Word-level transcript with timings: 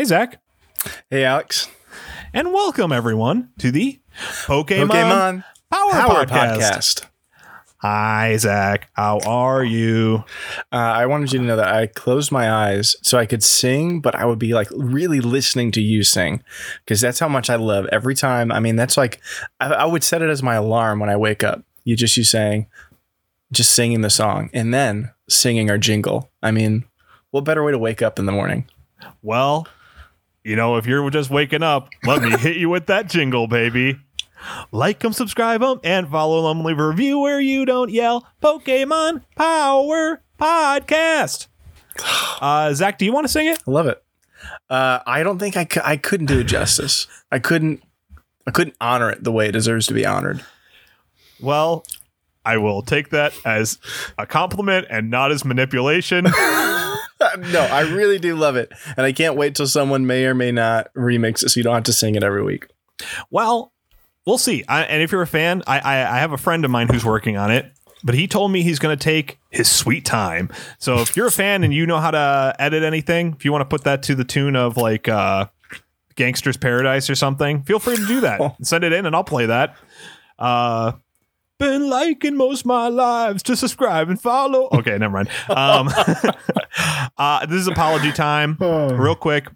Hey, 0.00 0.04
Zach. 0.04 0.40
Hey, 1.10 1.24
Alex. 1.26 1.68
And 2.32 2.54
welcome, 2.54 2.90
everyone, 2.90 3.50
to 3.58 3.70
the 3.70 4.00
Pokemon, 4.46 4.88
Pokemon 4.88 5.44
Power, 5.70 5.90
Power 5.90 6.24
Podcast. 6.24 7.02
Podcast. 7.02 7.06
Hi, 7.82 8.34
Zach. 8.38 8.88
How 8.94 9.18
are 9.26 9.62
you? 9.62 10.24
Uh, 10.72 10.76
I 10.76 11.04
wanted 11.04 11.34
you 11.34 11.40
to 11.40 11.44
know 11.44 11.56
that 11.56 11.68
I 11.68 11.86
closed 11.86 12.32
my 12.32 12.50
eyes 12.50 12.96
so 13.02 13.18
I 13.18 13.26
could 13.26 13.42
sing, 13.42 14.00
but 14.00 14.14
I 14.14 14.24
would 14.24 14.38
be 14.38 14.54
like 14.54 14.68
really 14.70 15.20
listening 15.20 15.70
to 15.72 15.82
you 15.82 16.02
sing 16.02 16.42
because 16.86 17.02
that's 17.02 17.18
how 17.18 17.28
much 17.28 17.50
I 17.50 17.56
love 17.56 17.84
every 17.92 18.14
time. 18.14 18.50
I 18.50 18.58
mean, 18.58 18.76
that's 18.76 18.96
like, 18.96 19.20
I, 19.60 19.66
I 19.66 19.84
would 19.84 20.02
set 20.02 20.22
it 20.22 20.30
as 20.30 20.42
my 20.42 20.54
alarm 20.54 21.00
when 21.00 21.10
I 21.10 21.18
wake 21.18 21.44
up. 21.44 21.62
You 21.84 21.94
just, 21.94 22.16
you 22.16 22.24
saying, 22.24 22.68
just 23.52 23.72
singing 23.72 24.00
the 24.00 24.08
song 24.08 24.48
and 24.54 24.72
then 24.72 25.12
singing 25.28 25.68
our 25.70 25.76
jingle. 25.76 26.30
I 26.42 26.52
mean, 26.52 26.86
what 27.32 27.44
better 27.44 27.62
way 27.62 27.72
to 27.72 27.78
wake 27.78 28.00
up 28.00 28.18
in 28.18 28.24
the 28.24 28.32
morning? 28.32 28.66
Well, 29.20 29.66
you 30.44 30.56
know, 30.56 30.76
if 30.76 30.86
you're 30.86 31.08
just 31.10 31.30
waking 31.30 31.62
up, 31.62 31.88
let 32.04 32.22
me 32.22 32.30
hit 32.38 32.56
you 32.56 32.68
with 32.68 32.86
that 32.86 33.08
jingle, 33.08 33.46
baby. 33.46 33.98
Like 34.72 35.00
them, 35.00 35.12
subscribe 35.12 35.60
them, 35.60 35.80
and 35.84 36.08
follow 36.08 36.48
them. 36.48 36.64
Leave 36.64 36.78
a 36.78 36.88
review 36.88 37.18
where 37.18 37.40
you 37.40 37.66
don't 37.66 37.90
yell. 37.90 38.26
Pokemon 38.42 39.22
Power 39.36 40.22
Podcast. 40.38 41.48
Uh, 42.40 42.72
Zach, 42.72 42.98
do 42.98 43.04
you 43.04 43.12
want 43.12 43.24
to 43.24 43.32
sing 43.32 43.46
it? 43.48 43.58
I 43.66 43.70
love 43.70 43.86
it. 43.86 44.02
Uh, 44.70 45.00
I 45.06 45.22
don't 45.22 45.38
think 45.38 45.56
I, 45.56 45.66
I 45.84 45.96
couldn't 45.96 46.26
do 46.26 46.40
it 46.40 46.44
justice. 46.44 47.06
I 47.30 47.38
couldn't, 47.38 47.82
I 48.46 48.50
couldn't 48.50 48.76
honor 48.80 49.10
it 49.10 49.22
the 49.22 49.32
way 49.32 49.48
it 49.48 49.52
deserves 49.52 49.86
to 49.88 49.94
be 49.94 50.06
honored. 50.06 50.42
Well, 51.40 51.84
I 52.44 52.56
will 52.56 52.80
take 52.80 53.10
that 53.10 53.34
as 53.44 53.78
a 54.16 54.26
compliment 54.26 54.86
and 54.88 55.10
not 55.10 55.32
as 55.32 55.44
manipulation. 55.44 56.26
no, 57.38 57.60
I 57.60 57.82
really 57.82 58.18
do 58.18 58.36
love 58.36 58.56
it. 58.56 58.72
And 58.96 59.04
I 59.06 59.12
can't 59.12 59.36
wait 59.36 59.54
till 59.54 59.66
someone 59.66 60.06
may 60.06 60.24
or 60.24 60.34
may 60.34 60.52
not 60.52 60.92
remix 60.94 61.44
it 61.44 61.50
so 61.50 61.60
you 61.60 61.64
don't 61.64 61.74
have 61.74 61.84
to 61.84 61.92
sing 61.92 62.14
it 62.14 62.22
every 62.22 62.42
week. 62.42 62.66
Well, 63.30 63.72
we'll 64.26 64.38
see. 64.38 64.64
I, 64.68 64.82
and 64.82 65.02
if 65.02 65.12
you're 65.12 65.22
a 65.22 65.26
fan, 65.26 65.62
I, 65.66 65.78
I 65.80 66.16
I 66.16 66.18
have 66.18 66.32
a 66.32 66.38
friend 66.38 66.64
of 66.64 66.70
mine 66.70 66.88
who's 66.88 67.04
working 67.04 67.36
on 67.36 67.50
it, 67.50 67.72
but 68.02 68.14
he 68.14 68.26
told 68.26 68.50
me 68.50 68.62
he's 68.62 68.78
going 68.78 68.96
to 68.96 69.02
take 69.02 69.38
his 69.50 69.70
sweet 69.70 70.04
time. 70.04 70.50
So 70.78 71.00
if 71.00 71.16
you're 71.16 71.26
a 71.26 71.32
fan 71.32 71.64
and 71.64 71.72
you 71.72 71.86
know 71.86 71.98
how 71.98 72.10
to 72.10 72.56
edit 72.58 72.82
anything, 72.82 73.34
if 73.36 73.44
you 73.44 73.52
want 73.52 73.62
to 73.62 73.66
put 73.66 73.84
that 73.84 74.02
to 74.04 74.14
the 74.14 74.24
tune 74.24 74.56
of 74.56 74.76
like 74.76 75.08
uh, 75.08 75.46
Gangsta's 76.16 76.56
Paradise 76.56 77.10
or 77.10 77.14
something, 77.14 77.62
feel 77.62 77.78
free 77.78 77.96
to 77.96 78.06
do 78.06 78.20
that. 78.22 78.56
Send 78.62 78.84
it 78.84 78.92
in, 78.92 79.06
and 79.06 79.14
I'll 79.14 79.24
play 79.24 79.46
that. 79.46 79.76
Uh, 80.38 80.92
been 81.60 81.88
liking 81.88 82.36
most 82.36 82.64
my 82.64 82.88
lives 82.88 83.44
to 83.44 83.54
subscribe 83.54 84.08
and 84.08 84.20
follow. 84.20 84.68
Okay, 84.72 84.98
never 84.98 85.12
mind. 85.12 85.28
Um, 85.48 85.88
uh, 87.18 87.46
this 87.46 87.60
is 87.60 87.68
apology 87.68 88.10
time. 88.10 88.56
Real 88.58 89.14
quick. 89.14 89.46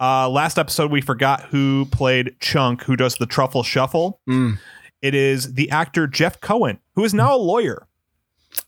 Uh, 0.00 0.28
last 0.28 0.58
episode, 0.58 0.92
we 0.92 1.00
forgot 1.00 1.42
who 1.46 1.86
played 1.90 2.36
Chunk, 2.38 2.84
who 2.84 2.96
does 2.96 3.16
the 3.16 3.26
Truffle 3.26 3.64
Shuffle. 3.64 4.20
Mm. 4.28 4.58
It 5.02 5.14
is 5.14 5.54
the 5.54 5.70
actor 5.70 6.06
Jeff 6.06 6.40
Cohen, 6.40 6.78
who 6.94 7.04
is 7.04 7.12
now 7.12 7.34
a 7.34 7.38
lawyer. 7.38 7.87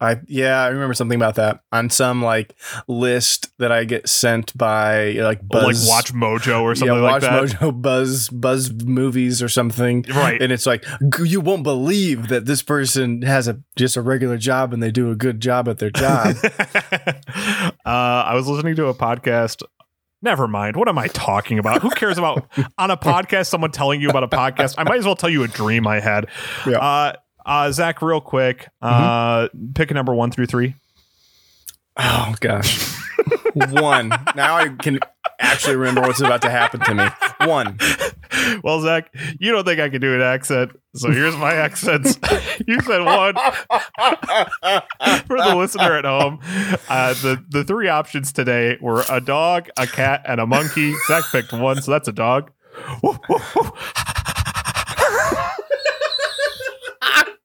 I 0.00 0.20
yeah, 0.26 0.62
I 0.62 0.68
remember 0.68 0.94
something 0.94 1.16
about 1.16 1.34
that 1.36 1.60
on 1.72 1.90
some 1.90 2.22
like 2.22 2.54
list 2.88 3.56
that 3.58 3.72
I 3.72 3.84
get 3.84 4.08
sent 4.08 4.56
by 4.56 5.12
like 5.12 5.46
Buzz, 5.46 5.86
like 5.86 5.96
Watch 5.96 6.14
Mojo 6.14 6.62
or 6.62 6.74
something 6.74 6.96
yeah, 6.96 7.02
like 7.02 7.22
Watch 7.22 7.50
that. 7.50 7.60
Mojo, 7.60 7.82
Buzz, 7.82 8.28
Buzz 8.28 8.72
movies 8.72 9.42
or 9.42 9.48
something, 9.48 10.04
Right. 10.08 10.40
And 10.40 10.52
it's 10.52 10.66
like 10.66 10.84
you 11.24 11.40
won't 11.40 11.62
believe 11.62 12.28
that 12.28 12.46
this 12.46 12.62
person 12.62 13.22
has 13.22 13.48
a 13.48 13.60
just 13.76 13.96
a 13.96 14.02
regular 14.02 14.38
job 14.38 14.72
and 14.72 14.82
they 14.82 14.90
do 14.90 15.10
a 15.10 15.16
good 15.16 15.40
job 15.40 15.68
at 15.68 15.78
their 15.78 15.90
job. 15.90 16.36
uh, 16.44 17.70
I 17.84 18.34
was 18.34 18.46
listening 18.46 18.76
to 18.76 18.86
a 18.86 18.94
podcast. 18.94 19.62
Never 20.22 20.46
mind. 20.46 20.76
What 20.76 20.88
am 20.88 20.98
I 20.98 21.08
talking 21.08 21.58
about? 21.58 21.80
Who 21.80 21.90
cares 21.90 22.18
about 22.18 22.46
on 22.76 22.90
a 22.90 22.96
podcast 22.96 23.46
someone 23.46 23.70
telling 23.70 24.02
you 24.02 24.10
about 24.10 24.22
a 24.22 24.28
podcast? 24.28 24.74
I 24.76 24.84
might 24.84 24.98
as 24.98 25.06
well 25.06 25.16
tell 25.16 25.30
you 25.30 25.42
a 25.42 25.48
dream 25.48 25.86
I 25.86 26.00
had. 26.00 26.26
Yeah. 26.66 26.78
Uh, 26.78 27.12
uh, 27.46 27.70
Zach, 27.72 28.02
real 28.02 28.20
quick, 28.20 28.68
uh, 28.82 29.48
pick 29.74 29.90
a 29.90 29.94
number 29.94 30.14
one 30.14 30.30
through 30.30 30.46
three. 30.46 30.74
oh 31.96 32.34
gosh, 32.40 32.94
one. 33.54 34.08
Now 34.34 34.56
I 34.56 34.68
can 34.68 34.98
actually 35.38 35.76
remember 35.76 36.02
what's 36.02 36.20
about 36.20 36.42
to 36.42 36.50
happen 36.50 36.80
to 36.80 36.94
me. 36.94 37.06
One. 37.46 37.78
Well, 38.62 38.80
Zach, 38.80 39.12
you 39.38 39.52
don't 39.52 39.64
think 39.64 39.80
I 39.80 39.88
can 39.90 40.00
do 40.00 40.14
an 40.14 40.22
accent, 40.22 40.72
so 40.94 41.10
here's 41.10 41.36
my 41.36 41.52
accents. 41.52 42.18
you 42.66 42.80
said 42.80 43.04
one 43.04 43.34
for 43.34 45.36
the 45.36 45.54
listener 45.56 45.98
at 45.98 46.04
home. 46.04 46.38
Uh, 46.88 47.12
the 47.14 47.44
the 47.48 47.64
three 47.64 47.88
options 47.88 48.32
today 48.32 48.78
were 48.80 49.04
a 49.10 49.20
dog, 49.20 49.68
a 49.76 49.86
cat, 49.86 50.22
and 50.26 50.40
a 50.40 50.46
monkey. 50.46 50.94
Zach 51.06 51.24
picked 51.32 51.52
one, 51.52 51.82
so 51.82 51.90
that's 51.90 52.08
a 52.08 52.12
dog. 52.12 52.50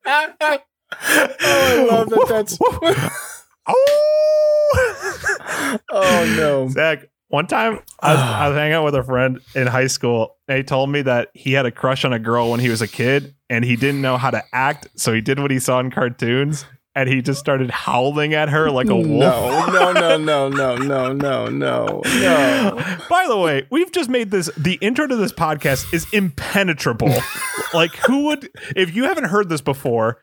Oh, 0.06 0.60
I 1.02 1.88
love 1.90 2.10
that. 2.10 2.26
That's 2.30 2.58
Oh, 3.68 5.80
oh 5.92 6.36
no. 6.38 6.70
Zach. 6.70 7.06
One 7.30 7.48
time, 7.48 7.80
I 8.00 8.14
was, 8.14 8.22
I 8.22 8.48
was 8.50 8.56
hanging 8.56 8.74
out 8.74 8.86
with 8.86 8.94
a 8.94 9.04
friend 9.04 9.40
in 9.56 9.66
high 9.66 9.88
school, 9.88 10.38
and 10.48 10.60
he 10.60 10.64
told 10.64 10.92
me 10.92 11.02
that 11.02 11.30
he 11.34 11.54
had 11.54 11.66
a 11.66 11.72
crush 11.72 12.06
on 12.06 12.14
a 12.14 12.20
girl 12.20 12.52
when 12.52 12.60
he 12.60 12.70
was 12.70 12.84
a 12.84 12.88
kid, 12.88 13.34
and 13.50 13.66
he 13.66 13.76
didn't 13.76 14.02
know 14.02 14.18
how 14.18 14.30
to 14.30 14.44
act, 14.54 14.90
so 14.96 15.12
he 15.12 15.22
did 15.22 15.40
what 15.40 15.50
he 15.50 15.58
saw 15.60 15.80
in 15.80 15.90
cartoons, 15.90 16.66
and 16.96 17.10
he 17.10 17.22
just 17.22 17.40
started 17.40 17.70
howling 17.70 18.34
at 18.34 18.50
her 18.50 18.72
like 18.72 18.88
a 18.88 18.96
wolf. 18.96 19.08
No, 19.10 19.66
no, 19.68 19.92
no, 19.92 20.18
no, 20.18 20.48
no, 20.50 20.78
no, 20.78 21.12
no, 21.14 21.48
no, 21.50 22.02
no. 22.06 22.98
By 23.10 23.26
the 23.28 23.38
way, 23.38 23.68
we've 23.70 23.92
just 23.92 24.10
made 24.10 24.32
this 24.32 24.50
the 24.58 24.76
intro 24.82 25.06
to 25.08 25.16
this 25.16 25.34
podcast 25.34 25.94
is 25.94 26.08
impenetrable. 26.14 27.14
like 27.74 27.96
who 27.98 28.26
would 28.26 28.50
if 28.76 28.96
you 28.96 29.04
haven't 29.06 29.26
heard 29.26 29.50
this 29.50 29.62
before, 29.62 30.20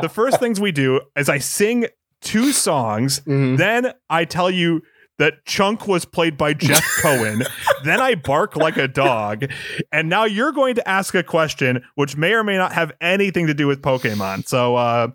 the 0.00 0.08
first 0.08 0.40
things 0.40 0.60
we 0.60 0.72
do 0.72 1.00
is 1.16 1.28
I 1.28 1.38
sing 1.38 1.86
two 2.20 2.52
songs, 2.52 3.20
Mhm. 3.20 3.56
then 3.56 3.92
I 4.10 4.24
tell 4.24 4.50
you 4.50 4.82
that 5.18 5.44
Chunk 5.46 5.86
was 5.88 6.04
played 6.04 6.36
by 6.36 6.52
Jeff 6.52 6.84
Cohen. 7.00 7.42
then 7.84 8.00
I 8.00 8.16
bark 8.16 8.54
like 8.56 8.76
a 8.76 8.86
dog. 8.88 9.50
And 9.90 10.10
now 10.10 10.24
you're 10.24 10.52
going 10.52 10.74
to 10.74 10.86
ask 10.86 11.14
a 11.14 11.22
question 11.22 11.82
which 11.94 12.16
may 12.18 12.32
or 12.34 12.44
may 12.44 12.58
not 12.58 12.72
have 12.72 12.92
anything 13.00 13.46
to 13.46 13.54
do 13.54 13.66
with 13.66 13.80
Pokemon. 13.80 14.46
So 14.46 14.76
uh 14.76 15.08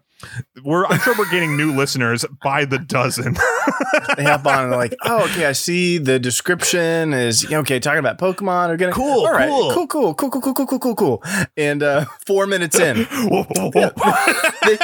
we're 0.63 0.85
I'm 0.85 0.99
sure 0.99 1.15
we're 1.17 1.29
getting 1.29 1.55
new 1.57 1.75
listeners 1.75 2.25
by 2.43 2.65
the 2.65 2.79
dozen. 2.79 3.37
They 4.17 4.23
hop 4.23 4.45
on 4.45 4.63
and 4.63 4.71
they're 4.71 4.79
like, 4.79 4.95
oh, 5.03 5.23
okay, 5.25 5.45
I 5.45 5.51
see 5.51 5.97
the 5.97 6.19
description 6.19 7.13
is 7.13 7.45
okay, 7.51 7.79
talking 7.79 7.99
about 7.99 8.17
Pokemon. 8.17 8.69
Are 8.69 8.77
gonna 8.77 8.91
Cool, 8.91 9.25
all 9.25 9.31
right, 9.31 9.47
cool. 9.49 9.71
cool, 9.73 9.87
cool, 9.87 10.13
cool, 10.13 10.29
cool, 10.29 10.41
cool, 10.41 10.53
cool, 10.53 10.67
cool, 10.67 10.79
cool, 10.79 10.95
cool. 10.95 11.23
And 11.55 11.83
uh, 11.83 12.05
four 12.25 12.47
minutes 12.47 12.79
in, 12.79 12.97
they, 14.65 14.77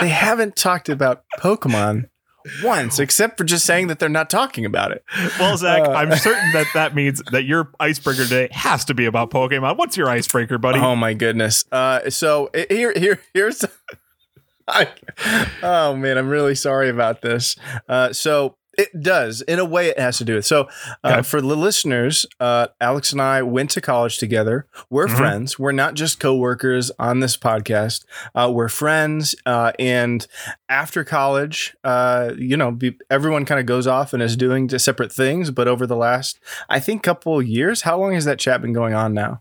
they 0.00 0.08
haven't 0.08 0.56
talked 0.56 0.88
about 0.88 1.24
Pokemon 1.38 2.08
once, 2.62 2.98
except 2.98 3.36
for 3.38 3.44
just 3.44 3.64
saying 3.66 3.88
that 3.88 3.98
they're 3.98 4.08
not 4.08 4.30
talking 4.30 4.64
about 4.64 4.92
it. 4.92 5.04
Well, 5.38 5.56
Zach, 5.56 5.82
Uh, 5.82 5.92
I'm 5.92 6.14
certain 6.16 6.52
that 6.52 6.66
that 6.74 6.94
means 6.94 7.22
that 7.32 7.44
your 7.44 7.70
icebreaker 7.80 8.24
today 8.24 8.48
has 8.52 8.84
to 8.86 8.94
be 8.94 9.06
about 9.06 9.30
Pokemon. 9.30 9.76
What's 9.76 9.96
your 9.96 10.08
icebreaker, 10.08 10.58
buddy? 10.58 10.78
Oh 10.78 10.96
my 10.96 11.14
goodness. 11.14 11.64
Uh, 11.70 12.10
so 12.10 12.50
here, 12.68 12.92
here, 12.96 13.20
here's. 13.34 13.64
Oh 15.62 15.94
man, 15.96 16.18
I'm 16.18 16.28
really 16.28 16.54
sorry 16.54 16.88
about 16.88 17.22
this. 17.22 17.56
Uh, 17.88 18.12
so 18.12 18.56
it 18.78 18.88
does, 19.00 19.40
in 19.40 19.58
a 19.58 19.64
way, 19.64 19.88
it 19.88 19.98
has 19.98 20.18
to 20.18 20.24
do 20.24 20.34
with. 20.34 20.44
So 20.44 20.68
uh, 21.02 21.12
Okay. 21.12 21.22
for 21.22 21.40
the 21.40 21.56
listeners, 21.56 22.26
uh, 22.40 22.66
Alex 22.78 23.10
and 23.10 23.22
I 23.22 23.40
went 23.40 23.70
to 23.70 23.80
college 23.80 24.18
together. 24.18 24.66
We're 24.90 25.06
Mhm. 25.06 25.16
friends. 25.16 25.58
We're 25.58 25.72
not 25.72 25.94
just 25.94 26.20
coworkers 26.20 26.90
on 26.98 27.20
this 27.20 27.38
podcast. 27.38 28.04
Uh, 28.34 28.50
we're 28.52 28.68
friends. 28.68 29.34
Uh, 29.46 29.72
and 29.78 30.26
after 30.68 31.04
college, 31.04 31.74
uh, 31.84 32.32
you 32.36 32.56
know, 32.58 32.70
be, 32.70 32.96
everyone 33.08 33.46
kind 33.46 33.60
of 33.60 33.64
goes 33.64 33.86
off 33.86 34.12
and 34.12 34.22
is 34.22 34.36
doing 34.36 34.68
separate 34.78 35.10
things. 35.12 35.50
But 35.50 35.68
over 35.68 35.86
the 35.86 35.96
last, 35.96 36.38
I 36.68 36.78
think, 36.78 37.02
couple 37.02 37.40
years, 37.40 37.82
how 37.82 37.98
long 37.98 38.12
has 38.12 38.26
that 38.26 38.38
chat 38.38 38.60
been 38.60 38.74
going 38.74 38.92
on 38.92 39.14
now? 39.14 39.40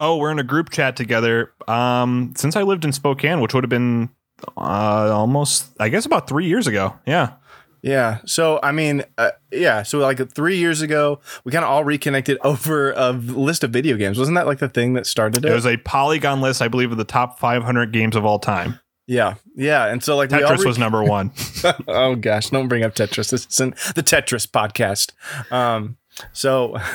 Oh, 0.00 0.16
we're 0.16 0.32
in 0.32 0.40
a 0.40 0.44
group 0.44 0.70
chat 0.70 0.96
together. 0.96 1.52
Um, 1.68 2.32
since 2.36 2.56
I 2.56 2.62
lived 2.62 2.84
in 2.84 2.90
Spokane, 2.92 3.40
which 3.40 3.54
would 3.54 3.62
have 3.62 3.70
been 3.70 4.10
uh, 4.56 5.10
almost, 5.12 5.70
I 5.80 5.88
guess, 5.88 6.06
about 6.06 6.28
three 6.28 6.46
years 6.46 6.66
ago. 6.66 6.96
Yeah. 7.06 7.34
Yeah. 7.82 8.18
So 8.26 8.60
I 8.62 8.72
mean, 8.72 9.04
uh, 9.16 9.30
yeah. 9.50 9.82
So 9.82 9.98
like 9.98 10.32
three 10.32 10.58
years 10.58 10.82
ago, 10.82 11.20
we 11.44 11.52
kind 11.52 11.64
of 11.64 11.70
all 11.70 11.84
reconnected 11.84 12.38
over 12.44 12.92
a 12.92 13.12
list 13.12 13.64
of 13.64 13.70
video 13.70 13.96
games. 13.96 14.18
Wasn't 14.18 14.34
that 14.34 14.46
like 14.46 14.58
the 14.58 14.68
thing 14.68 14.94
that 14.94 15.06
started 15.06 15.44
it? 15.44 15.50
It 15.50 15.54
was 15.54 15.66
a 15.66 15.76
Polygon 15.78 16.40
list, 16.40 16.60
I 16.60 16.68
believe, 16.68 16.92
of 16.92 16.98
the 16.98 17.04
top 17.04 17.38
500 17.38 17.92
games 17.92 18.16
of 18.16 18.24
all 18.24 18.38
time. 18.38 18.80
yeah. 19.06 19.34
Yeah. 19.56 19.86
And 19.86 20.02
so 20.04 20.16
like 20.16 20.30
Tetris 20.30 20.64
was 20.64 20.78
number 20.78 21.02
one. 21.02 21.32
oh 21.88 22.16
gosh, 22.16 22.50
don't 22.50 22.68
bring 22.68 22.84
up 22.84 22.94
Tetris. 22.94 23.30
This 23.30 23.46
isn't 23.46 23.76
the 23.94 24.02
Tetris 24.02 24.46
podcast. 24.46 25.12
Um. 25.52 25.96
So. 26.32 26.76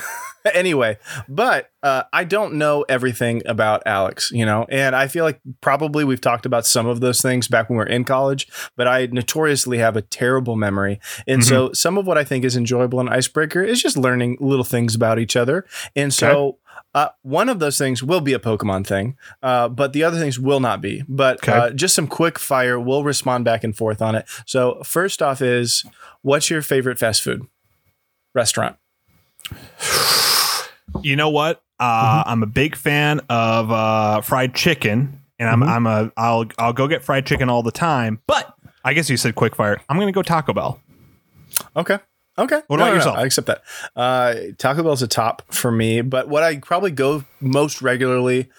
anyway, 0.54 0.98
but 1.28 1.72
uh, 1.84 2.04
I 2.14 2.24
don't 2.24 2.56
know 2.56 2.84
everything 2.90 3.42
about 3.46 3.84
Alex, 3.86 4.32
you 4.32 4.46
know, 4.46 4.66
and 4.70 4.96
I 4.96 5.08
feel 5.08 5.24
like 5.24 5.40
probably 5.62 6.04
we've 6.04 6.22
talked 6.22 6.46
about 6.46 6.66
some 6.66 6.88
of 6.88 7.00
those 7.00 7.22
things 7.22 7.48
back 7.48 7.70
when 7.70 7.78
we 7.78 7.84
were 7.84 7.90
in 7.90 8.04
college, 8.06 8.48
but 8.76 8.88
I 8.88 9.08
notoriously 9.08 9.78
have 9.80 9.96
a 9.96 10.02
terrible 10.02 10.56
memory. 10.56 11.00
And 11.28 11.42
Mm-hmm. 11.42 11.50
so 11.50 11.72
some 11.74 11.98
of 11.98 12.08
what 12.08 12.18
I 12.18 12.24
think 12.24 12.46
is 12.46 12.56
enjoyable 12.56 13.00
in 13.02 13.10
Icebreaker 13.10 13.62
is 13.64 13.82
just 13.82 13.98
learning 13.98 14.38
little 14.40 14.64
things 14.64 14.96
about 14.96 15.20
each 15.20 15.36
other. 15.36 15.66
And 15.96 16.14
so 16.14 16.58
uh, 16.94 17.10
one 17.24 17.50
of 17.50 17.60
those 17.60 17.78
things 17.78 18.02
will 18.02 18.22
be 18.22 18.34
a 18.34 18.40
Pokemon 18.40 18.88
thing, 18.88 19.18
uh, 19.44 19.68
but 19.68 19.94
the 19.94 20.04
other 20.04 20.18
things 20.18 20.40
will 20.40 20.60
not 20.60 20.82
be. 20.82 21.04
But 21.08 21.38
Okay. 21.38 21.52
uh, 21.52 21.70
just 21.72 21.94
some 21.96 22.08
quick 22.08 22.40
fire, 22.40 22.80
we'll 22.80 23.04
respond 23.04 23.46
back 23.46 23.64
and 23.64 23.76
forth 23.76 24.02
on 24.02 24.16
it. 24.16 24.26
So 24.46 24.82
first 24.84 25.22
off 25.22 25.42
is 25.42 25.86
what's 26.22 26.50
your 26.50 26.62
favorite 26.62 26.98
fast 26.98 27.22
food 27.22 27.44
restaurant? 28.34 28.78
You 31.02 31.16
know 31.16 31.30
what? 31.30 31.62
Uh, 31.80 32.24
I'm 32.26 32.42
a 32.44 32.48
big 32.48 32.76
fan 32.76 33.22
of 33.30 33.72
uh, 33.72 34.22
fried 34.22 34.54
chicken, 34.56 35.22
and 35.40 35.50
I'm 35.50 35.60
Mhm. 35.62 35.68
I'm 35.70 35.88
a 35.88 36.12
I'll 36.18 36.46
I'll 36.58 36.74
go 36.74 36.88
get 36.88 37.04
fried 37.04 37.26
chicken 37.26 37.50
all 37.50 37.64
the 37.64 37.72
time. 37.72 38.22
But 38.28 38.54
I 38.84 38.94
guess 38.94 39.10
you 39.10 39.18
said 39.18 39.36
quick 39.36 39.56
fire. 39.56 39.80
I'm 39.90 40.00
gonna 40.00 40.12
go 40.12 40.22
Taco 40.22 40.54
Bell. 40.54 40.80
Okay. 41.76 42.00
Okay. 42.38 42.62
What 42.68 42.80
about 42.80 42.94
yourself? 42.94 43.18
I 43.18 43.24
accept 43.24 43.48
that. 43.48 43.62
Uh, 43.96 44.36
Taco 44.58 44.84
Bell's 44.84 45.02
a 45.02 45.08
top 45.08 45.42
for 45.54 45.72
me, 45.72 46.02
but 46.02 46.28
what 46.28 46.44
I 46.44 46.58
probably 46.58 46.92
go 46.92 47.24
most 47.40 47.82
regularly 47.82 48.50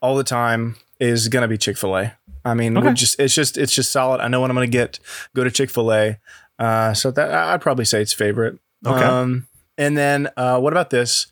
all 0.00 0.14
the 0.16 0.24
time 0.24 0.76
is 1.00 1.28
gonna 1.28 1.48
be 1.48 1.58
Chick 1.58 1.76
Fil 1.76 1.96
A. 1.96 2.12
I 2.44 2.54
mean, 2.54 2.76
Okay. 2.76 2.92
just 2.92 3.18
it's 3.20 3.34
just 3.34 3.56
it's 3.56 3.74
just 3.74 3.90
solid. 3.92 4.20
I 4.20 4.28
know 4.28 4.40
what 4.40 4.50
I'm 4.50 4.56
gonna 4.56 4.66
get. 4.66 4.98
Go 5.34 5.44
to 5.44 5.50
Chick 5.50 5.70
Fil 5.70 5.92
A. 5.92 6.18
Uh, 6.58 6.92
so 6.94 7.10
that 7.10 7.32
I'd 7.32 7.60
probably 7.60 7.84
say 7.84 8.00
it's 8.02 8.12
favorite. 8.12 8.58
Okay. 8.86 9.02
Um, 9.04 9.46
and 9.78 9.96
then 9.96 10.28
uh, 10.36 10.58
what 10.60 10.72
about 10.72 10.90
this? 10.90 11.26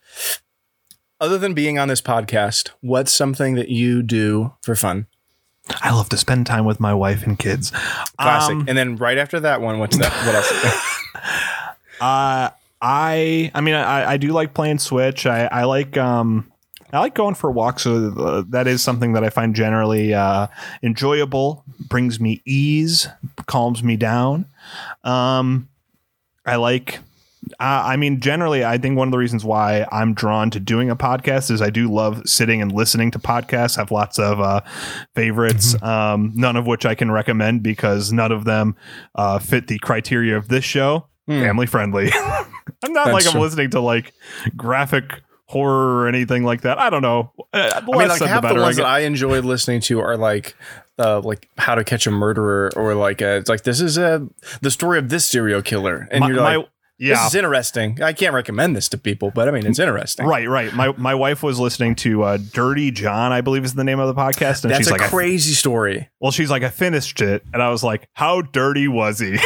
Other 1.22 1.38
than 1.38 1.54
being 1.54 1.78
on 1.78 1.86
this 1.86 2.00
podcast, 2.00 2.70
what's 2.80 3.12
something 3.12 3.54
that 3.54 3.68
you 3.68 4.02
do 4.02 4.54
for 4.60 4.74
fun? 4.74 5.06
I 5.80 5.92
love 5.92 6.08
to 6.08 6.16
spend 6.16 6.48
time 6.48 6.64
with 6.64 6.80
my 6.80 6.92
wife 6.92 7.22
and 7.24 7.38
kids. 7.38 7.70
Classic. 8.18 8.56
Um, 8.56 8.64
and 8.66 8.76
then 8.76 8.96
right 8.96 9.16
after 9.16 9.38
that 9.38 9.60
one, 9.60 9.78
what's 9.78 9.96
that? 9.98 10.12
What 10.26 10.34
else? 10.34 10.88
Uh, 12.00 12.50
I 12.80 13.52
I 13.54 13.60
mean 13.60 13.74
I, 13.76 14.14
I 14.14 14.16
do 14.16 14.32
like 14.32 14.54
playing 14.54 14.80
Switch. 14.80 15.24
I, 15.24 15.44
I 15.44 15.62
like 15.62 15.96
um 15.96 16.50
I 16.92 16.98
like 16.98 17.14
going 17.14 17.36
for 17.36 17.48
walks. 17.48 17.84
So 17.84 18.12
uh, 18.18 18.42
that 18.48 18.66
is 18.66 18.82
something 18.82 19.12
that 19.12 19.22
I 19.22 19.30
find 19.30 19.54
generally 19.54 20.12
uh, 20.12 20.48
enjoyable. 20.82 21.64
Brings 21.88 22.18
me 22.18 22.42
ease, 22.44 23.06
calms 23.46 23.84
me 23.84 23.96
down. 23.96 24.46
Um, 25.04 25.68
I 26.44 26.56
like. 26.56 26.98
Uh, 27.58 27.82
I 27.84 27.96
mean, 27.96 28.20
generally, 28.20 28.64
I 28.64 28.78
think 28.78 28.96
one 28.96 29.08
of 29.08 29.12
the 29.12 29.18
reasons 29.18 29.44
why 29.44 29.86
I'm 29.90 30.14
drawn 30.14 30.50
to 30.50 30.60
doing 30.60 30.90
a 30.90 30.96
podcast 30.96 31.50
is 31.50 31.60
I 31.60 31.70
do 31.70 31.92
love 31.92 32.22
sitting 32.24 32.62
and 32.62 32.70
listening 32.70 33.10
to 33.12 33.18
podcasts. 33.18 33.76
I 33.76 33.80
have 33.80 33.90
lots 33.90 34.18
of 34.18 34.40
uh, 34.40 34.60
favorites, 35.14 35.80
um, 35.82 36.32
none 36.34 36.56
of 36.56 36.66
which 36.66 36.86
I 36.86 36.94
can 36.94 37.10
recommend 37.10 37.62
because 37.62 38.12
none 38.12 38.30
of 38.32 38.44
them 38.44 38.76
uh, 39.14 39.38
fit 39.38 39.66
the 39.66 39.78
criteria 39.80 40.36
of 40.36 40.48
this 40.48 40.64
show 40.64 41.06
Hmm. 41.26 41.40
family 41.40 41.66
friendly. 41.66 42.10
I'm 42.14 42.92
not 42.92 43.06
That's 43.06 43.12
like 43.12 43.26
I'm 43.26 43.32
true. 43.32 43.40
listening 43.42 43.70
to 43.70 43.80
like 43.80 44.12
graphic 44.56 45.22
horror 45.46 45.98
or 46.02 46.08
anything 46.08 46.42
like 46.44 46.62
that. 46.62 46.78
I 46.78 46.90
don't 46.90 47.02
know. 47.02 47.32
Uh, 47.52 47.70
I 47.76 47.80
mean, 47.80 48.08
like 48.08 48.20
half 48.22 48.42
the, 48.42 48.48
I 48.48 48.52
ones 48.54 48.76
guess. 48.76 48.76
that 48.78 48.86
I 48.86 49.00
enjoy 49.00 49.40
listening 49.40 49.80
to 49.82 50.00
are 50.00 50.16
like, 50.16 50.56
uh, 50.98 51.20
like 51.20 51.48
How 51.58 51.74
to 51.76 51.84
Catch 51.84 52.06
a 52.08 52.10
Murderer, 52.10 52.70
or 52.74 52.94
like, 52.94 53.22
uh, 53.22 53.26
it's 53.40 53.48
like 53.48 53.62
this 53.62 53.80
is 53.80 53.98
a 53.98 54.26
the 54.62 54.70
story 54.70 54.98
of 54.98 55.10
this 55.10 55.24
serial 55.24 55.62
killer, 55.62 56.08
and 56.10 56.20
My- 56.20 56.28
you're 56.28 56.36
my- 56.40 56.64
like, 57.00 57.08
this 57.08 57.18
yeah. 57.18 57.26
is 57.26 57.34
interesting. 57.34 58.00
I 58.02 58.12
can't 58.12 58.32
recommend 58.34 58.76
this 58.76 58.88
to 58.90 58.98
people, 58.98 59.32
but 59.34 59.48
I 59.48 59.50
mean, 59.50 59.66
it's 59.66 59.78
interesting. 59.78 60.26
Right, 60.26 60.48
right. 60.48 60.72
My 60.72 60.92
my 60.96 61.14
wife 61.14 61.42
was 61.42 61.58
listening 61.58 61.94
to 61.96 62.22
uh, 62.22 62.36
Dirty 62.52 62.90
John, 62.90 63.32
I 63.32 63.40
believe 63.40 63.64
is 63.64 63.74
the 63.74 63.82
name 63.84 63.98
of 63.98 64.08
the 64.14 64.20
podcast, 64.20 64.62
and 64.64 64.70
That's 64.70 64.78
she's 64.80 64.88
a 64.88 64.92
like, 64.92 65.02
I- 65.02 65.08
crazy 65.08 65.54
story. 65.54 66.08
"Well, 66.20 66.30
she's 66.32 66.50
like, 66.50 66.62
I 66.62 66.68
finished 66.70 67.20
it," 67.20 67.42
and 67.52 67.62
I 67.62 67.70
was 67.70 67.82
like, 67.82 68.08
"How 68.14 68.42
dirty 68.42 68.86
was 68.88 69.18
he?" 69.18 69.34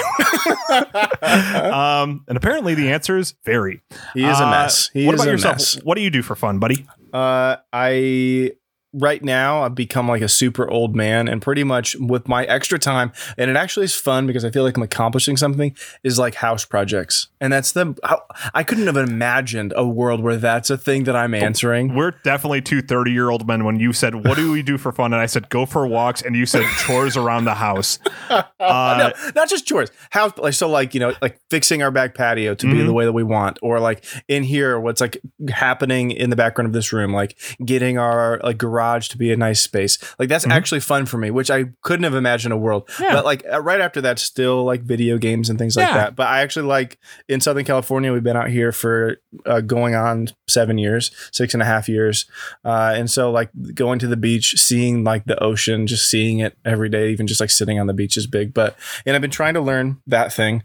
um, 1.22 2.24
and 2.28 2.36
apparently 2.36 2.74
the 2.74 2.90
answer 2.90 3.16
is 3.16 3.34
very. 3.44 3.80
He 4.14 4.24
is 4.24 4.38
a 4.40 4.44
Uh, 4.46 4.50
mess. 4.50 4.90
He 4.92 5.06
what 5.06 5.14
is 5.14 5.20
about 5.22 5.28
a 5.28 5.32
yourself? 5.32 5.54
mess. 5.56 5.74
What 5.82 5.96
do 5.96 6.02
you 6.02 6.10
do 6.10 6.22
for 6.22 6.34
fun, 6.34 6.58
buddy? 6.58 6.86
Uh, 7.12 7.56
I 7.72 8.52
right 8.98 9.22
now 9.22 9.62
I've 9.62 9.74
become 9.74 10.08
like 10.08 10.22
a 10.22 10.28
super 10.28 10.68
old 10.70 10.96
man, 10.96 11.28
and 11.28 11.40
pretty 11.42 11.64
much 11.64 11.94
with 12.00 12.26
my 12.28 12.44
extra 12.44 12.78
time, 12.78 13.12
and 13.38 13.50
it 13.50 13.56
actually 13.56 13.84
is 13.84 13.94
fun 13.94 14.26
because 14.26 14.44
I 14.44 14.50
feel 14.50 14.62
like 14.64 14.76
I'm 14.76 14.82
accomplishing 14.82 15.36
something. 15.36 15.76
Is 16.02 16.18
like 16.18 16.36
house 16.36 16.64
projects, 16.64 17.28
and 17.40 17.52
that's 17.52 17.72
the 17.72 17.94
I, 18.02 18.16
I 18.54 18.62
couldn't 18.62 18.86
have 18.86 18.96
imagined 18.96 19.72
a 19.76 19.86
world 19.86 20.20
where 20.22 20.36
that's 20.36 20.70
a 20.70 20.78
thing 20.78 21.04
that 21.04 21.16
I'm 21.16 21.34
answering. 21.34 21.94
We're 21.94 22.12
definitely 22.24 22.62
two 22.62 22.82
30 22.82 23.10
year 23.12 23.30
old 23.30 23.46
men 23.46 23.64
when 23.64 23.78
you 23.78 23.92
said, 23.92 24.26
What 24.26 24.36
do 24.36 24.50
we 24.52 24.62
do 24.62 24.78
for 24.78 24.92
fun? 24.92 25.12
And 25.12 25.20
I 25.20 25.26
said, 25.26 25.48
Go 25.48 25.66
for 25.66 25.86
walks. 25.86 26.22
And 26.22 26.34
you 26.36 26.46
said, 26.46 26.64
Chores 26.86 27.16
around 27.16 27.44
the 27.44 27.54
house. 27.54 27.98
Uh, 28.30 28.42
no, 28.60 29.12
not 29.34 29.48
just 29.48 29.66
chores. 29.66 29.90
House, 30.10 30.32
like 30.38 30.54
so, 30.54 30.68
like 30.68 30.94
you 30.94 31.00
know, 31.00 31.12
like 31.20 31.38
fixing 31.50 31.82
our 31.82 31.90
back 31.90 32.14
patio 32.14 32.54
to 32.54 32.66
be 32.66 32.74
Mhm. 32.74 32.86
the 32.86 32.92
way 32.92 33.04
that 33.04 33.12
we 33.12 33.22
want, 33.22 33.58
or 33.62 33.80
like 33.80 34.04
in 34.28 34.42
here, 34.42 34.78
what's 34.80 35.00
like 35.00 35.18
happening 35.50 36.10
in 36.10 36.30
the 36.30 36.36
background 36.36 36.66
of 36.66 36.72
this 36.72 36.92
room, 36.92 37.12
like 37.12 37.36
getting 37.64 37.98
our 37.98 38.40
like 38.42 38.58
garage 38.58 38.85
to 39.08 39.18
be 39.18 39.32
a 39.32 39.36
nice 39.36 39.60
space. 39.60 39.98
Like 40.18 40.28
that's 40.28 40.46
Mhm. 40.46 40.52
actually 40.52 40.80
fun 40.80 41.06
for 41.06 41.18
me, 41.18 41.30
which 41.30 41.50
I 41.50 41.66
couldn't 41.82 42.04
have 42.04 42.14
imagined 42.14 42.52
a 42.52 42.56
world. 42.56 42.88
Yeah. 43.00 43.12
But 43.14 43.24
like 43.24 43.44
uh, 43.52 43.60
right 43.60 43.80
after 43.80 44.00
that, 44.02 44.18
still 44.18 44.64
like 44.64 44.82
video 44.82 45.18
games 45.18 45.48
and 45.50 45.58
things 45.58 45.76
like 45.76 45.92
that. 45.92 46.16
But 46.16 46.28
I 46.28 46.40
actually 46.40 46.66
like 46.66 46.98
in 47.28 47.40
Southern 47.40 47.64
California, 47.64 48.12
we've 48.12 48.22
been 48.22 48.36
out 48.36 48.48
here 48.50 48.72
for 48.72 49.18
uh, 49.44 49.60
going 49.60 49.94
on 49.94 50.28
seven 50.48 50.78
years, 50.78 51.10
six 51.32 51.52
and 51.54 51.62
a 51.62 51.66
half 51.66 51.88
years, 51.88 52.26
uh, 52.64 52.92
and 52.96 53.10
so 53.10 53.30
like 53.30 53.50
going 53.74 53.98
to 53.98 54.06
the 54.06 54.16
beach, 54.16 54.54
seeing 54.56 55.04
like 55.04 55.24
the 55.24 55.42
ocean, 55.42 55.86
just 55.86 56.08
seeing 56.10 56.38
it 56.38 56.56
every 56.64 56.88
day, 56.88 57.10
even 57.10 57.26
just 57.26 57.40
like 57.40 57.50
sitting 57.50 57.78
on 57.80 57.86
the 57.86 57.94
beach 57.94 58.16
is 58.16 58.26
big. 58.26 58.54
But 58.54 58.76
and 59.04 59.14
I've 59.14 59.22
been 59.22 59.30
trying 59.30 59.54
to 59.54 59.60
learn 59.60 59.98
that 60.06 60.32
thing. 60.32 60.62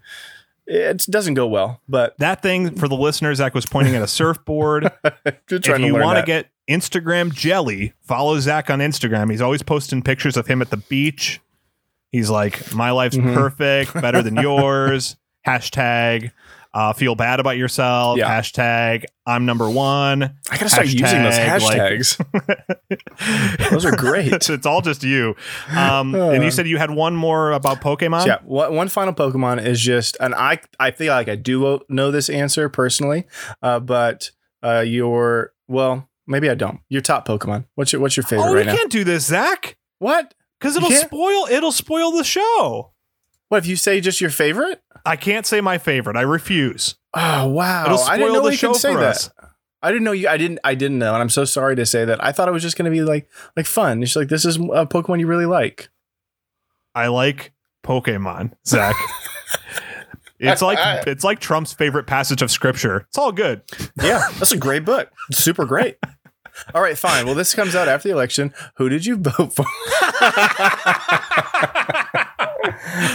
It 0.68 1.06
doesn't 1.09 1.33
go 1.33 1.47
well, 1.47 1.81
but 1.89 2.18
that 2.19 2.41
thing 2.41 2.75
for 2.77 2.88
the 2.88 2.95
listeners, 2.95 3.39
Zach 3.39 3.53
was 3.53 3.65
pointing 3.65 3.95
at 3.95 4.03
a 4.03 4.07
surfboard. 4.07 4.89
if 5.25 5.68
you 5.79 5.95
want 5.95 6.19
to 6.19 6.23
get 6.25 6.47
Instagram 6.71 7.33
jelly, 7.33 7.94
follow 8.01 8.39
Zach 8.39 8.69
on 8.69 8.79
Instagram. 8.79 9.29
He's 9.31 9.41
always 9.41 9.63
posting 9.63 10.01
pictures 10.01 10.38
of 10.38 10.47
him 10.47 10.62
at 10.62 10.69
the 10.69 10.77
beach. 10.77 11.39
He's 12.12 12.29
like, 12.29 12.73
My 12.73 12.91
life's 12.91 13.18
Mhm. 13.18 13.33
perfect, 13.33 13.94
better 13.94 14.21
than 14.21 14.35
yours. 14.41 15.15
Hashtag 15.47 16.31
uh, 16.73 16.94
feel 16.94 17.15
bad 17.15 17.39
about 17.41 17.57
yourself. 17.57 18.18
Yeah. 18.18 18.29
Hashtag 18.39 19.03
I'm 19.25 19.45
number 19.45 19.69
one. 19.69 20.23
I 20.23 20.57
gotta 20.57 20.69
start 20.69 20.88
using 20.88 21.21
those 21.23 21.33
hashtag, 21.38 21.62
like- 21.62 21.77
hashtags. 21.81 23.69
Those 23.71 23.85
are 23.85 23.95
great. 23.95 24.31
it's, 24.31 24.50
it's 24.50 24.65
all 24.65 24.81
just 24.81 25.03
you. 25.03 25.35
Um, 25.75 26.15
and 26.15 26.44
you 26.44 26.51
said 26.51 26.68
you 26.68 26.77
had 26.77 26.91
one 26.91 27.15
more 27.15 27.51
about 27.51 27.81
Pokemon. 27.81 28.21
So 28.21 28.27
yeah, 28.27 28.38
one 28.44 28.73
one 28.75 28.88
final 28.88 29.13
Pokemon 29.13 29.65
is 29.65 29.81
just, 29.81 30.15
and 30.19 30.33
I 30.35 30.59
I 30.79 30.91
feel 30.91 31.13
like 31.13 31.27
I 31.29 31.35
do 31.35 31.81
know 31.89 32.12
this 32.12 32.29
answer 32.29 32.69
personally, 32.69 33.25
uh, 33.62 33.79
but 33.79 34.31
uh, 34.63 34.79
your 34.81 35.53
well, 35.68 36.09
maybe 36.31 36.50
I 36.50 36.56
don't. 36.56 36.80
Your 36.90 37.02
top 37.02 37.28
Pokemon. 37.28 37.66
What's 37.76 37.94
your 37.94 38.02
what's 38.02 38.18
your 38.18 38.23
favorite 38.23 38.45
Oh, 38.50 38.54
right 38.56 38.66
can't 38.66 38.92
do 38.92 39.04
this, 39.04 39.26
Zach, 39.28 39.78
What? 40.00 40.33
because 40.59 40.76
it'll 40.76 40.90
spoil. 40.92 41.47
It'll 41.50 41.71
spoil 41.71 42.11
the 42.11 42.23
show. 42.23 42.92
What 43.50 43.57
if 43.59 43.68
you 43.68 43.76
say 43.76 44.00
just 44.02 44.21
your 44.21 44.30
favorite? 44.30 44.81
I 45.06 45.16
can't 45.16 45.45
say 45.45 45.59
my 45.61 45.78
favorite. 45.78 46.16
I 46.16 46.21
refuse. 46.21 46.95
Oh 47.14 47.47
wow! 47.50 47.85
It'll 47.85 48.00
I 48.00 48.18
didn't 48.18 48.30
spoil 48.30 48.33
know 48.42 48.45
the 48.47 48.52
you 48.52 48.57
show 48.57 48.71
could 48.71 48.81
say 48.81 48.94
for 48.94 49.00
that. 49.02 49.09
us. 49.09 49.30
I 49.83 49.90
didn't 49.92 50.04
know 50.04 50.11
you. 50.11 50.28
I 50.30 50.38
didn't. 50.38 50.59
I 50.64 50.76
didn't 50.76 51.00
know, 51.00 51.14
and 51.14 51.21
I'm 51.21 51.30
so 51.30 51.44
sorry 51.44 51.76
to 51.76 51.85
say 51.85 52.06
that. 52.06 52.23
I 52.23 52.31
thought 52.31 52.47
it 52.47 52.52
was 52.52 52.61
just 52.64 52.78
going 52.78 52.85
to 52.85 52.92
be 52.95 53.02
like 53.02 53.28
like 53.57 53.66
fun. 53.66 54.02
It's 54.04 54.16
like 54.16 54.30
this 54.30 54.45
is 54.45 54.56
a 54.57 54.85
Pokemon 54.85 55.19
you 55.19 55.28
really 55.28 55.45
like. 55.47 55.90
I 56.95 57.07
like 57.07 57.52
Pokemon, 57.83 58.54
Zach. 58.66 58.95
it's 60.40 60.61
like 60.61 60.78
it's 61.07 61.23
like 61.23 61.40
Trump's 61.40 61.73
favorite 61.73 62.06
passage 62.07 62.42
of 62.42 62.52
scripture. 62.52 63.06
It's 63.09 63.18
all 63.18 63.31
good. 63.31 63.64
Yeah, 64.02 64.21
that's 64.38 64.52
a 64.52 64.57
great 64.57 64.85
book. 64.85 65.09
It's 65.30 65.40
super 65.40 65.66
great. 65.66 65.97
All 66.73 66.81
right, 66.81 66.97
fine. 66.97 67.25
Well, 67.25 67.35
this 67.35 67.53
comes 67.53 67.75
out 67.75 67.87
after 67.87 68.07
the 68.09 68.13
election. 68.13 68.53
Who 68.75 68.89
did 68.89 69.06
you 69.06 69.18
vote 69.18 69.53
for? 69.53 69.65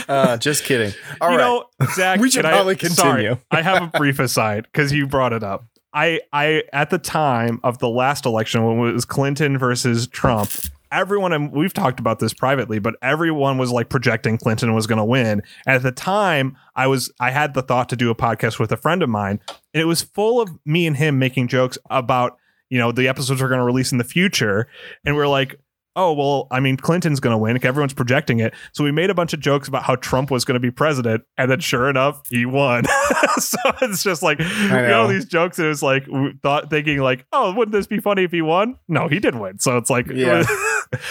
uh, 0.09 0.37
just 0.39 0.65
kidding. 0.65 0.93
All 1.21 1.31
you 1.31 1.37
right. 1.39 1.43
know, 1.45 1.65
Zach, 1.95 2.21
We 2.21 2.31
should 2.31 2.43
can 2.45 2.53
I- 2.53 2.55
probably 2.57 2.77
sorry, 2.79 3.23
continue. 3.25 3.39
I 3.51 3.63
have 3.63 3.83
a 3.83 3.87
brief 3.99 4.19
aside 4.19 4.65
because 4.73 4.93
you 4.93 5.07
brought 5.07 5.33
it 5.33 5.43
up. 5.43 5.65
I, 5.93 6.21
I, 6.33 6.63
at 6.75 6.91
the 6.91 6.99
time 6.99 7.59
of 7.65 7.79
the 7.79 7.89
last 7.89 8.27
election 8.27 8.63
when 8.65 8.89
it 8.89 8.93
was 8.93 9.07
Clinton 9.07 9.57
versus 9.57 10.07
Trump, 10.07 10.51
everyone, 10.93 11.33
and 11.33 11.51
we've 11.53 11.73
talked 11.73 11.99
about 12.01 12.19
this 12.19 12.35
privately, 12.35 12.79
but 12.79 12.97
everyone 13.01 13.57
was 13.57 13.71
like 13.73 13.89
projecting 13.89 14.37
Clinton 14.37 14.75
was 14.75 14.87
going 14.87 14.99
to 14.99 15.05
win. 15.05 15.43
And 15.67 15.77
at 15.77 15.83
the 15.83 15.93
time, 15.93 16.55
I 16.75 16.87
was, 16.87 17.11
I 17.19 17.31
had 17.31 17.55
the 17.55 17.63
thought 17.63 17.89
to 17.91 17.97
do 17.97 18.11
a 18.11 18.15
podcast 18.15 18.59
with 18.59 18.71
a 18.73 18.77
friend 18.77 19.03
of 19.03 19.09
mine, 19.09 19.41
and 19.73 19.81
it 19.81 19.87
was 19.87 20.03
full 20.03 20.39
of 20.39 20.51
me 20.67 20.87
and 20.87 20.97
him 20.99 21.19
making 21.19 21.49
jokes 21.49 21.79
about, 21.89 22.37
you 22.71 22.79
know, 22.79 22.93
the 22.93 23.09
episodes 23.09 23.41
we're 23.41 23.49
going 23.49 23.61
to 23.61 23.65
release 23.65 23.93
in 23.93 23.99
the 23.99 24.05
future. 24.05 24.69
And 25.05 25.17
we're 25.17 25.29
like, 25.29 25.61
oh 25.97 26.13
well, 26.13 26.47
I 26.51 26.61
mean 26.61 26.77
Clinton's 26.77 27.19
going 27.19 27.33
to 27.33 27.39
win. 27.39 27.57
Everyone's 27.65 27.95
projecting 27.95 28.39
it, 28.39 28.55
so 28.73 28.85
we 28.85 28.93
made 28.93 29.11
a 29.11 29.15
bunch 29.15 29.33
of 29.33 29.41
jokes 29.41 29.67
about 29.67 29.83
how 29.83 29.97
Trump 29.97 30.31
was 30.31 30.45
going 30.45 30.55
to 30.55 30.61
be 30.61 30.71
president, 30.71 31.25
and 31.37 31.51
then 31.51 31.61
sure 31.61 31.91
enough, 31.91 32.23
he 32.29 32.47
won. 32.47 32.85
so 33.39 33.59
it's 33.83 34.05
just 34.05 34.23
like 34.23 34.39
you 34.39 34.69
know. 34.69 34.89
know. 34.89 35.09
these 35.09 35.25
jokes. 35.25 35.59
And 35.59 35.67
it 35.67 35.71
was 35.71 35.83
like 35.83 36.07
thought 36.43 36.71
thinking 36.71 36.99
like, 36.99 37.27
oh, 37.33 37.53
wouldn't 37.55 37.73
this 37.73 37.87
be 37.87 37.99
funny 37.99 38.25
if 38.25 38.31
he 38.31 38.43
won? 38.43 38.79
No, 38.87 39.09
he 39.09 39.19
did 39.19 39.35
win. 39.35 39.59
So 39.59 39.77
it's 39.79 39.91
like 39.91 40.07
Yeah. 40.07 40.45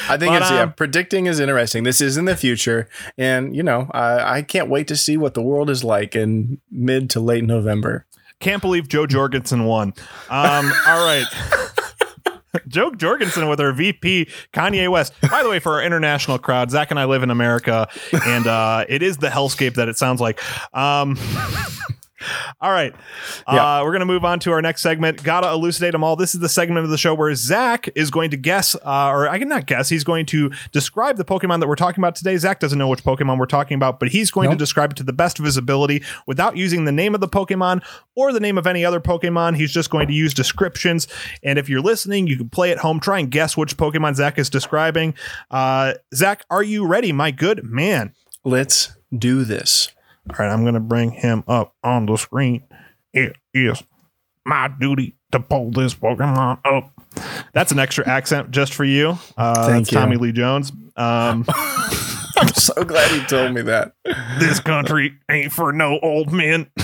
I 0.07 0.17
think 0.17 0.31
But, 0.31 0.41
it's 0.41 0.51
yeah, 0.51 0.61
um, 0.61 0.73
predicting 0.73 1.25
is 1.25 1.39
interesting. 1.41 1.83
This 1.83 1.99
is 1.99 2.15
in 2.15 2.25
the 2.25 2.37
future, 2.37 2.87
and 3.17 3.53
you 3.53 3.61
know, 3.63 3.89
I, 3.91 4.37
I 4.37 4.41
can't 4.41 4.69
wait 4.69 4.87
to 4.87 4.95
see 4.95 5.17
what 5.17 5.33
the 5.33 5.41
world 5.41 5.69
is 5.69 5.83
like 5.83 6.15
in 6.15 6.61
mid 6.71 7.09
to 7.09 7.19
late 7.19 7.43
November. 7.43 8.05
Can't 8.45 8.61
believe 8.61 8.87
Jo 8.87 9.07
Jorgensen 9.07 9.63
won. 9.63 9.95
Um, 10.29 10.71
all 10.87 11.03
right. 11.03 11.25
Jo 12.67 12.91
Jorgensen 12.91 13.49
with 13.49 13.59
our 13.59 13.71
VP 13.71 14.29
Kanye 14.53 14.87
West. 14.87 15.13
By 15.31 15.41
the 15.41 15.49
way, 15.49 15.57
for 15.57 15.73
our 15.73 15.83
international 15.83 16.37
crowd, 16.37 16.69
Zach 16.69 16.91
and 16.91 16.99
I 16.99 17.05
live 17.05 17.23
in 17.23 17.31
America, 17.31 17.87
and 18.23 18.45
uh, 18.45 18.85
it 18.87 19.01
is 19.01 19.17
the 19.17 19.29
hellscape 19.29 19.73
that 19.73 19.89
it 19.89 19.97
sounds 19.97 20.21
like. 20.21 20.39
Um, 20.75 21.17
all 22.61 22.71
right, 22.71 22.93
Yeah. 23.51 23.79
uh, 23.79 23.83
we're 23.83 23.91
gonna 23.91 24.05
move 24.05 24.23
on 24.25 24.39
to 24.41 24.51
our 24.51 24.61
next 24.61 24.81
segment. 24.81 25.23
Gotta 25.23 25.49
elucidate 25.49 25.91
them 25.91 26.03
all. 26.03 26.15
This 26.15 26.33
is 26.35 26.41
the 26.41 26.49
segment 26.49 26.83
of 26.85 26.89
the 26.91 26.97
show 26.97 27.13
where 27.13 27.33
Zach 27.35 27.89
is 27.95 28.09
going 28.11 28.31
to 28.31 28.37
guess, 28.37 28.75
uh, 28.75 29.09
or 29.09 29.27
I 29.27 29.39
can 29.39 29.47
not 29.49 29.65
guess. 29.65 29.89
He's 29.89 30.03
going 30.03 30.25
to 30.27 30.51
describe 30.71 31.17
the 31.17 31.25
Pokemon 31.25 31.59
that 31.59 31.67
we're 31.67 31.75
talking 31.75 32.01
about 32.01 32.15
today. 32.15 32.37
Zach 32.37 32.59
doesn't 32.59 32.77
know 32.79 32.87
which 32.87 33.03
Pokemon 33.03 33.37
we're 33.37 33.45
talking 33.45 33.75
about, 33.75 33.99
but 33.99 34.09
he's 34.09 34.31
going 34.31 34.49
to 34.49 34.55
describe 34.55 34.91
it 34.91 34.97
to 34.97 35.03
the 35.03 35.13
best 35.13 35.39
of 35.39 35.45
his 35.45 35.57
ability 35.57 36.03
without 36.27 36.55
using 36.57 36.85
the 36.85 36.91
name 36.91 37.13
of 37.15 37.21
the 37.21 37.27
Pokemon 37.27 37.83
or 38.15 38.31
the 38.31 38.39
name 38.39 38.57
of 38.57 38.65
any 38.67 38.85
other 38.85 38.99
Pokemon. 38.99 39.55
He's 39.57 39.71
just 39.71 39.89
going 39.89 40.07
to 40.07 40.13
use 40.13 40.33
descriptions. 40.33 41.07
And 41.43 41.59
if 41.59 41.67
you're 41.69 41.81
listening, 41.81 42.27
you 42.27 42.37
can 42.37 42.49
play 42.49 42.71
at 42.71 42.77
home. 42.77 42.99
Try 42.99 43.19
and 43.19 43.29
guess 43.29 43.57
which 43.57 43.75
Pokemon 43.77 44.15
Zach 44.15 44.37
is 44.39 44.49
describing. 44.49 45.13
Uh, 45.51 45.93
Zach, 46.13 46.45
are 46.49 46.63
you 46.63 46.85
ready, 46.85 47.11
my 47.11 47.31
good 47.31 47.63
man? 47.63 48.13
Let's 48.43 48.95
do 49.17 49.43
this. 49.43 49.89
All 50.29 50.35
right, 50.39 50.51
I'm 50.51 50.63
going 50.63 50.73
to 50.73 50.79
bring 50.79 51.11
him 51.11 51.43
up 51.47 51.75
on 51.83 52.05
the 52.07 52.17
screen. 52.17 52.63
It 53.13 53.35
is 53.53 53.83
my 54.45 54.67
duty 54.67 55.15
to 55.31 55.39
pull 55.39 55.71
this 55.71 55.93
Pokemon 55.93 56.59
up. 56.65 56.91
That's 57.53 57.71
an 57.71 57.79
extra 57.79 58.07
accent 58.07 58.51
just 58.51 58.73
for 58.73 58.83
you. 58.83 59.17
Uh, 59.37 59.67
Thank 59.67 59.85
that's 59.85 59.91
you. 59.91 59.97
Tommy 59.97 60.17
Lee 60.17 60.31
Jones. 60.31 60.71
Um, 60.97 61.45
I'm 62.37 62.49
so 62.53 62.83
glad 62.83 63.11
he 63.11 63.25
told 63.27 63.53
me 63.53 63.61
that. 63.63 63.93
this 64.39 64.59
country 64.59 65.13
ain't 65.29 65.51
for 65.53 65.71
no 65.71 65.99
old 66.01 66.33
men. 66.33 66.67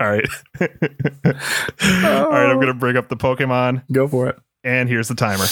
All 0.00 0.08
right. 0.10 0.28
All 0.60 0.70
right, 2.30 2.50
I'm 2.50 2.56
going 2.56 2.66
to 2.68 2.74
bring 2.74 2.96
up 2.96 3.08
the 3.08 3.16
Pokemon, 3.16 3.82
Go 3.90 4.06
for 4.06 4.28
it. 4.28 4.38
and 4.62 4.88
here's 4.88 5.08
the 5.08 5.14
timer. 5.14 5.46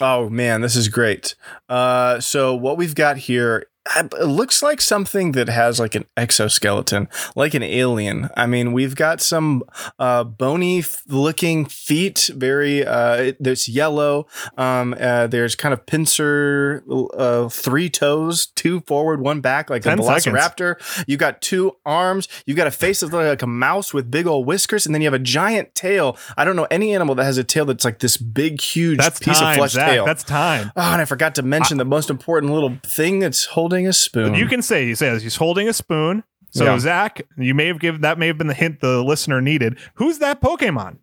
Oh 0.00 0.28
man, 0.30 0.60
this 0.62 0.76
is 0.76 0.88
great. 0.88 1.34
Uh, 1.68 2.20
so 2.20 2.54
what 2.54 2.76
we've 2.76 2.94
got 2.94 3.16
here, 3.18 3.66
it 3.96 4.12
looks 4.26 4.62
like 4.62 4.80
something 4.80 5.32
that 5.32 5.48
has 5.48 5.80
like 5.80 5.94
an 5.94 6.04
exoskeleton, 6.16 7.08
like 7.34 7.54
an 7.54 7.62
alien. 7.62 8.28
I 8.36 8.46
mean, 8.46 8.72
we've 8.72 8.94
got 8.94 9.20
some 9.20 9.62
uh, 9.98 10.24
bony 10.24 10.84
looking 11.08 11.64
feet, 11.64 12.30
very. 12.34 12.84
Uh, 12.84 13.32
there's 13.40 13.68
yellow. 13.68 14.26
Um, 14.56 14.94
uh, 14.98 15.26
there's 15.26 15.54
kind 15.54 15.72
of 15.72 15.86
pincer, 15.86 16.82
uh, 17.14 17.48
three 17.48 17.88
toes, 17.88 18.46
two 18.46 18.80
forward, 18.80 19.20
one 19.20 19.40
back, 19.40 19.70
like 19.70 19.82
a 19.86 19.96
10 19.96 20.02
seconds. 20.02 20.26
velociraptor. 20.26 21.04
You 21.06 21.16
got 21.16 21.40
two 21.40 21.76
arms. 21.86 22.28
You 22.46 22.54
got 22.54 22.66
a 22.66 22.70
face 22.72 23.00
that 23.00 23.06
looks 23.06 23.26
like 23.28 23.42
a 23.42 23.46
mouse 23.46 23.94
with 23.94 24.10
big 24.10 24.26
old 24.26 24.46
whiskers, 24.46 24.86
and 24.86 24.94
then 24.94 25.02
you 25.02 25.06
have 25.06 25.14
a 25.14 25.18
giant 25.18 25.74
tail. 25.74 26.16
I 26.36 26.44
don't 26.44 26.56
know 26.56 26.66
any 26.70 26.94
animal 26.94 27.14
that 27.16 27.24
has 27.24 27.38
a 27.38 27.44
tail 27.44 27.64
that's 27.64 27.84
like 27.84 28.00
this 28.00 28.16
big, 28.16 28.60
huge 28.60 28.98
That's 28.98 29.18
piece 29.18 29.38
time, 29.38 29.52
of 29.52 29.56
flesh 29.56 29.72
Zach. 29.72 29.90
tail. 29.90 30.04
That's 30.04 30.24
time. 30.24 30.72
Oh, 30.76 30.92
and 30.92 31.00
I 31.00 31.04
forgot 31.04 31.34
to 31.36 31.42
mention 31.42 31.78
the 31.78 31.84
most 31.84 32.10
important 32.10 32.52
little 32.52 32.78
thing 32.84 33.18
that's 33.20 33.46
holding 33.46 33.77
a 33.86 33.92
spoon. 33.92 34.34
You 34.34 34.46
can 34.46 34.62
say 34.62 34.86
he 34.86 34.94
says 34.94 35.22
he's 35.22 35.36
holding 35.36 35.68
a 35.68 35.72
spoon. 35.72 36.24
So 36.50 36.64
Yeah. 36.64 36.78
Zach, 36.78 37.20
you 37.36 37.54
may 37.54 37.66
have 37.66 37.78
given 37.78 38.00
that 38.00 38.18
may 38.18 38.26
have 38.26 38.38
been 38.38 38.46
the 38.46 38.54
hint 38.54 38.80
the 38.80 39.02
listener 39.02 39.40
needed. 39.40 39.78
Who's 39.94 40.18
that 40.18 40.40
Pokemon? 40.40 40.98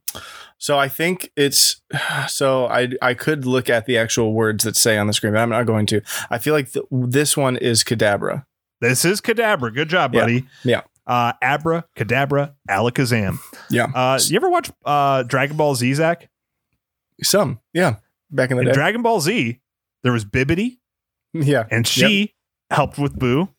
so 0.57 0.79
I 0.79 0.87
think 0.87 1.31
it's 1.35 1.81
so 2.27 2.65
I 2.67 2.89
I 3.01 3.13
could 3.13 3.45
look 3.45 3.69
at 3.69 3.85
the 3.85 3.97
actual 3.97 4.33
words 4.33 4.63
that 4.63 4.75
say 4.75 4.97
on 4.97 5.07
the 5.07 5.13
screen, 5.13 5.33
but 5.33 5.39
I'm 5.39 5.49
not 5.49 5.65
going 5.65 5.85
to. 5.87 6.01
I 6.29 6.37
feel 6.39 6.53
like 6.53 6.71
th- 6.71 6.85
this 6.91 7.37
one 7.37 7.57
is 7.57 7.83
Kadabra. 7.83 8.45
This 8.81 9.05
is 9.05 9.21
Kadabra. 9.21 9.73
Good 9.73 9.89
job, 9.89 10.13
buddy. 10.13 10.45
Yeah. 10.63 10.81
Uh, 11.07 11.33
Abra, 11.41 11.85
Kadabra, 11.95 12.55
Alakazam. 12.69 13.37
Yeah. 13.69 13.85
Uh, 13.93 14.19
you 14.25 14.35
ever 14.35 14.49
watch 14.49 14.71
uh, 14.85 15.21
Dragon 15.23 15.55
Ball 15.55 15.75
Z, 15.75 15.93
Zach? 15.93 16.29
Some. 17.21 17.59
Yeah. 17.73 17.97
Back 18.31 18.51
in 18.51 18.57
the 18.57 18.61
In 18.61 18.67
day. 18.67 18.73
Dragon 18.73 19.01
Ball 19.03 19.21
Z, 19.21 19.59
there 20.03 20.11
was 20.11 20.25
Bibbity. 20.25 20.77
yeah. 21.33 21.65
and 21.69 21.85
she 21.87 22.33
helped 22.71 22.97
with 22.97 23.17
Boo, 23.17 23.49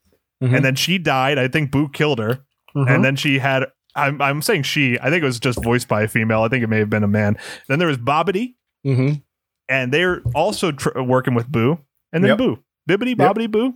Mhm. 0.43 0.57
and 0.57 0.65
then 0.65 0.75
she 0.75 0.99
died. 0.99 1.39
I 1.39 1.49
think 1.49 1.71
Boo 1.71 1.89
killed 1.89 2.19
her, 2.19 2.41
Mhm. 2.77 2.91
and 2.95 3.05
then 3.05 3.17
she 3.17 3.39
had. 3.39 3.67
I'm, 3.95 4.21
I'm 4.21 4.43
saying 4.43 4.65
she. 4.65 4.99
I 5.01 5.09
think 5.11 5.23
it 5.23 5.27
was 5.27 5.41
just 5.41 5.63
voiced 5.65 5.89
by 5.89 6.03
a 6.03 6.09
female. 6.09 6.43
I 6.43 6.49
think 6.49 6.63
it 6.63 6.67
may 6.69 6.79
have 6.79 6.91
been 6.91 7.05
a 7.05 7.09
man. 7.09 7.39
Then 7.69 7.79
there 7.79 7.89
was 7.89 7.97
Bobbity, 7.97 8.55
Mhm. 8.87 9.23
and 9.69 9.93
they're 9.93 10.21
also 10.35 10.71
tr- 10.73 11.01
working 11.01 11.35
with 11.35 11.51
Boo, 11.51 11.79
and 12.13 12.23
then 12.23 12.31
Yep. 12.31 12.39
Boo, 12.39 12.59
Bibbidi, 12.89 13.19
Yep. 13.19 13.19
Bobbity, 13.19 13.51
Boo, 13.51 13.75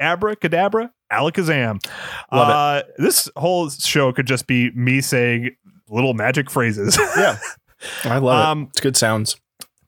Abra, 0.00 0.34
Kadabra, 0.36 0.90
Alakazam. 1.12 1.84
Uh, 2.32 2.82
This 2.96 3.28
whole 3.36 3.68
show 3.68 4.12
could 4.12 4.26
just 4.26 4.46
be 4.46 4.70
me 4.70 5.02
saying 5.02 5.50
little 5.90 6.14
magic 6.14 6.50
phrases. 6.50 6.96
Yeah. 7.18 7.36
I 8.04 8.16
love 8.18 8.46
Um, 8.48 8.62
it. 8.62 8.68
It's 8.70 8.80
good 8.80 8.96
sounds. 8.96 9.36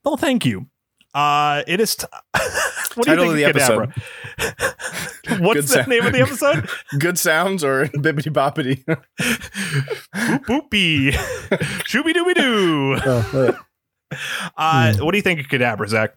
well, 0.04 0.16
thank 0.18 0.44
you. 0.44 0.66
Uh, 1.14 1.62
it 1.66 1.80
is. 1.80 1.96
T- 1.96 2.06
what 2.94 3.04
Title 3.06 3.24
do 3.32 3.38
you 3.38 3.44
think 3.46 3.56
of 3.56 3.62
episode. 3.62 3.92
Kadabra? 4.38 5.38
What's 5.40 5.60
Good 5.60 5.64
the 5.64 5.68
sound. 5.68 5.88
name 5.88 6.06
of 6.06 6.12
the 6.12 6.20
episode? 6.20 6.68
Good 6.98 7.18
sounds 7.18 7.62
or 7.62 7.86
bibbity 7.86 8.32
boppity. 8.32 8.84
Boop 10.14 10.44
boopy, 10.46 11.12
shooby 11.84 12.12
dooby 12.12 12.34
doo. 12.34 12.96
oh, 13.04 13.30
love. 13.32 13.58
Uh, 14.56 14.92
Hmm. 14.94 15.04
what 15.04 15.12
do 15.12 15.18
you 15.18 15.22
think 15.22 15.40
of 15.40 15.46
Kadabra, 15.46 15.88
Zach? 15.88 16.14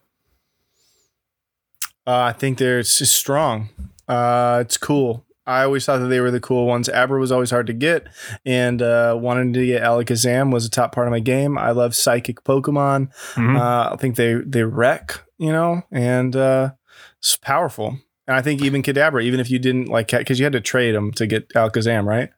Uh, 2.06 2.16
I 2.20 2.32
think 2.32 2.58
they're 2.58 2.78
it's 2.78 2.98
just 2.98 3.14
strong. 3.14 3.68
Uh, 4.08 4.58
it's 4.64 4.76
cool. 4.78 5.25
I 5.46 5.62
always 5.62 5.84
thought 5.84 5.98
that 5.98 6.08
they 6.08 6.20
were 6.20 6.30
the 6.32 6.40
cool 6.40 6.66
ones. 6.66 6.88
Abra 6.88 7.20
was 7.20 7.30
always 7.30 7.50
hard 7.50 7.66
to 7.68 7.72
get, 7.72 8.08
and 8.44 8.82
uh, 8.82 9.16
wanting 9.20 9.52
to 9.52 9.64
get 9.64 9.82
Alakazam 9.82 10.52
was 10.52 10.64
a 10.66 10.70
top 10.70 10.92
part 10.94 11.06
of 11.06 11.12
my 11.12 11.20
game. 11.20 11.56
I 11.56 11.70
love 11.70 11.94
psychic 11.94 12.42
Pokemon. 12.42 13.10
Mhm. 13.34 13.56
Uh, 13.58 13.92
I 13.92 13.96
think 13.96 14.16
they 14.16 14.34
they 14.34 14.64
wreck, 14.64 15.20
you 15.38 15.52
know, 15.52 15.82
and 15.92 16.34
uh, 16.34 16.72
it's 17.18 17.36
powerful. 17.36 17.98
And 18.26 18.36
I 18.36 18.42
think 18.42 18.60
even 18.60 18.82
Kadabra, 18.82 19.22
even 19.22 19.38
if 19.38 19.48
you 19.50 19.60
didn't 19.60 19.86
like, 19.86 20.08
because 20.10 20.40
you 20.40 20.44
had 20.44 20.52
to 20.54 20.60
trade 20.60 20.96
them 20.96 21.12
to 21.12 21.26
get 21.28 21.48
Alakazam, 21.50 22.04
right? 22.06 22.30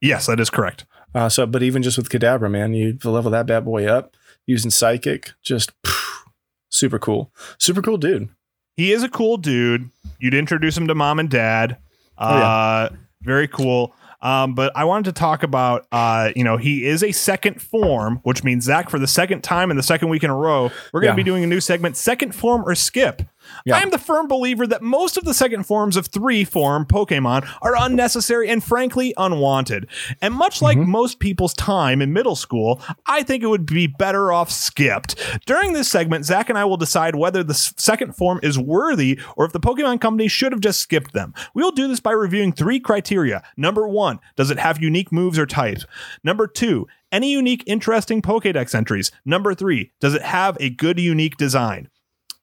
yes, 0.00 0.26
that 0.26 0.40
is 0.40 0.50
correct. 0.50 0.84
Uh, 1.14 1.28
so, 1.28 1.46
but 1.46 1.62
even 1.62 1.82
just 1.82 1.96
with 1.96 2.08
Kadabra, 2.10 2.50
man, 2.50 2.74
you 2.74 2.98
level 3.04 3.30
that 3.30 3.46
bad 3.46 3.64
boy 3.64 3.86
up 3.86 4.16
using 4.46 4.70
psychic, 4.70 5.32
just 5.42 5.72
phew, 5.84 6.30
super 6.68 6.98
cool, 6.98 7.32
super 7.58 7.80
cool 7.82 7.96
dude. 7.96 8.28
He 8.76 8.92
is 8.92 9.02
a 9.02 9.08
cool 9.08 9.36
dude. 9.36 9.90
You'd 10.20 10.34
introduce 10.34 10.76
him 10.76 10.86
to 10.88 10.94
mom 10.94 11.18
and 11.18 11.30
dad. 11.30 11.78
Oh, 12.18 12.38
yeah. 12.38 12.46
Uh, 12.48 12.88
very 13.22 13.48
cool. 13.48 13.94
Um, 14.20 14.54
but 14.54 14.72
I 14.76 14.82
wanted 14.84 15.04
to 15.04 15.12
talk 15.12 15.44
about, 15.44 15.86
uh, 15.92 16.30
you 16.34 16.42
know, 16.42 16.56
he 16.56 16.84
is 16.84 17.04
a 17.04 17.12
second 17.12 17.62
form, 17.62 18.18
which 18.24 18.42
means 18.42 18.64
Zach, 18.64 18.90
for 18.90 18.98
the 18.98 19.06
second 19.06 19.42
time 19.42 19.70
in 19.70 19.76
the 19.76 19.82
second 19.82 20.08
week 20.08 20.24
in 20.24 20.30
a 20.30 20.34
row, 20.34 20.72
we're 20.92 21.00
going 21.00 21.12
to 21.14 21.20
Yeah. 21.20 21.22
be 21.22 21.22
doing 21.22 21.44
a 21.44 21.46
new 21.46 21.60
segment, 21.60 21.96
second 21.96 22.34
form 22.34 22.62
or 22.66 22.74
skip. 22.74 23.22
Yeah. 23.64 23.76
I 23.76 23.80
am 23.80 23.90
the 23.90 23.98
firm 23.98 24.28
believer 24.28 24.66
that 24.66 24.82
most 24.82 25.16
of 25.16 25.24
the 25.24 25.34
second 25.34 25.64
forms 25.64 25.96
of 25.96 26.06
three 26.06 26.44
form 26.44 26.84
Pokemon 26.84 27.48
are 27.62 27.74
unnecessary 27.78 28.48
and 28.48 28.62
frankly 28.62 29.14
unwanted. 29.16 29.88
And 30.22 30.34
much 30.34 30.62
like 30.62 30.78
Mm-hmm. 30.78 30.90
most 30.90 31.18
people's 31.18 31.54
time 31.54 32.00
in 32.02 32.12
middle 32.12 32.36
school, 32.36 32.80
I 33.06 33.22
think 33.22 33.42
it 33.42 33.46
would 33.48 33.66
be 33.66 33.86
better 33.86 34.32
off 34.32 34.50
skipped. 34.50 35.16
During 35.46 35.72
this 35.72 35.88
segment, 35.88 36.24
Zach 36.24 36.48
and 36.48 36.58
I 36.58 36.64
will 36.64 36.76
decide 36.76 37.16
whether 37.16 37.42
the 37.42 37.54
second 37.54 38.14
form 38.16 38.38
is 38.42 38.58
worthy 38.58 39.18
or 39.36 39.44
if 39.44 39.52
the 39.52 39.60
Pokemon 39.60 40.00
Company 40.00 40.28
should 40.28 40.52
have 40.52 40.60
just 40.60 40.80
skipped 40.80 41.12
them. 41.14 41.34
We 41.54 41.62
will 41.62 41.72
do 41.72 41.88
this 41.88 42.00
by 42.00 42.12
reviewing 42.12 42.52
three 42.52 42.78
criteria. 42.80 43.42
Number 43.56 43.88
one, 43.88 44.20
does 44.36 44.50
it 44.50 44.58
have 44.58 44.80
unique 44.82 45.10
moves 45.10 45.38
or 45.38 45.46
types? 45.46 45.84
Number 46.22 46.46
two, 46.46 46.86
any 47.10 47.32
unique, 47.32 47.64
interesting 47.66 48.20
Pokedex 48.22 48.74
entries? 48.74 49.10
Number 49.24 49.54
three, 49.54 49.92
does 50.00 50.14
it 50.14 50.22
have 50.22 50.56
a 50.60 50.68
good, 50.70 51.00
unique 51.00 51.36
design? 51.38 51.88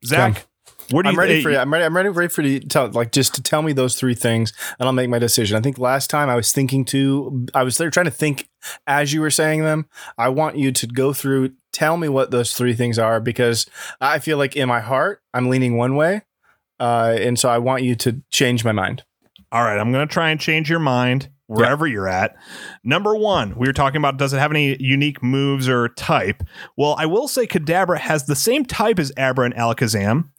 Zach, 0.03 0.47
what 0.91 1.03
do 1.03 1.09
you 1.09 1.13
I'm 1.13 1.19
ready 1.19 1.41
for 1.41 1.51
you. 1.51 1.57
I'm 1.57 1.71
ready. 1.71 1.85
I'm 1.85 1.95
ready, 1.95 2.09
ready 2.09 2.29
for 2.29 2.41
you 2.41 2.59
to 2.59 2.67
tell, 2.67 2.87
like, 2.89 3.11
just 3.11 3.33
to 3.35 3.43
tell 3.43 3.61
me 3.61 3.73
those 3.73 3.95
three 3.95 4.15
things, 4.15 4.53
and 4.79 4.87
I'll 4.87 4.93
make 4.93 5.09
my 5.09 5.19
decision. 5.19 5.57
I 5.57 5.61
think 5.61 5.77
last 5.77 6.09
time 6.09 6.29
I 6.29 6.35
was 6.35 6.51
thinking 6.51 6.85
to, 6.85 7.47
I 7.53 7.63
was 7.63 7.77
there 7.77 7.89
trying 7.89 8.05
to 8.05 8.11
think 8.11 8.49
as 8.87 9.13
you 9.13 9.21
were 9.21 9.31
saying 9.31 9.63
them. 9.63 9.87
I 10.17 10.29
want 10.29 10.57
you 10.57 10.71
to 10.71 10.87
go 10.87 11.13
through, 11.13 11.53
tell 11.71 11.97
me 11.97 12.09
what 12.09 12.31
those 12.31 12.53
three 12.53 12.73
things 12.73 12.99
are, 12.99 13.19
because 13.19 13.65
I 13.99 14.19
feel 14.19 14.37
like 14.37 14.55
in 14.55 14.67
my 14.67 14.79
heart 14.79 15.21
I'm 15.33 15.49
leaning 15.49 15.77
one 15.77 15.95
way, 15.95 16.21
uh, 16.79 17.15
and 17.19 17.39
so 17.39 17.49
I 17.49 17.57
want 17.57 17.83
you 17.83 17.95
to 17.95 18.21
change 18.31 18.63
my 18.63 18.71
mind. 18.71 19.03
All 19.51 19.63
right, 19.63 19.79
I'm 19.79 19.91
going 19.91 20.07
to 20.07 20.13
try 20.13 20.29
and 20.29 20.39
change 20.39 20.69
your 20.69 20.79
mind. 20.79 21.29
wherever 21.47 21.85
you're 21.85 22.07
at. 22.07 22.35
Number 22.83 23.15
one, 23.15 23.55
we 23.55 23.67
were 23.67 23.73
talking 23.73 23.97
about 23.97 24.17
does 24.17 24.33
it 24.33 24.39
have 24.39 24.51
any 24.51 24.81
unique 24.81 25.21
moves 25.21 25.69
or 25.69 25.89
type? 25.89 26.43
Well, 26.75 26.95
I 26.97 27.05
will 27.05 27.27
say 27.27 27.45
Kadabra 27.45 27.99
has 27.99 28.25
the 28.25 28.35
same 28.35 28.65
type 28.65 28.99
as 28.99 29.11
Abra 29.17 29.45
and 29.45 29.55
Alakazam. 29.55 30.29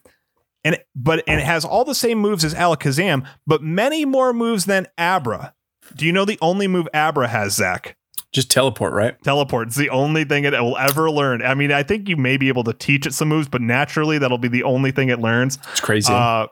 And 0.67 0.79
but 0.97 1.23
and 1.29 1.41
it 1.41 1.45
has 1.45 1.65
all 1.65 1.85
the 1.85 1.95
same 1.95 2.19
moves 2.19 2.45
as 2.45 2.53
Alakazam, 2.55 3.25
but 3.47 3.63
many 3.63 4.05
more 4.05 4.33
moves 4.33 4.65
than 4.65 4.87
Abra. 4.99 5.55
Do 5.95 6.05
you 6.05 6.13
know 6.13 6.25
the 6.25 6.39
only 6.43 6.67
move 6.67 6.89
Abra 6.93 7.29
has, 7.29 7.55
Zach? 7.55 7.97
Just 8.33 8.51
teleport, 8.51 8.93
right? 8.93 9.23
Teleport. 9.23 9.69
It's 9.69 9.77
the 9.77 9.91
only 9.91 10.25
thing 10.25 10.45
it 10.45 10.53
will 10.53 10.77
ever 10.77 11.09
learn. 11.11 11.43
I 11.43 11.55
mean, 11.55 11.71
I 11.71 11.85
think 11.85 12.09
you 12.09 12.17
may 12.17 12.37
be 12.37 12.49
able 12.49 12.65
to 12.65 12.73
teach 12.73 13.07
it 13.07 13.15
some 13.15 13.29
moves, 13.29 13.49
but 13.49 13.63
naturally 13.63 14.19
that'll 14.19 14.39
be 14.39 14.49
the 14.49 14.65
only 14.65 14.91
thing 14.91 15.09
it 15.09 15.21
learns. 15.21 15.57
It's 15.71 15.81
crazy. 15.81 16.13
Uh, 16.13 16.49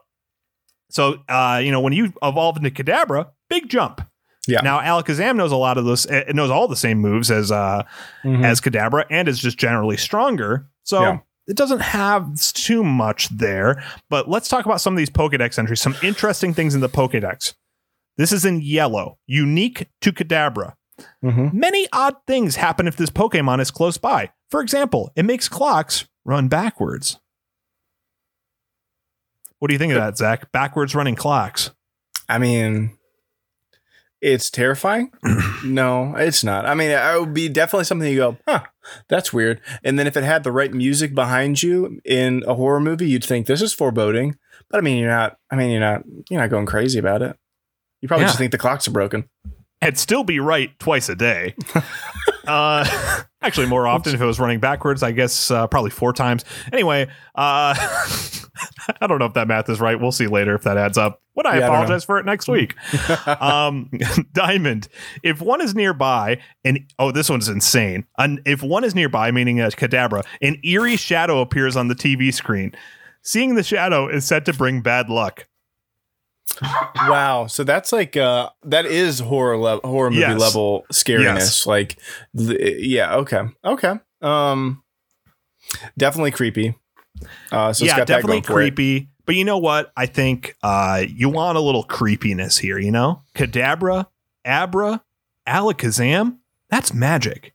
so, 0.90 1.18
uh, 1.28 1.60
you 1.62 1.72
know, 1.72 1.80
when 1.80 1.92
you 1.92 2.12
evolve 2.22 2.56
into 2.56 2.70
Kadabra, 2.70 3.30
big 3.50 3.68
jump. 3.68 4.00
Yeah. 4.46 4.60
Now, 4.60 4.78
Alakazam 4.80 5.36
knows 5.36 5.50
a 5.52 5.56
lot 5.56 5.76
of 5.78 5.84
those. 5.86 6.06
It 6.06 6.36
knows 6.36 6.50
all 6.50 6.68
the 6.68 6.76
same 6.76 6.98
moves 6.98 7.30
as 7.30 7.50
uh, 7.50 7.82
Mhm. 8.24 8.44
as 8.44 8.60
Kadabra, 8.60 9.04
and 9.10 9.26
is 9.26 9.40
just 9.40 9.58
generally 9.58 9.96
stronger. 9.96 10.68
So 10.84 11.00
Yeah. 11.02 11.18
It 11.46 11.56
doesn't 11.56 11.80
have 11.80 12.40
too 12.52 12.82
much 12.82 13.28
there. 13.28 13.82
But 14.08 14.28
let's 14.28 14.48
talk 14.48 14.64
about 14.64 14.80
some 14.80 14.94
of 14.94 14.98
these 14.98 15.10
Pokedex 15.10 15.58
entries. 15.58 15.80
Some 15.80 15.96
interesting 16.02 16.54
things 16.54 16.74
in 16.74 16.80
the 16.80 16.88
Pokedex. 16.88 17.54
This 18.16 18.32
is 18.32 18.44
in 18.44 18.60
yellow, 18.60 19.18
unique 19.26 19.88
to 20.00 20.12
Kadabra. 20.12 20.74
Mhm. 21.24 21.52
Many 21.52 21.88
odd 21.92 22.14
things 22.26 22.56
happen 22.56 22.86
if 22.86 22.96
this 22.96 23.10
Pokemon 23.10 23.60
is 23.60 23.70
close 23.70 23.98
by. 23.98 24.30
For 24.50 24.60
example, 24.60 25.10
it 25.16 25.24
makes 25.24 25.48
clocks 25.48 26.06
run 26.24 26.48
backwards. 26.48 27.18
What 29.58 29.68
do 29.68 29.74
you 29.74 29.78
think 29.78 29.92
of 29.92 29.98
that, 29.98 30.16
Zach? 30.16 30.52
Backwards 30.52 30.94
running 30.94 31.16
clocks. 31.16 31.70
I 32.28 32.38
mean, 32.38 32.96
it's 34.20 34.50
terrifying. 34.50 35.10
no, 35.64 36.14
it's 36.16 36.42
not. 36.44 36.66
I 36.66 36.74
mean, 36.74 36.90
it 36.90 37.20
would 37.20 37.34
be 37.34 37.48
definitely 37.48 37.84
something 37.84 38.08
you 38.10 38.16
go, 38.16 38.38
huh, 38.48 38.62
that's 39.08 39.32
weird. 39.32 39.60
And 39.82 39.98
then 39.98 40.06
if 40.06 40.16
it 40.16 40.24
had 40.24 40.44
the 40.44 40.52
right 40.52 40.72
music 40.72 41.14
behind 41.14 41.62
you 41.62 42.00
in 42.04 42.42
a 42.46 42.54
horror 42.54 42.80
movie, 42.80 43.08
you'd 43.08 43.24
think 43.24 43.46
this 43.46 43.60
is 43.62 43.72
foreboding. 43.74 44.36
But 44.70 44.78
I 44.78 44.80
mean, 44.80 44.98
you're 44.98 45.10
not. 45.10 45.36
I 45.50 45.56
mean, 45.56 45.70
you're 45.70 45.80
not. 45.80 46.02
You're 46.30 46.40
not 46.40 46.50
going 46.50 46.66
crazy 46.66 46.98
about 46.98 47.22
it. 47.22 47.36
You 48.00 48.08
probably 48.08 48.24
Yeah. 48.24 48.28
just 48.28 48.38
think 48.38 48.52
the 48.52 48.58
clocks 48.58 48.88
are 48.88 48.92
broken. 48.92 49.28
I'd 49.82 49.98
still 49.98 50.24
be 50.24 50.40
right 50.40 50.70
twice 50.78 51.10
a 51.10 51.14
day. 51.14 51.54
uh, 52.46 53.22
actually, 53.42 53.66
more 53.66 53.86
often 53.86 54.14
if 54.14 54.20
it 54.20 54.24
was 54.24 54.40
running 54.40 54.60
backwards, 54.60 55.02
I 55.02 55.12
guess 55.12 55.50
uh, 55.50 55.66
probably 55.66 55.90
four 55.90 56.12
times. 56.14 56.44
Anyway, 56.72 57.08
uh, 57.34 57.74
I 59.00 59.06
don't 59.06 59.18
know 59.18 59.24
if 59.24 59.34
that 59.34 59.48
math 59.48 59.68
is 59.68 59.80
right. 59.80 60.00
We'll 60.00 60.12
see 60.12 60.26
later 60.26 60.54
if 60.54 60.62
that 60.62 60.76
adds 60.76 60.96
up. 60.98 61.20
What 61.32 61.46
I 61.46 61.58
Yeah, 61.58 61.64
I 61.64 61.66
apologize 61.66 62.04
for 62.04 62.18
it 62.18 62.26
next 62.26 62.48
week. 62.48 62.74
um, 63.40 63.90
Diamond, 64.32 64.88
if 65.22 65.40
one 65.40 65.60
is 65.60 65.74
nearby, 65.74 66.40
and 66.64 66.80
oh, 66.98 67.10
this 67.10 67.28
one's 67.28 67.48
insane. 67.48 68.06
An, 68.18 68.40
if 68.46 68.62
one 68.62 68.84
is 68.84 68.94
nearby, 68.94 69.30
meaning 69.32 69.60
a 69.60 69.66
Kadabra, 69.68 70.24
an 70.40 70.58
eerie 70.64 70.96
shadow 70.96 71.40
appears 71.40 71.76
on 71.76 71.88
the 71.88 71.94
TV 71.94 72.32
screen. 72.32 72.72
Seeing 73.22 73.54
the 73.54 73.62
shadow 73.62 74.06
is 74.08 74.24
said 74.24 74.44
to 74.46 74.52
bring 74.52 74.82
bad 74.82 75.08
luck. 75.08 75.46
wow. 76.62 77.46
So 77.48 77.64
that's 77.64 77.90
like 77.92 78.16
uh 78.16 78.50
that 78.64 78.86
is 78.86 79.18
horror 79.18 79.56
level 79.56 79.88
horror 79.90 80.10
movie 80.10 80.20
Yes. 80.20 80.38
level 80.38 80.84
scariness. 80.92 81.24
Yes. 81.24 81.66
Like 81.66 81.98
yeah, 82.34 83.16
okay. 83.16 83.42
Okay. 83.64 83.94
Um 84.20 84.82
definitely 85.98 86.30
creepy. 86.30 86.76
Uh 87.52 87.72
so 87.72 87.84
it's 87.84 87.92
yeah, 87.92 87.98
got 87.98 88.06
definitely 88.06 88.40
going 88.40 88.66
it. 88.66 88.74
creepy. 88.74 89.08
But 89.26 89.36
you 89.36 89.44
know 89.44 89.56
what? 89.58 89.90
I 89.96 90.04
think 90.06 90.54
uh, 90.62 91.02
you 91.08 91.30
want 91.30 91.56
a 91.56 91.60
little 91.60 91.82
creepiness 91.84 92.58
here. 92.58 92.78
You 92.78 92.90
know, 92.90 93.22
Kadabra, 93.34 94.06
Abra, 94.44 95.02
Alakazam. 95.48 96.38
That's 96.68 96.92
magic, 96.92 97.54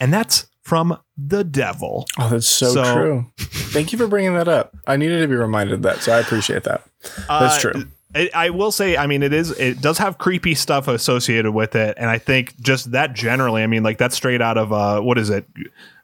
and 0.00 0.12
that's 0.12 0.46
from 0.62 0.98
the 1.16 1.42
devil. 1.42 2.06
Oh, 2.18 2.28
that's 2.28 2.46
so, 2.46 2.72
So- 2.72 2.94
true. 2.94 3.26
Thank 3.38 3.92
you 3.92 3.98
for 3.98 4.06
bringing 4.06 4.34
that 4.34 4.48
up. 4.48 4.76
I 4.86 4.96
needed 4.96 5.20
to 5.20 5.28
be 5.28 5.34
reminded 5.34 5.74
of 5.74 5.82
that, 5.82 5.98
so 5.98 6.12
I 6.12 6.20
appreciate 6.20 6.64
that. 6.64 6.84
That's 7.28 7.56
Uh, 7.56 7.58
true. 7.72 7.84
I, 8.14 8.30
I 8.34 8.50
will 8.50 8.72
say, 8.72 8.96
I 8.96 9.06
mean, 9.06 9.22
it 9.22 9.32
is. 9.34 9.50
It 9.58 9.80
does 9.82 9.98
have 9.98 10.16
creepy 10.18 10.54
stuff 10.54 10.88
associated 10.88 11.52
with 11.52 11.74
it, 11.74 11.96
and 11.98 12.08
I 12.08 12.16
think 12.18 12.58
just 12.60 12.92
that 12.92 13.12
generally. 13.12 13.62
I 13.62 13.66
mean, 13.66 13.82
like 13.82 13.98
that's 13.98 14.14
straight 14.16 14.40
out 14.40 14.56
of 14.56 14.72
uh, 14.72 15.00
what 15.00 15.18
is 15.18 15.28
it? 15.30 15.46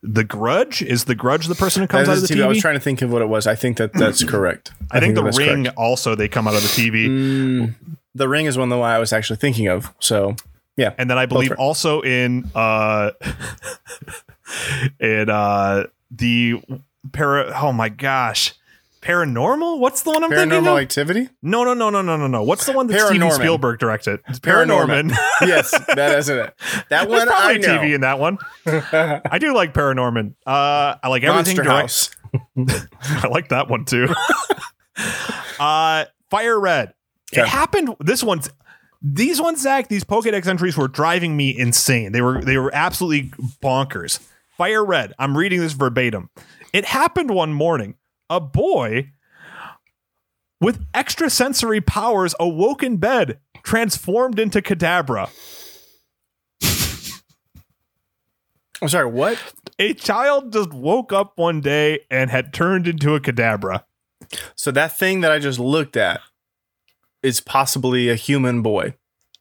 The 0.06 0.23
Grudge 0.23 0.82
is 0.82 1.04
the 1.04 1.14
Grudge 1.14 1.46
the 1.46 1.54
person 1.54 1.82
who 1.82 1.87
comes 1.87 2.08
out 2.08 2.16
of 2.18 2.23
the 2.23 2.28
TV. 2.28 2.44
I 2.44 2.46
was 2.46 2.61
trying 2.61 2.75
to 2.75 2.80
think 2.80 3.00
of 3.00 3.11
what 3.11 3.23
it 3.23 3.28
was. 3.28 3.46
I 3.46 3.54
think 3.54 3.78
that 3.78 3.92
that's 3.94 4.23
correct. 4.23 4.73
I, 4.90 5.00
think, 5.00 5.14
that 5.14 5.23
the 5.25 5.30
Ring 5.30 5.64
correct. 5.64 5.78
also 5.78 6.14
they 6.14 6.28
come 6.28 6.46
out 6.46 6.54
of 6.54 6.62
the 6.62 6.68
TV. 6.68 7.08
Mm, 7.08 7.75
the 8.14 8.28
ring 8.28 8.46
is 8.46 8.58
one 8.58 8.68
the 8.68 8.76
that 8.76 8.82
I 8.82 8.99
was 8.99 9.12
actually 9.12 9.37
thinking 9.37 9.68
of. 9.68 9.92
So 9.99 10.37
yeah, 10.76 10.92
and 10.99 11.08
then 11.08 11.18
I 11.18 11.26
believe 11.26 11.52
also 11.52 12.02
in 12.02 12.50
uh 12.54 13.12
in 15.00 15.30
uh 15.30 15.84
the 16.11 16.62
para 17.12 17.52
oh 17.61 17.73
my 17.73 17.88
gosh 17.88 18.54
paranormal 19.04 19.78
what's 19.78 20.02
the 20.02 20.10
one 20.10 20.25
i'm 20.25 20.30
thinking 20.30 20.60
paranormal 20.60 20.80
activity. 20.80 21.28
no 21.43 21.62
no 21.62 21.75
no 21.75 21.90
no 21.90 22.00
no 22.00 22.17
no 22.17 22.26
no 22.26 22.43
what's 22.43 22.64
the 22.64 22.73
one 22.73 22.86
that 22.86 22.99
steven 23.08 23.30
spielberg 23.30 23.78
directed 23.78 24.19
it's 24.28 24.38
Paranorman. 24.40 25.10
paranorman 25.10 25.17
yes, 25.47 25.71
that 25.95 26.19
isn't 26.19 26.38
it. 26.38 26.54
That 26.88 27.08
there's 27.08 27.26
one 27.26 27.28
I 27.30 27.56
know. 27.58 27.69
tv 27.69 27.95
in 27.95 28.00
that 28.00 28.19
one 28.19 28.38
i 28.67 29.38
do 29.38 29.54
like 29.54 29.75
paranorman 29.75 30.34
uh 30.47 30.97
i 31.02 31.08
like 31.08 31.23
everything 31.23 31.56
Monster 31.56 31.62
direct 31.62 31.80
House. 31.82 32.10
I 33.25 33.28
like 33.28 33.50
that 33.50 33.69
one 33.69 33.84
too. 33.84 34.08
uh 35.60 36.04
Fire 36.30 36.58
Red. 36.58 36.95
It 37.32 37.47
happened 37.47 37.95
this 38.00 38.25
one's 38.25 38.50
these 39.06 39.40
ones, 39.40 39.60
Zach, 39.60 39.88
these 39.88 40.02
Pokedex 40.02 40.47
entries 40.47 40.76
were 40.78 40.88
driving 40.88 41.36
me 41.36 41.56
insane. 41.56 42.12
They 42.12 42.23
were 42.23 42.40
they 42.40 42.56
were 42.56 42.75
absolutely 42.75 43.30
bonkers. 43.62 44.19
Fire 44.56 44.84
Red. 44.84 45.12
I'm 45.19 45.36
reading 45.36 45.60
this 45.60 45.75
verbatim. 45.75 46.30
It 46.73 46.86
happened 46.86 47.30
one 47.30 47.52
morning. 47.52 47.97
A 48.30 48.41
boy 48.41 49.10
with 50.60 50.84
extrasensory 50.95 51.80
powers 51.80 52.34
awoke 52.41 52.82
in 52.82 52.97
bed, 52.97 53.39
transformed 53.63 54.39
into 54.39 54.63
Kadabra. 54.63 55.30
I'm 58.80 58.89
sorry. 58.89 59.06
What? 59.06 59.39
A 59.78 59.95
child 59.95 60.52
just 60.52 60.73
woke 60.73 61.13
up 61.13 61.32
one 61.37 61.60
day 61.60 62.00
and 62.10 62.30
had 62.30 62.52
turned 62.52 62.87
into 62.87 63.15
a 63.15 63.21
Kadabra. 63.21 63.84
So 64.54 64.71
that 64.71 64.99
thing 64.99 65.21
that 65.21 65.32
I 65.32 65.39
just 65.39 65.58
looked 65.58 65.97
at 65.97 66.21
is 67.23 67.41
possibly 67.41 68.08
a 68.08 68.15
human 68.15 68.63
boy. 68.63 68.95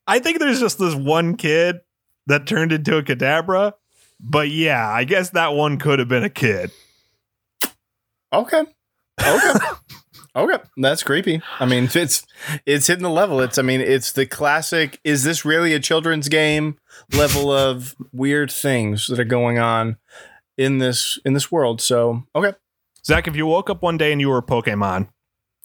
I 0.08 0.20
think 0.20 0.40
there's 0.40 0.60
just 0.60 0.80
this 0.80 0.96
one 0.96 1.36
kid 1.36 1.82
that 2.28 2.48
turned 2.48 2.72
into 2.72 2.98
a 2.98 3.04
Kadabra. 3.04 3.74
But 4.20 4.50
yeah, 4.50 4.90
I 4.90 5.04
guess 5.04 5.32
that 5.32 5.54
one 5.54 5.78
could 5.78 6.00
have 6.00 6.08
been 6.08 6.24
a 6.24 6.30
kid. 6.30 6.72
Okay. 8.34 8.64
Okay. 9.22 9.54
okay. 10.36 10.58
That's 10.78 11.04
creepy. 11.04 11.42
I 11.60 11.66
mean, 11.66 11.88
it's 11.94 12.26
it's 12.66 12.88
hitting 12.88 13.04
the 13.04 13.10
level. 13.10 13.40
It's 13.42 13.58
I 13.58 13.62
mean, 13.62 13.80
it's 13.80 14.12
the 14.12 14.26
classic 14.26 15.00
is 15.04 15.24
this 15.24 15.46
really 15.46 15.74
a 15.74 15.80
children's 15.80 16.30
game 16.30 16.78
level 17.14 17.52
of 17.52 17.96
weird 18.12 18.52
things 18.52 19.08
that 19.08 19.20
are 19.20 19.24
going 19.24 19.60
on 19.60 19.98
in 20.58 20.80
this 20.80 21.20
in 21.24 21.34
this 21.34 21.52
world. 21.52 21.80
So, 21.80 22.24
okay. 22.36 22.54
Zach, 23.06 23.28
if 23.28 23.36
you 23.36 23.46
woke 23.46 23.70
up 23.70 23.84
one 23.84 23.98
day 23.98 24.12
and 24.12 24.22
you 24.22 24.30
were 24.30 24.38
a 24.38 24.44
Pokemon, 24.44 25.10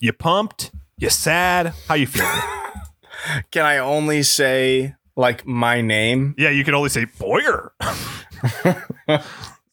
you 0.00 0.12
pumped, 0.12 0.72
you 0.98 1.08
sad, 1.08 1.72
how 1.86 1.94
you 1.94 2.06
feeling? 2.06 2.30
Can 3.50 3.64
I 3.64 3.78
only 3.78 4.22
say 4.22 4.96
like 5.16 5.46
my 5.46 5.80
name? 5.80 6.34
yeah, 6.36 6.50
you 6.50 6.64
can 6.64 6.74
only 6.74 6.88
say 6.88 7.06
Boyer. 7.18 7.72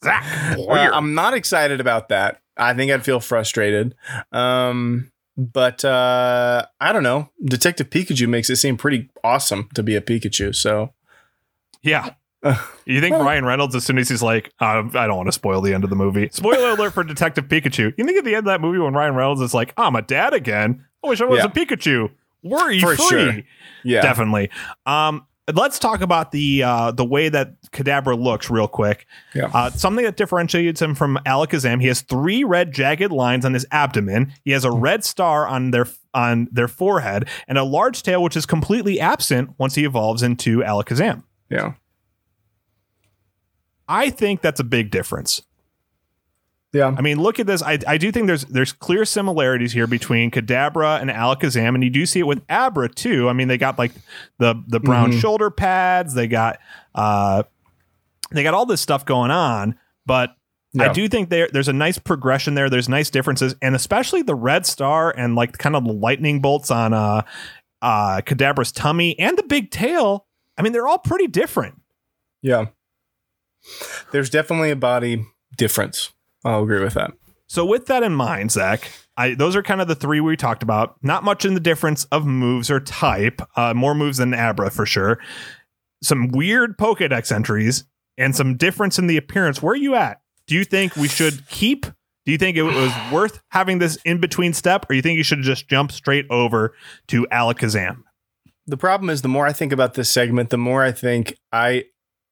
Zach 0.03 0.55
Boyer. 0.55 0.91
Uh, 0.91 0.97
I'm 0.97 1.13
not 1.13 1.33
excited 1.35 1.79
about 1.79 2.09
that. 2.09 2.41
I 2.57 2.73
think 2.73 2.91
I'd 2.91 3.03
feel 3.05 3.19
frustrated. 3.19 3.95
Um, 4.31 5.11
but 5.37 5.83
uh, 5.83 6.65
I 6.79 6.93
don't 6.93 7.03
know. 7.03 7.29
Detective 7.43 7.89
Pikachu 7.89 8.27
makes 8.29 8.49
it 8.49 8.55
seem 8.55 8.77
pretty 8.77 9.09
awesome 9.23 9.69
to 9.73 9.83
be 9.83 9.95
a 9.95 10.01
Pikachu. 10.01 10.55
So 10.55 10.93
yeah. 11.81 12.11
You 12.85 13.01
think 13.01 13.15
Ryan 13.15 13.43
Reynolds, 13.45 13.73
as 13.75 13.83
soon 13.83 13.97
as 13.97 14.07
he's 14.07 14.21
like, 14.21 14.53
uh, 14.61 14.83
I 14.93 15.07
don't 15.07 15.17
want 15.17 15.27
to 15.27 15.31
spoil 15.31 15.61
the 15.61 15.73
end 15.73 15.83
of 15.83 15.89
the 15.89 15.95
movie. 15.95 16.29
Spoiler 16.31 16.69
alert 16.69 16.93
for 16.93 17.03
Detective 17.03 17.45
Pikachu. 17.45 17.91
You 17.97 18.05
think 18.05 18.19
at 18.19 18.23
the 18.23 18.35
end 18.35 18.39
of 18.39 18.45
that 18.45 18.61
movie 18.61 18.77
when 18.77 18.93
Ryan 18.93 19.15
Reynolds 19.15 19.41
is 19.41 19.55
like, 19.55 19.73
I'm 19.77 19.95
a 19.95 20.03
dad 20.03 20.35
again. 20.35 20.85
I 21.03 21.07
wish 21.07 21.19
I 21.21 21.25
was 21.25 21.39
Yeah. 21.39 21.45
a 21.45 21.49
Pikachu. 21.49 22.11
Worry 22.43 22.79
For 22.79 22.95
free. 22.95 23.07
sure. 23.07 23.33
yeah, 23.83 24.01
definitely. 24.01 24.51
Um, 24.85 25.25
let's 25.53 25.79
talk 25.79 26.01
about 26.01 26.31
the 26.31 26.63
uh, 26.63 26.91
the 26.91 27.05
way 27.05 27.29
that 27.29 27.61
Kadabra 27.71 28.19
looks 28.19 28.49
real 28.49 28.67
quick. 28.67 29.05
Yeah. 29.33 29.51
Uh, 29.53 29.69
something 29.69 30.05
that 30.05 30.17
differentiates 30.17 30.81
him 30.81 30.95
from 30.95 31.17
Alakazam. 31.25 31.81
He 31.81 31.87
has 31.87 32.01
three 32.01 32.43
red 32.43 32.71
jagged 32.71 33.11
lines 33.11 33.45
on 33.45 33.53
his 33.53 33.65
abdomen. 33.71 34.33
He 34.43 34.51
has 34.51 34.63
a 34.63 34.71
red 34.71 35.03
star 35.03 35.47
on 35.47 35.71
their 35.71 35.87
on 36.13 36.47
their 36.51 36.67
forehead 36.67 37.27
and 37.47 37.57
a 37.57 37.63
large 37.63 38.03
tail, 38.03 38.23
which 38.23 38.37
is 38.37 38.45
completely 38.45 38.99
absent 38.99 39.51
once 39.57 39.75
he 39.75 39.83
evolves 39.85 40.23
into 40.23 40.59
Alakazam. 40.59 41.23
yeah. 41.49 41.73
I 43.87 44.09
think 44.09 44.41
that's 44.41 44.59
a 44.59 44.63
big 44.63 44.89
difference. 44.89 45.43
Yeah. 46.75 46.93
I 46.97 47.01
mean, 47.01 47.21
look 47.21 47.39
at 47.39 47.47
this. 47.47 47.63
I, 47.63 47.79
I 47.87 47.97
do 47.97 48.11
think 48.11 48.27
there's 48.27 48.43
there's 48.45 48.73
clear 48.73 49.05
similarities 49.05 49.71
here 49.71 49.87
between 49.87 50.29
Kadabra 50.29 50.99
and 50.99 51.09
Alakazam, 51.09 51.73
and 51.73 51.81
you 51.81 51.89
do 51.89 52.05
see 52.05 52.19
it 52.19 52.27
with 52.27 52.41
Abra 52.49 52.89
too. 52.89 53.29
I 53.29 53.33
mean, 53.33 53.47
they 53.47 53.57
got 53.57 53.79
like 53.79 53.93
the 54.39 54.61
the 54.67 54.81
brown 54.81 55.13
Mhm. 55.13 55.21
shoulder 55.21 55.49
pads, 55.49 56.13
they 56.15 56.27
got 56.27 56.59
uh 56.93 57.43
they 58.31 58.43
got 58.43 58.53
all 58.53 58.65
this 58.65 58.81
stuff 58.81 59.05
going 59.05 59.31
on, 59.31 59.79
but 60.05 60.35
I 60.77 60.91
do 60.91 61.07
think 61.07 61.29
there 61.29 61.47
there's 61.53 61.69
a 61.69 61.73
nice 61.73 61.97
progression 61.97 62.55
there. 62.55 62.69
There's 62.69 62.89
nice 62.89 63.09
differences, 63.09 63.55
and 63.61 63.73
especially 63.73 64.23
the 64.23 64.35
red 64.35 64.65
star 64.65 65.13
and 65.15 65.33
like 65.33 65.57
kind 65.57 65.77
of 65.77 65.85
the 65.85 65.93
lightning 65.93 66.41
bolts 66.41 66.69
on 66.71 66.93
uh 66.93 67.21
uh 67.81 68.19
Kadabra's 68.25 68.73
tummy 68.73 69.17
and 69.17 69.37
the 69.37 69.43
big 69.43 69.71
tail. 69.71 70.25
I 70.57 70.61
mean, 70.61 70.73
they're 70.73 70.87
all 70.89 70.97
pretty 70.97 71.27
different. 71.27 71.79
Yeah. 72.41 72.65
There's 74.11 74.29
definitely 74.29 74.71
a 74.71 74.75
body 74.75 75.25
difference. 75.57 76.11
I'll 76.45 76.63
agree 76.63 76.83
with 76.83 76.93
that. 76.93 77.11
So 77.47 77.65
with 77.65 77.87
that 77.87 78.03
in 78.03 78.13
mind, 78.13 78.51
Zach, 78.51 78.91
I, 79.17 79.35
those 79.35 79.55
are 79.55 79.63
kind 79.63 79.81
of 79.81 79.87
the 79.87 79.95
three 79.95 80.19
we 80.19 80.35
talked 80.35 80.63
about. 80.63 80.95
Not 81.03 81.23
much 81.23 81.45
in 81.45 81.53
the 81.53 81.59
difference 81.59 82.05
of 82.05 82.25
moves 82.25 82.71
or 82.71 82.79
type. 82.79 83.41
Uh, 83.55 83.73
more 83.73 83.95
moves 83.95 84.17
than 84.17 84.33
Abra 84.33 84.71
for 84.71 84.85
sure. 84.85 85.19
Some 86.01 86.29
weird 86.29 86.77
Pokedex 86.77 87.31
entries 87.31 87.85
and 88.17 88.35
some 88.35 88.57
difference 88.57 88.97
in 88.97 89.07
the 89.07 89.17
appearance. 89.17 89.61
Where 89.61 89.73
are 89.73 89.77
you 89.77 89.95
at? 89.95 90.21
Do 90.47 90.55
you 90.55 90.63
think 90.63 90.95
we 90.95 91.07
should 91.07 91.47
keep? 91.49 91.85
Do 92.25 92.31
you 92.31 92.37
think 92.37 92.57
it 92.57 92.63
was 92.63 92.91
worth 93.11 93.41
having 93.49 93.79
this 93.79 93.97
in 94.05 94.19
between 94.19 94.53
step, 94.53 94.85
or 94.89 94.93
you 94.93 95.01
think 95.01 95.17
you 95.17 95.23
should 95.23 95.41
just 95.41 95.67
jump 95.67 95.91
straight 95.91 96.25
over 96.29 96.73
to 97.07 97.27
Alakazam? 97.31 98.03
The 98.67 98.77
problem 98.77 99.09
is 99.09 99.21
the 99.21 99.27
more 99.27 99.45
I 99.45 99.53
think 99.53 99.71
about 99.71 99.93
this 99.93 100.09
segment, 100.09 100.49
the 100.49 100.57
more 100.57 100.83
I 100.83 100.91
think 100.91 101.35
I 101.51 101.85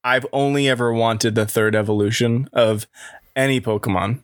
I've 0.03 0.25
only 0.33 0.67
ever 0.67 0.91
wanted 0.91 1.35
the 1.35 1.45
third 1.45 1.75
evolution 1.75 2.49
of 2.51 2.87
any 3.35 3.61
Pokemon. 3.61 4.23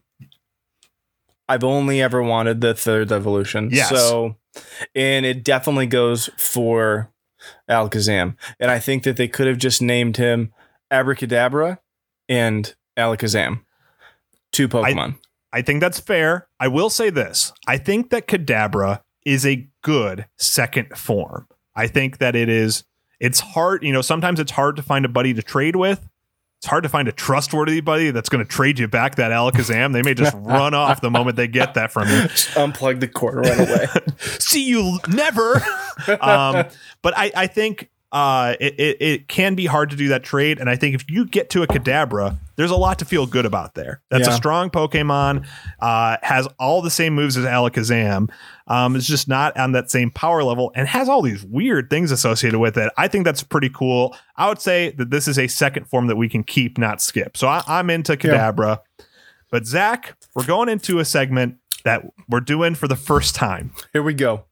I've 1.48 1.64
only 1.64 2.02
ever 2.02 2.22
wanted 2.22 2.62
the 2.62 2.74
third 2.74 3.12
evolution. 3.12 3.70
Yes. 3.72 3.90
So 3.90 4.36
and 4.96 5.26
it 5.26 5.44
definitely 5.44 5.88
goes 5.88 6.30
for 6.38 7.12
Alakazam. 7.70 8.36
And 8.60 8.70
I 8.70 8.80
think 8.80 9.04
that 9.04 9.18
they 9.18 9.28
could 9.28 9.48
have 9.48 9.58
just 9.58 9.82
named 9.82 10.18
him 10.18 10.54
Abracadabra 10.92 11.80
and 12.28 12.74
Alakazam. 12.98 13.62
Two 14.52 14.68
Pokemon. 14.68 15.18
I 15.52 15.62
think 15.62 15.82
that's 15.82 16.00
fair. 16.00 16.48
I 16.60 16.68
will 16.68 16.90
say 16.90 17.10
this. 17.10 17.52
I 17.68 17.78
think 17.78 18.10
that 18.12 18.28
Kadabra 18.28 19.02
is 19.26 19.46
a 19.46 19.68
good 19.84 20.28
second 20.38 20.98
form. 20.98 21.48
I 21.76 21.88
think 21.88 22.18
that 22.20 22.36
it 22.36 22.50
is 22.50 22.84
it's 23.20 23.40
hard, 23.40 23.84
you 23.84 23.92
know, 23.92 24.02
sometimes 24.02 24.40
it's 24.40 24.52
hard 24.52 24.76
to 24.78 24.82
find 24.82 25.06
a 25.06 25.10
buddy 25.10 25.34
to 25.34 25.42
trade 25.42 25.76
with. 25.76 26.08
It's 26.60 26.68
hard 26.68 26.84
to 26.84 26.90
find 26.90 27.08
a 27.08 27.14
trustworthy 27.14 27.80
buddy 27.80 28.12
that's 28.12 28.28
going 28.28 28.44
to 28.44 28.50
trade 28.50 28.80
you 28.80 28.90
back 28.90 29.16
that 29.16 29.32
Alakazam. 29.32 29.94
They 29.94 30.02
may 30.02 30.14
just 30.14 30.36
run 30.38 30.74
off 30.74 31.00
the 31.00 31.10
moment 31.10 31.38
they 31.38 31.48
get 31.48 31.76
that 31.76 31.90
from 31.90 32.10
you. 32.10 32.24
Just 32.24 32.50
unplug 32.50 33.00
the 33.00 33.08
cord 33.08 33.38
right 33.38 33.60
away. 33.60 33.88
See 34.18 34.68
you 34.68 35.00
never. 35.08 35.56
um, 36.20 36.66
but 37.02 37.18
I, 37.18 37.32
I 37.34 37.48
think 37.48 37.90
uh, 38.12 38.56
it, 38.60 38.78
it, 38.78 38.98
it 39.02 39.28
can 39.30 39.56
be 39.56 39.68
hard 39.68 39.92
to 39.92 39.96
do 39.96 40.10
that 40.10 40.24
trade. 40.24 40.60
And 40.60 40.70
I 40.70 40.76
think 40.76 40.96
if 40.96 41.10
you 41.10 41.26
get 41.26 41.50
to 41.52 41.64
a 41.64 41.68
Kadabra, 41.68 42.38
there's 42.60 42.72
a 42.72 42.76
lot 42.76 43.00
to 43.00 43.06
feel 43.06 43.26
good 43.26 43.46
about 43.46 43.74
there. 43.74 44.02
That's 44.10 44.28
a 44.28 44.34
strong 44.34 44.70
Pokemon, 44.70 45.48
uh, 45.80 46.18
has 46.22 46.46
all 46.60 46.82
the 46.82 46.90
same 46.90 47.16
moves 47.16 47.38
as 47.38 47.46
Alakazam. 47.46 48.30
Um, 48.68 48.98
it's 48.98 49.08
just 49.08 49.30
not 49.30 49.56
on 49.56 49.72
that 49.72 49.90
same 49.90 50.12
power 50.12 50.44
level 50.44 50.70
and 50.76 50.86
has 50.86 51.08
all 51.08 51.22
these 51.22 51.46
weird 51.46 51.90
things 51.90 52.12
associated 52.12 52.60
with 52.60 52.78
it. 52.78 52.92
I 52.98 53.08
think 53.08 53.24
that's 53.24 53.44
pretty 53.44 53.70
cool. 53.70 54.14
I 54.36 54.50
would 54.50 54.60
say 54.60 54.92
that 54.98 55.10
this 55.10 55.26
is 55.26 55.40
a 55.40 55.48
second 55.48 55.86
form 55.86 56.08
that 56.08 56.18
we 56.18 56.28
can 56.28 56.44
keep, 56.44 56.78
not 56.78 57.02
skip. 57.02 57.38
So 57.38 57.48
I, 57.48 57.64
I'm 57.66 57.90
into 57.90 58.18
Kadabra. 58.18 58.80
But 59.50 59.66
Zach, 59.66 60.18
we're 60.36 60.46
going 60.46 60.68
into 60.68 61.00
a 61.00 61.06
segment 61.06 61.56
that 61.86 62.04
we're 62.28 62.42
doing 62.42 62.76
for 62.76 62.90
the 62.90 62.98
first 62.98 63.36
time. 63.36 63.72
Here 63.94 64.04
we 64.04 64.14
go. 64.14 64.44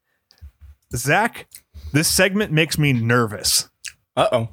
Zach, 0.96 1.50
this 1.92 2.08
segment 2.08 2.54
makes 2.54 2.78
me 2.78 2.94
nervous, 2.94 3.70
Uh 4.16 4.30
oh. 4.32 4.50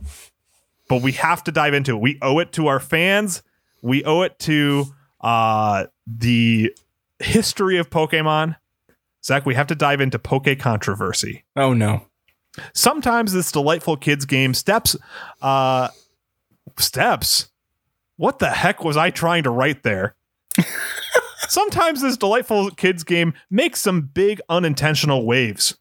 But 0.88 1.02
we 1.02 1.12
have 1.12 1.44
to 1.44 1.52
dive 1.52 1.74
into 1.74 1.96
it. 1.96 2.00
We 2.00 2.18
owe 2.22 2.38
it 2.38 2.52
to 2.52 2.66
our 2.66 2.80
fans. 2.80 3.42
We 3.82 4.04
owe 4.04 4.22
it 4.22 4.38
to 4.40 4.86
uh, 5.20 5.86
the 6.06 6.74
history 7.18 7.78
of 7.78 7.90
Pokemon. 7.90 8.56
Zach, 9.24 9.46
we 9.46 9.54
have 9.54 9.66
to 9.68 9.74
dive 9.74 10.00
into 10.00 10.18
Poke 10.18 10.58
controversy. 10.58 11.44
Oh 11.56 11.72
no. 11.72 12.06
Sometimes 12.72 13.32
this 13.32 13.50
delightful 13.50 13.96
kids 13.96 14.26
game 14.26 14.54
steps, 14.54 14.96
uh, 15.42 15.88
steps. 16.78 17.50
What 18.16 18.38
the 18.38 18.50
heck 18.50 18.84
was 18.84 18.96
I 18.96 19.10
trying 19.10 19.42
to 19.42 19.50
write 19.50 19.82
there? 19.82 20.14
Sometimes 21.48 22.00
this 22.00 22.16
delightful 22.16 22.70
kids 22.70 23.02
game 23.02 23.34
makes 23.50 23.80
some 23.80 24.02
big 24.02 24.40
unintentional 24.48 25.26
waves. 25.26 25.76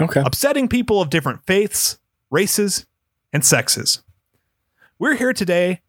Okay. 0.00 0.22
upsetting 0.24 0.66
people 0.66 1.02
of 1.02 1.10
different 1.10 1.44
faiths, 1.46 1.98
races, 2.30 2.86
and 3.34 3.44
sexes. 3.44 4.02
We're 5.00 5.16
here 5.16 5.32
today 5.32 5.80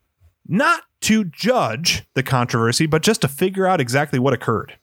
not 0.47 0.83
to 1.01 1.25
judge 1.25 2.03
the 2.13 2.23
controversy, 2.23 2.85
but 2.85 3.01
just 3.03 3.21
to 3.21 3.27
figure 3.27 3.67
out 3.67 3.81
exactly 3.81 4.19
what 4.19 4.33
occurred. 4.33 4.77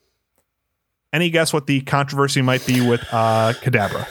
Any 1.14 1.30
guess 1.30 1.50
what 1.54 1.66
the 1.66 1.80
controversy 1.80 2.42
might 2.42 2.66
be 2.66 2.86
with 2.86 3.00
uh, 3.10 3.54
Kadabra? 3.62 4.06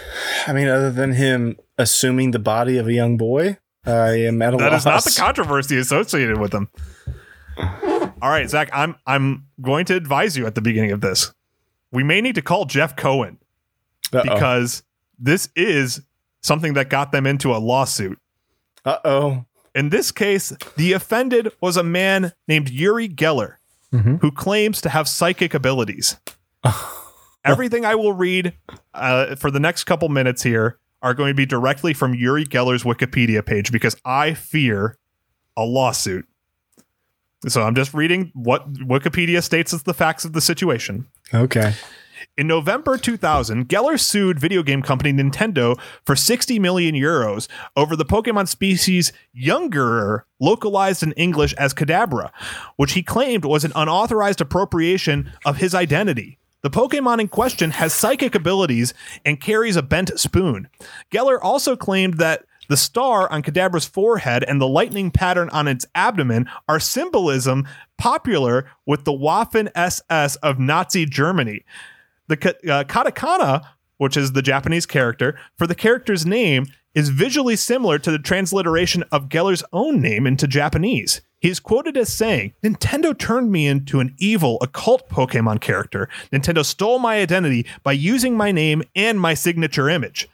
I 0.47 0.53
mean, 0.53 0.67
other 0.67 0.91
than 0.91 1.12
him 1.13 1.58
assuming 1.77 2.32
the 2.32 2.39
body 2.39 2.80
of 2.80 2.88
a 2.88 2.93
young 2.93 3.15
boy, 3.17 3.60
I 3.86 4.13
am 4.23 4.41
at 4.41 4.56
a 4.56 4.58
That 4.58 4.71
loss. 4.71 4.82
is 4.82 4.86
not 4.86 5.03
the 5.03 5.19
controversy 5.19 5.77
associated 5.77 6.39
with 6.39 6.51
him. 6.51 6.69
All 8.19 8.30
right, 8.32 8.49
Zach, 8.49 8.69
I'm 8.73 8.95
I'm 9.06 9.45
going 9.62 9.86
to 9.86 9.95
advise 9.95 10.36
you 10.36 10.47
at 10.47 10.56
the 10.56 10.62
beginning 10.62 10.91
of 10.91 11.01
this. 11.01 11.32
We 11.91 12.01
may 12.03 12.21
need 12.21 12.34
to 12.36 12.41
call 12.41 12.65
Jeff 12.65 12.95
Cohen 12.95 13.38
Uh 14.12 14.23
because 14.23 14.82
this 15.19 15.49
is 15.56 16.01
something 16.41 16.73
that 16.73 16.89
got 16.89 17.12
them 17.12 17.27
into 17.27 17.56
a 17.56 17.60
lawsuit. 17.60 18.17
Uh 18.84 18.97
oh. 19.06 19.45
In 19.78 19.90
this 19.90 20.12
case, 20.12 20.54
the 20.76 20.94
offended 20.94 21.52
was 21.62 21.78
a 21.78 21.84
man 21.84 22.34
named 22.48 22.70
Uri 22.72 23.08
Geller, 23.08 23.58
Mhm. 23.94 24.20
who 24.22 24.32
claims 24.32 24.82
to 24.82 24.90
have 24.90 25.08
psychic 25.08 25.54
abilities. 25.54 26.18
Everything 27.46 27.86
I 27.86 27.96
will 27.96 28.13
read 28.13 28.54
uh, 28.94 29.36
for 29.36 29.52
the 29.52 29.60
next 29.60 29.84
couple 29.86 30.10
minutes 30.10 30.42
here 30.44 30.80
are 31.02 31.13
going 31.13 31.30
to 31.30 31.36
be 31.36 31.46
directly 31.46 31.94
from 31.94 32.13
Uri 32.16 32.44
Geller's 32.44 32.84
Wikipedia 32.84 33.46
page 33.46 33.72
because 33.72 33.96
I 34.04 34.34
fear 34.34 34.98
a 35.56 35.63
lawsuit. 35.63 36.26
So 37.48 37.62
I'm 37.62 37.76
just 37.76 37.94
reading 37.94 38.32
what 38.34 38.74
Wikipedia 38.74 39.44
states 39.44 39.74
as 39.74 39.84
the 39.84 39.94
facts 39.94 40.26
of 40.26 40.34
the 40.34 40.42
situation. 40.42 41.06
Okay. 41.34 41.74
In 42.38 42.47
November 42.47 42.97
2000, 42.97 43.67
Geller 43.67 43.99
sued 43.99 44.39
video 44.39 44.63
game 44.63 44.82
company 44.82 45.12
Nintendo 45.12 45.80
for 46.06 46.15
60 46.15 46.60
million 46.60 46.95
euros 46.95 47.47
over 47.75 47.95
the 47.95 48.06
Pokemon 48.06 48.47
species 48.47 49.12
Yungerer, 49.36 50.23
localized 50.39 51.03
in 51.03 51.12
English 51.13 51.53
as 51.53 51.73
Kadabra, 51.73 52.32
which 52.75 52.93
he 52.93 53.03
claimed 53.03 53.45
was 53.45 53.63
an 53.63 53.71
unauthorized 53.75 54.41
appropriation 54.41 55.32
of 55.45 55.58
his 55.58 55.73
identity. 55.73 56.38
The 56.62 56.69
Pokemon 56.69 57.21
in 57.21 57.27
question 57.27 57.71
has 57.71 57.93
psychic 57.93 58.36
abilities 58.36 58.93
and 59.23 59.39
carries 59.39 59.75
a 59.75 59.84
bent 59.84 60.19
spoon. 60.19 60.67
Geller 61.12 61.38
also 61.41 61.75
claimed 61.75 62.15
that 62.15 62.43
the 62.67 62.77
star 62.77 63.32
on 63.32 63.43
Kadabra's 63.43 63.86
forehead 63.86 64.43
and 64.43 64.60
the 64.60 64.67
lightning 64.67 65.12
pattern 65.12 65.49
on 65.49 65.67
its 65.67 65.86
abdomen 65.95 66.49
are 66.67 66.80
symbolism 66.80 67.65
popular 67.97 68.69
with 68.86 69.06
the 69.06 69.13
Waffen 69.13 69.69
SS 69.75 70.36
of 70.38 70.60
Nazi 70.60 71.06
Germany. 71.06 71.63
The 72.28 72.36
uh, 72.70 72.84
katakana, 72.84 73.63
which 73.98 74.18
is 74.18 74.34
the 74.34 74.42
Japanese 74.42 74.86
character, 74.86 75.40
for 75.58 75.68
the 75.68 75.76
character's 75.76 76.26
name 76.26 76.68
is 76.94 77.10
visually 77.10 77.56
similar 77.56 78.00
to 78.00 78.12
the 78.12 78.20
transliteration 78.20 79.04
of 79.12 79.30
Geller's 79.30 79.63
own 79.72 80.02
name 80.02 80.26
into 80.26 80.48
Japanese. 80.48 81.22
He 81.40 81.50
is 81.50 81.60
quoted 81.60 81.96
as 81.96 82.12
saying, 82.12 82.54
Nintendo 82.63 83.18
turned 83.18 83.52
me 83.52 83.68
into 83.68 84.00
an 84.00 84.16
evil, 84.18 84.58
occult 84.62 85.08
Pokemon 85.08 85.62
character. 85.62 86.10
Nintendo 86.34 86.66
stole 86.66 86.98
my 86.98 87.20
identity 87.20 87.68
by 87.84 87.92
using 87.92 88.36
my 88.36 88.52
name 88.52 88.82
and 88.96 89.20
my 89.20 89.36
signature 89.36 89.90
image. 89.90 90.28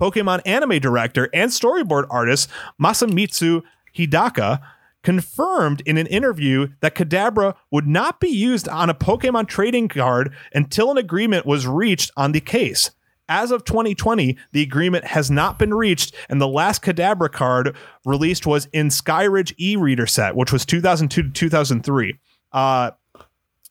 Pokemon 0.00 0.40
anime 0.46 0.78
director 0.78 1.28
and 1.34 1.50
storyboard 1.50 2.06
artist 2.08 2.48
Masamitsu 2.80 3.62
Hidaka 3.94 4.60
confirmed 5.08 5.80
in 5.86 5.96
an 5.96 6.06
interview 6.08 6.68
that 6.80 6.94
Kadabra 6.94 7.54
would 7.70 7.86
not 7.86 8.20
be 8.20 8.28
used 8.28 8.68
on 8.68 8.90
a 8.90 8.94
Pokemon 8.94 9.48
trading 9.48 9.88
card 9.88 10.34
until 10.52 10.90
an 10.90 10.98
agreement 10.98 11.46
was 11.46 11.66
reached 11.66 12.10
on 12.14 12.32
the 12.32 12.42
case. 12.42 12.90
As 13.26 13.50
of 13.50 13.64
2020, 13.64 14.36
the 14.52 14.60
agreement 14.60 15.06
has 15.06 15.30
not 15.30 15.58
been 15.58 15.72
reached, 15.72 16.14
and 16.28 16.42
the 16.42 16.46
last 16.46 16.82
Kadabra 16.82 17.32
card 17.32 17.74
released 18.04 18.46
was 18.46 18.66
in 18.74 18.88
Skyridge 18.88 19.54
e-reader 19.56 20.06
set, 20.06 20.36
which 20.36 20.52
was 20.52 20.66
2002 20.66 21.22
to 21.22 21.30
2003. 21.30 22.18
Uh, 22.52 22.90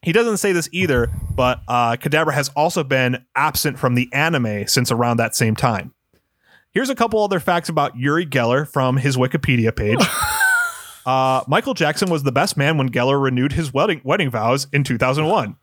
he 0.01 0.11
doesn't 0.11 0.37
say 0.37 0.53
this 0.53 0.67
either, 0.71 1.11
but 1.35 1.61
uh, 1.67 1.97
Kadabra 1.97 2.33
has 2.33 2.49
also 2.55 2.83
been 2.83 3.23
absent 3.35 3.77
from 3.77 3.93
the 3.93 4.09
anime 4.11 4.65
since 4.65 4.91
around 4.91 5.17
that 5.17 5.35
same 5.35 5.55
time. 5.55 5.93
Here's 6.71 6.89
a 6.89 6.95
couple 6.95 7.23
other 7.23 7.39
facts 7.39 7.69
about 7.69 7.95
Uri 7.95 8.25
Geller 8.25 8.67
from 8.67 8.97
his 8.97 9.17
Wikipedia 9.17 9.75
page. 9.75 9.99
Uh, 11.07 11.41
Michael 11.47 11.73
Jackson 11.73 12.09
was 12.09 12.23
the 12.23 12.33
best 12.33 12.57
man 12.57 12.77
when 12.77 12.89
Geller 12.89 13.21
renewed 13.21 13.53
his 13.53 13.73
wedding 13.73 14.01
wedding 14.03 14.29
vows 14.29 14.67
in 14.73 14.83
2001. 14.83 15.55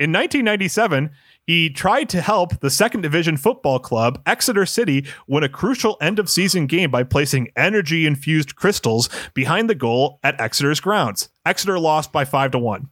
In 0.00 0.12
1997, 0.12 1.10
he 1.46 1.70
tried 1.70 2.08
to 2.08 2.20
help 2.20 2.58
the 2.58 2.68
second 2.68 3.02
division 3.02 3.36
football 3.36 3.78
club, 3.78 4.20
Exeter 4.26 4.66
City, 4.66 5.06
win 5.28 5.44
a 5.44 5.48
crucial 5.48 5.96
end 6.00 6.18
of 6.18 6.28
season 6.28 6.66
game 6.66 6.90
by 6.90 7.04
placing 7.04 7.52
energy 7.54 8.06
infused 8.06 8.56
crystals 8.56 9.08
behind 9.34 9.70
the 9.70 9.74
goal 9.76 10.18
at 10.24 10.40
Exeter's 10.40 10.80
grounds. 10.80 11.28
Exeter 11.46 11.78
lost 11.78 12.12
by 12.12 12.24
5 12.24 12.50
to 12.50 12.58
1. 12.58 12.88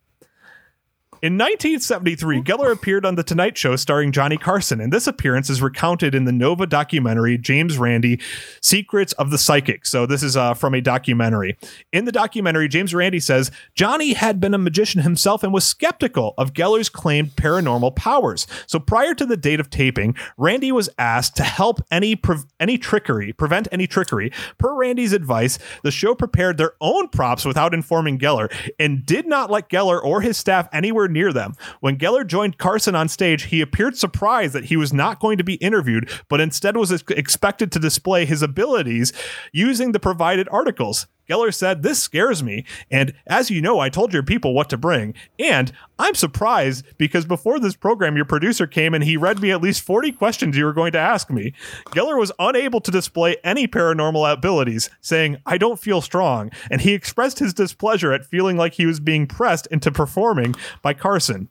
In 1.21 1.33
1973, 1.33 2.43
Geller 2.43 2.71
appeared 2.71 3.05
on 3.05 3.17
The 3.17 3.25
Tonight 3.25 3.59
Show 3.59 3.75
starring 3.75 4.13
Johnny 4.13 4.37
Carson, 4.37 4.81
and 4.81 4.93
this 4.93 5.09
appearance 5.09 5.51
is 5.51 5.61
recounted 5.61 6.15
in 6.15 6.27
the 6.27 6.33
Nova 6.33 6.65
documentary 6.65 7.37
James 7.37 7.77
Randi 7.77 8.21
Secrets 8.63 9.15
of 9.15 9.33
the 9.33 9.39
Psychic. 9.39 9.85
So, 9.85 10.07
this 10.07 10.23
is 10.23 10.37
uh, 10.37 10.55
from 10.55 10.75
a 10.75 10.81
documentary. 10.81 11.59
In 11.93 12.05
the 12.05 12.13
documentary, 12.13 12.69
James 12.69 12.95
Randi 12.95 13.19
says 13.19 13.51
Johnny 13.75 14.13
had 14.13 14.39
been 14.39 14.55
a 14.55 14.59
magician 14.59 15.03
himself 15.03 15.43
and 15.43 15.53
was 15.53 15.65
skeptical 15.65 16.35
of 16.39 16.53
Geller's 16.53 16.89
claimed 16.89 17.31
paranormal 17.31 17.97
powers. 17.97 18.47
So, 18.69 18.79
prior 18.79 19.13
to 19.15 19.27
the 19.27 19.37
date 19.37 19.59
of 19.59 19.71
taping, 19.71 20.15
Randi 20.37 20.71
was 20.71 20.89
asked 20.99 21.35
to 21.39 21.43
help 21.43 21.81
any 21.91 22.15
pre- 22.15 22.45
any 22.61 22.79
trickery, 22.79 23.33
prevent 23.33 23.67
any 23.73 23.89
trickery. 23.89 24.31
Per 24.59 24.73
Randi's 24.73 25.13
advice, 25.13 25.59
the 25.83 25.91
show 25.91 26.15
prepared 26.15 26.59
their 26.59 26.75
own 26.81 27.09
props 27.09 27.45
without 27.45 27.75
informing 27.75 28.21
Geller 28.21 28.53
and 28.79 29.05
did 29.05 29.27
not 29.27 29.51
let 29.51 29.69
Geller 29.69 30.01
or 30.01 30.21
his 30.21 30.37
staff 30.37 30.69
anywhere 30.73 31.08
near 31.09 31.33
them. 31.33 31.55
When 31.81 31.99
Geller 31.99 32.27
joined 32.27 32.59
Carson 32.59 32.95
on 32.95 33.09
stage, 33.09 33.45
he 33.45 33.61
appeared 33.61 33.97
surprised 33.97 34.53
that 34.55 34.67
he 34.67 34.77
was 34.77 34.93
not 34.93 35.21
going 35.21 35.39
to 35.39 35.45
be 35.45 35.55
interviewed, 35.55 36.11
but 36.29 36.41
instead 36.41 36.77
was 36.77 36.93
expected 36.93 37.73
to 37.73 37.79
display 37.79 38.25
his 38.25 38.43
abilities 38.43 39.13
using 39.53 39.93
the 39.93 40.01
provided 40.01 40.49
articles. 40.51 41.07
Geller 41.29 41.55
said, 41.55 41.83
This 41.83 42.03
scares 42.03 42.43
me. 42.43 42.65
And 42.91 43.13
as 43.27 43.51
you 43.51 43.61
know, 43.61 43.79
I 43.79 43.89
told 43.89 44.13
your 44.13 44.23
people 44.23 44.55
what 44.55 44.71
to 44.71 44.77
bring. 44.77 45.15
And 45.39 45.73
I'm 45.99 46.15
surprised 46.15 46.85
because 46.97 47.25
before 47.25 47.61
this 47.61 47.77
program, 47.77 48.17
your 48.17 48.25
producer 48.25 48.67
came 48.67 48.95
and 48.95 49.05
he 49.05 49.17
read 49.17 49.41
me 49.41 49.51
at 49.51 49.61
least 49.61 49.83
40 49.83 50.13
questions 50.13 50.57
you 50.57 50.65
were 50.65 50.73
going 50.73 50.93
to 50.93 50.99
ask 50.99 51.31
me. 51.31 51.53
Geller 51.87 52.19
was 52.19 52.33
unable 52.39 52.81
to 52.81 52.91
display 52.91 53.37
any 53.45 53.67
paranormal 53.67 54.33
abilities, 54.33 54.91
saying, 55.01 55.37
I 55.47 55.59
don't 55.59 55.79
feel 55.79 56.01
strong. 56.01 56.51
And 56.71 56.81
he 56.81 56.95
expressed 56.95 57.39
his 57.39 57.55
displeasure 57.55 58.13
at 58.13 58.25
feeling 58.25 58.57
like 58.57 58.75
he 58.75 58.87
was 58.87 59.01
being 59.01 59.27
pressed 59.27 59.67
into 59.69 59.91
performing 59.91 60.55
by 60.83 60.95
Carson. 60.95 61.49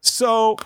So, 0.00 0.56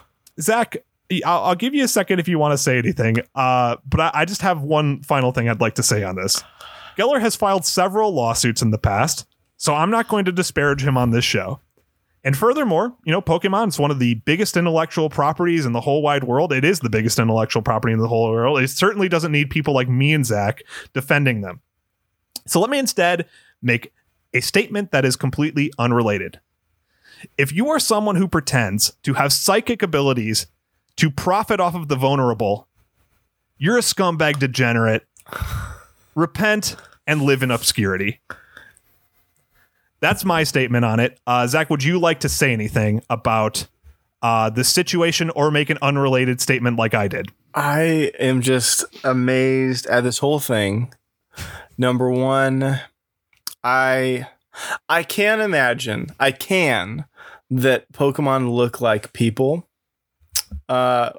Zach, 0.41 0.77
I'll, 1.25 1.55
give 1.55 1.75
you 1.75 1.85
a 1.85 1.89
second 1.89 2.21
if 2.21 2.29
you 2.29 2.39
want 2.39 2.53
to 2.53 2.59
say 2.59 2.79
anything. 2.79 3.19
Uh, 3.35 3.77
but 3.87 4.15
I 4.15 4.25
just 4.25 4.43
have 4.43 4.63
one 4.63 5.03
final 5.03 5.33
thing 5.33 5.49
I'd 5.49 5.61
like 5.61 5.75
to 5.75 5.83
say 5.83 6.03
on 6.03 6.17
this. 6.17 6.43
Geller 6.97 7.21
has 7.21 7.37
filed 7.37 7.65
several 7.65 8.13
lawsuits 8.13 8.63
in 8.63 8.71
the 8.71 8.79
past, 8.79 9.27
so 9.57 9.75
I'm 9.75 9.91
not 9.91 10.09
going 10.09 10.25
to 10.27 10.33
disparage 10.33 10.85
him 10.85 10.97
on 10.97 11.11
this 11.11 11.25
show. 11.25 11.61
And 12.25 12.37
furthermore, 12.37 12.95
you 13.05 13.13
know, 13.13 13.21
Pokemon 13.21 13.69
is 13.69 13.79
one 13.79 13.91
of 13.91 13.99
the 13.99 14.15
biggest 14.15 14.57
intellectual 14.57 15.11
properties 15.11 15.67
in 15.67 15.73
the 15.73 15.81
whole 15.81 16.03
wide 16.03 16.25
world. 16.25 16.53
It 16.53 16.65
is 16.65 16.79
the 16.81 16.91
biggest 16.91 17.19
intellectual 17.19 17.63
property 17.63 17.93
in 17.93 17.99
the 17.99 18.09
whole 18.09 18.31
world. 18.31 18.61
It 18.61 18.69
certainly 18.69 19.09
doesn't 19.09 19.33
need 19.33 19.51
people 19.51 19.75
like 19.75 19.89
me 19.89 20.13
and 20.13 20.25
Zach 20.25 20.63
defending 20.93 21.41
them. 21.41 21.61
So 22.47 22.61
let 22.61 22.71
me 22.71 22.79
instead 22.79 23.27
make 23.61 23.93
a 24.33 24.41
statement 24.41 24.93
that 24.93 25.05
is 25.05 25.17
completely 25.17 25.73
unrelated. 25.79 26.41
If 27.37 27.53
you 27.53 27.69
are 27.71 27.79
someone 27.79 28.17
who 28.17 28.29
pretends 28.29 28.97
to 29.03 29.15
have 29.15 29.33
psychic 29.33 29.83
abilities 29.83 30.47
to 30.97 31.11
profit 31.11 31.61
off 31.61 31.75
of 31.75 31.89
the 31.89 31.97
vulnerable, 31.97 32.69
you're 33.59 33.79
a 33.79 33.83
scumbag 33.83 34.39
degenerate. 34.39 35.07
Repent 36.15 36.77
and 37.07 37.23
live 37.23 37.43
in 37.43 37.51
obscurity. 37.51 38.21
That's 40.01 40.25
my 40.25 40.43
statement 40.45 40.85
on 40.85 41.01
it. 41.01 41.21
Uh, 41.27 41.47
Zach, 41.47 41.71
would 41.71 41.85
you 41.85 41.99
like 41.99 42.21
to 42.21 42.29
say 42.29 42.53
anything 42.53 43.03
about 43.09 43.67
uh, 44.21 44.51
the 44.51 44.65
situation 44.65 45.31
or 45.31 45.51
make 45.51 45.71
an 45.71 45.79
unrelated 45.81 46.41
statement 46.41 46.77
like 46.77 46.95
I 46.95 47.09
did? 47.09 47.29
I 47.55 48.13
am 48.19 48.41
just 48.41 48.85
amazed 49.05 49.87
at 49.87 50.03
this 50.03 50.19
whole 50.19 50.41
thing. 50.41 50.93
Number 51.79 52.11
one, 52.11 52.81
I 53.63 54.27
I 54.89 55.03
can 55.03 55.41
imagine, 55.41 56.09
I 56.19 56.33
can 56.33 57.05
that 57.51 57.91
Pokemon 57.93 58.53
look 58.53 58.81
like 58.81 59.13
people. 59.13 59.69
Uh, 60.69 61.13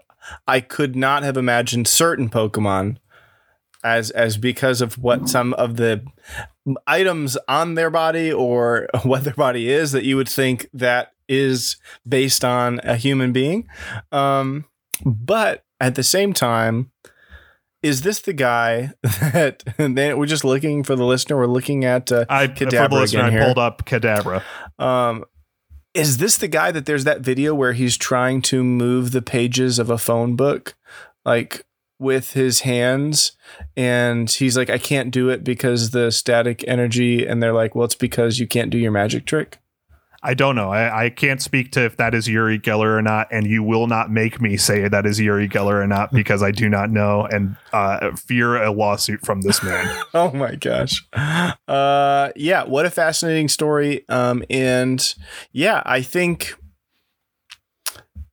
I 0.47 0.62
could 0.62 0.95
not 0.95 1.23
have 1.23 1.38
imagined 1.38 1.88
certain 1.88 2.29
Pokemon 2.29 2.97
as 3.83 4.11
as 4.11 4.37
because 4.37 4.81
of 4.81 4.97
what 4.97 5.29
some 5.29 5.53
of 5.55 5.77
the 5.77 6.03
items 6.87 7.37
on 7.47 7.75
their 7.75 7.89
body 7.89 8.31
or 8.31 8.87
what 9.03 9.23
their 9.23 9.33
body 9.33 9.69
is 9.69 9.91
that 9.91 10.03
you 10.03 10.15
would 10.15 10.29
think 10.29 10.69
that 10.73 11.13
is 11.27 11.77
based 12.07 12.43
on 12.43 12.79
a 12.83 12.95
human 12.95 13.31
being. 13.31 13.67
Um, 14.11 14.65
but 15.05 15.63
at 15.79 15.95
the 15.95 16.03
same 16.03 16.33
time, 16.33 16.91
is 17.81 18.01
this 18.01 18.21
the 18.21 18.33
guy 18.33 18.93
that 19.03 19.63
then 19.77 20.17
we're 20.17 20.25
just 20.25 20.45
looking 20.45 20.83
for 20.83 20.95
the 20.95 21.05
listener? 21.05 21.37
We're 21.37 21.47
looking 21.47 21.85
at 21.85 22.11
uh, 22.11 22.25
I 22.29 22.47
for 22.47 22.65
the 22.65 22.87
listener, 22.89 23.23
I 23.23 23.45
pulled 23.45 23.59
up 23.59 23.85
Kadabra. 23.85 24.43
Um, 24.79 25.25
is 25.93 26.17
this 26.17 26.37
the 26.37 26.47
guy 26.47 26.71
that 26.71 26.85
there's 26.85 27.03
that 27.03 27.21
video 27.21 27.53
where 27.53 27.73
he's 27.73 27.97
trying 27.97 28.41
to 28.43 28.63
move 28.63 29.11
the 29.11 29.21
pages 29.21 29.77
of 29.77 29.91
a 29.91 29.97
phone 29.97 30.35
book, 30.35 30.75
like 31.23 31.65
with 32.03 32.33
his 32.33 32.61
hands, 32.61 33.31
and 33.75 34.29
he's 34.29 34.55
like, 34.55 34.69
I 34.69 34.77
can't 34.77 35.09
do 35.09 35.29
it 35.29 35.43
because 35.43 35.89
the 35.89 36.11
static 36.11 36.63
energy, 36.67 37.25
and 37.25 37.41
they're 37.41 37.53
like, 37.53 37.73
well, 37.73 37.85
it's 37.85 37.95
because 37.95 38.37
you 38.37 38.47
can't 38.47 38.69
do 38.69 38.77
your 38.77 38.91
magic 38.91 39.25
trick. 39.25 39.59
I 40.25 40.33
don't 40.33 40.55
know. 40.55 40.71
I, 40.71 41.05
I 41.05 41.09
can't 41.09 41.41
speak 41.41 41.71
to 41.73 41.81
if 41.81 41.97
that 41.97 42.15
is 42.15 42.29
Uri 42.29 42.57
Geller 42.57 42.97
or 42.97 43.01
not, 43.01 43.27
and 43.29 43.45
you 43.45 43.61
will 43.61 43.87
not 43.87 44.09
make 44.09 44.39
me 44.39 44.55
say 44.55 44.87
that 44.87 45.05
is 45.05 45.19
Uri 45.19 45.49
Geller 45.49 45.83
or 45.83 45.87
not 45.87 46.13
because 46.13 46.41
I 46.41 46.51
do 46.51 46.69
not 46.69 46.89
know 46.89 47.25
and 47.25 47.57
uh, 47.73 48.15
fear 48.15 48.63
a 48.63 48.71
lawsuit 48.71 49.25
from 49.25 49.41
this 49.41 49.61
man. 49.61 50.01
oh 50.13 50.31
my 50.31 50.55
gosh. 50.55 51.05
Uh, 51.13 52.31
yeah, 52.37 52.63
what 52.63 52.85
a 52.85 52.89
fascinating 52.89 53.49
story. 53.49 54.05
Um, 54.07 54.43
and 54.49 55.13
yeah, 55.51 55.83
I 55.85 56.01
think 56.01 56.55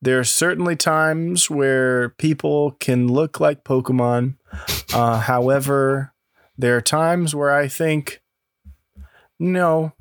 there 0.02 0.18
are 0.18 0.24
certainly 0.24 0.76
times 0.76 1.50
where 1.50 2.10
people 2.10 2.72
can 2.72 3.08
look 3.08 3.40
like 3.40 3.64
Pokemon. 3.64 4.36
Uh, 4.92 5.20
however, 5.20 6.12
there 6.56 6.76
are 6.76 6.82
times 6.82 7.34
where 7.34 7.50
I 7.50 7.68
think, 7.68 8.22
no, 9.38 9.92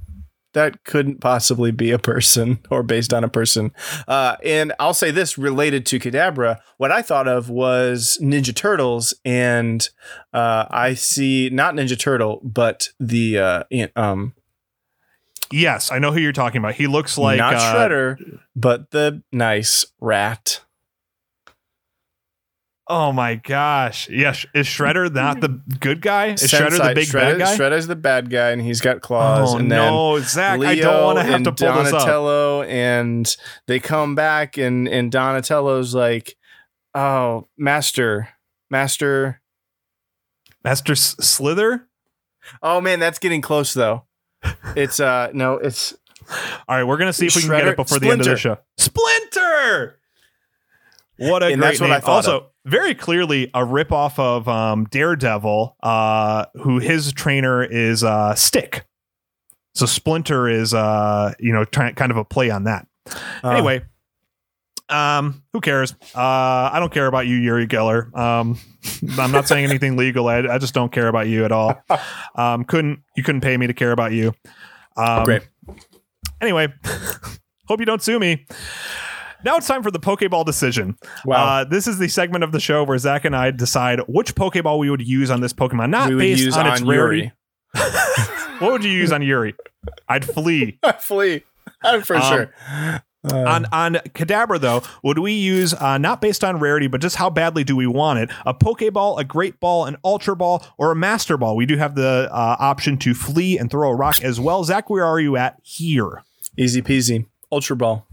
that 0.53 0.83
couldn't 0.83 1.21
possibly 1.21 1.71
be 1.71 1.91
a 1.91 1.99
person 1.99 2.59
or 2.71 2.83
based 2.83 3.13
on 3.13 3.23
a 3.23 3.29
person. 3.29 3.71
Uh, 4.07 4.35
and 4.43 4.73
I'll 4.79 4.93
say 4.93 5.12
this 5.12 5.38
related 5.38 5.85
to 5.88 5.99
Kadabra. 5.99 6.59
What 6.77 6.91
I 6.91 7.01
thought 7.01 7.27
of 7.27 7.49
was 7.49 8.17
Ninja 8.21 8.55
Turtles, 8.55 9.13
and 9.23 9.88
uh, 10.33 10.65
I 10.69 10.93
see 10.93 11.49
not 11.51 11.75
Ninja 11.75 11.97
Turtle, 11.99 12.41
but 12.43 12.89
the 12.99 13.39
uh, 13.39 13.63
um. 13.95 14.33
Yes, 15.51 15.91
I 15.91 15.99
know 15.99 16.12
who 16.12 16.19
you're 16.19 16.31
talking 16.31 16.59
about. 16.59 16.75
He 16.75 16.88
looks 16.88 17.17
like 17.17 17.38
not 17.39 17.55
uh, 17.55 17.73
Shredder, 17.75 18.39
but 18.55 18.91
the 18.91 19.23
nice 19.31 19.85
rat. 19.99 20.62
Oh 22.88 23.12
my 23.12 23.35
gosh! 23.35 24.09
Yes, 24.09 24.45
is 24.55 24.65
Shredder 24.65 25.13
not 25.13 25.41
the 25.41 25.62
good 25.79 26.01
guy? 26.01 26.27
Is 26.33 26.49
Sensei, 26.49 26.57
Shredder 26.57 26.88
the 26.88 26.95
big 26.95 27.07
Shredder, 27.07 27.13
bad 27.13 27.39
guy? 27.39 27.57
Shredder's 27.57 27.88
the 27.88 27.95
bad 27.95 28.29
guy, 28.29 28.49
and 28.49 28.62
he's 28.62 28.81
got 28.81 29.01
claws. 29.01 29.53
Oh 29.53 29.57
and 29.57 29.71
then 29.71 29.93
no, 29.93 30.19
Zach! 30.19 30.59
Leo 30.59 30.69
I 30.69 30.75
don't 30.75 31.03
want 31.03 31.17
to 31.19 31.23
have 31.23 31.43
to 31.43 31.51
pull 31.51 31.73
this 31.83 31.93
up. 31.93 32.01
Donatello, 32.01 32.63
and 32.63 33.38
they 33.67 33.79
come 33.79 34.15
back, 34.15 34.57
and 34.57 34.88
and 34.88 35.12
Donatello's 35.12 35.93
like, 35.93 36.35
"Oh, 36.95 37.47
Master, 37.57 38.29
Master." 38.69 39.41
Master 40.63 40.93
S- 40.93 41.15
Slither. 41.19 41.88
Oh 42.62 42.81
man, 42.81 42.99
that's 42.99 43.19
getting 43.19 43.41
close 43.41 43.73
though. 43.73 44.05
It's 44.75 44.99
uh 44.99 45.30
no, 45.34 45.56
it's 45.56 45.93
All 46.67 46.75
right, 46.78 46.84
we're 46.84 46.97
gonna 46.97 47.13
see 47.13 47.28
if 47.28 47.36
we 47.36 47.41
can 47.41 47.52
get 47.52 47.67
it 47.67 47.75
before 47.75 47.99
the 47.99 48.10
end 48.10 48.21
of 48.21 48.28
the 48.28 48.38
show. 48.38 48.58
Splinter. 48.78 49.30
Splinter. 49.32 49.99
What 51.17 51.43
a 51.43 51.47
And 51.47 51.56
great 51.60 51.67
that's 51.67 51.80
what 51.82 51.88
name. 51.88 51.95
I 51.97 51.99
thought 51.99 52.28
also, 52.28 52.47
very 52.65 52.95
clearly 52.95 53.45
a 53.54 53.60
ripoff 53.65 54.17
of 54.19 54.47
um, 54.47 54.86
Daredevil, 54.86 55.75
uh, 55.84 56.45
who 56.62 56.80
his 56.80 57.12
trainer 57.12 57.62
is 57.63 58.04
uh, 58.06 58.36
Stick. 58.36 58.86
So 59.75 59.86
Splinter 59.86 60.47
is, 60.47 60.73
uh, 60.73 61.34
you 61.39 61.52
know, 61.52 61.65
try- 61.65 61.91
kind 61.91 62.12
of 62.12 62.17
a 62.17 62.23
play 62.23 62.49
on 62.49 62.63
that. 62.65 62.88
Uh, 63.43 63.49
Anyway, 63.49 63.82
um, 64.89 65.43
who 65.54 65.62
cares? 65.62 65.93
Uh, 66.15 66.19
I 66.73 66.78
don't 66.80 66.91
care 66.91 67.08
about 67.08 67.28
you, 67.28 67.36
Uri 67.38 67.67
Geller. 67.67 68.15
Um, 68.17 68.60
I'm 69.19 69.32
not 69.32 69.47
saying 69.47 69.65
anything 69.65 69.97
legal. 69.97 70.28
I, 70.28 70.39
I 70.39 70.58
just 70.58 70.73
don't 70.73 70.91
care 70.91 71.08
about 71.08 71.28
you 71.28 71.45
at 71.45 71.52
all. 71.52 71.82
Um, 72.36 72.63
couldn't 72.65 73.04
you 73.15 73.23
couldn't 73.23 73.41
pay 73.41 73.58
me 73.58 73.67
to 73.67 73.73
care 73.73 73.91
about 73.91 74.12
you? 74.12 74.34
Um, 74.97 75.25
Great. 75.25 75.43
Anyway, 76.41 76.67
hope 77.67 77.80
you 77.80 77.86
don't 77.86 78.02
sue 78.02 78.19
me. 78.19 78.45
Now 79.45 79.56
it's 79.56 79.67
time 79.67 79.84
for 79.84 79.91
the 79.91 79.99
Pokeball 79.99 80.45
decision. 80.45 80.97
Wow. 81.23 81.60
Uh, 81.60 81.63
this 81.63 81.88
is 81.88 81.97
the 81.97 82.10
segment 82.10 82.43
of 82.43 82.52
the 82.52 82.60
show 82.60 82.84
where 82.84 82.97
Zach 82.97 83.23
and 83.23 83.36
I 83.36 83.52
decide 83.52 84.02
which 84.08 84.36
Pokeball 84.36 84.80
we 84.80 84.89
would 84.89 85.06
use 85.06 85.32
on 85.32 85.39
this 85.41 85.54
Pokemon, 85.54 85.89
not 85.91 86.10
based 86.10 86.58
on 86.58 86.67
on, 86.67 86.73
its 86.73 86.82
rarity. 86.82 87.32
What 88.60 88.73
would 88.73 88.84
you 88.84 88.91
use 88.91 89.13
on 89.13 89.21
Uri? 89.21 89.56
I'd 90.10 90.25
flee. 90.25 90.80
I'd 90.84 91.02
flee. 91.02 91.43
I'm 91.82 92.02
for 92.02 92.17
Um, 92.17 92.21
sure. 92.23 92.54
On 93.23 93.65
on 93.71 93.95
Kadabra 93.95 94.60
though, 94.60 94.82
would 95.03 95.19
we 95.19 95.34
use 95.34 95.73
uh, 95.73 95.97
not 95.97 96.21
based 96.21 96.43
on 96.43 96.60
rarity, 96.60 96.88
but 96.88 97.01
just 97.01 97.17
how 97.17 97.29
badly 97.29 97.63
do 97.63 97.75
we 97.75 97.88
want 97.88 98.19
it? 98.19 98.29
A 98.45 98.53
Pokeball, 98.53 99.19
a 99.19 99.23
Great 99.23 99.60
Ball, 99.60 99.86
an 99.86 99.97
Ultra 100.03 100.36
Ball, 100.36 100.65
or 100.77 100.91
a 100.91 100.95
Master 100.95 101.38
Ball? 101.38 101.55
We 101.55 101.65
do 101.65 101.77
have 101.77 101.95
the 101.95 102.29
uh, 102.32 102.55
option 102.60 102.97
to 102.99 103.13
flee 103.13 103.58
and 103.58 103.69
throw 103.69 103.89
a 103.89 103.95
rock 103.95 104.21
as 104.23 104.39
well. 104.39 104.63
Zach, 104.63 104.89
where 104.89 105.05
are 105.05 105.19
you 105.19 105.36
at 105.38 105.60
here? 105.63 106.23
Easy 106.58 106.82
peasy. 106.82 107.25
Ultra 107.51 107.75
ball. 107.75 108.09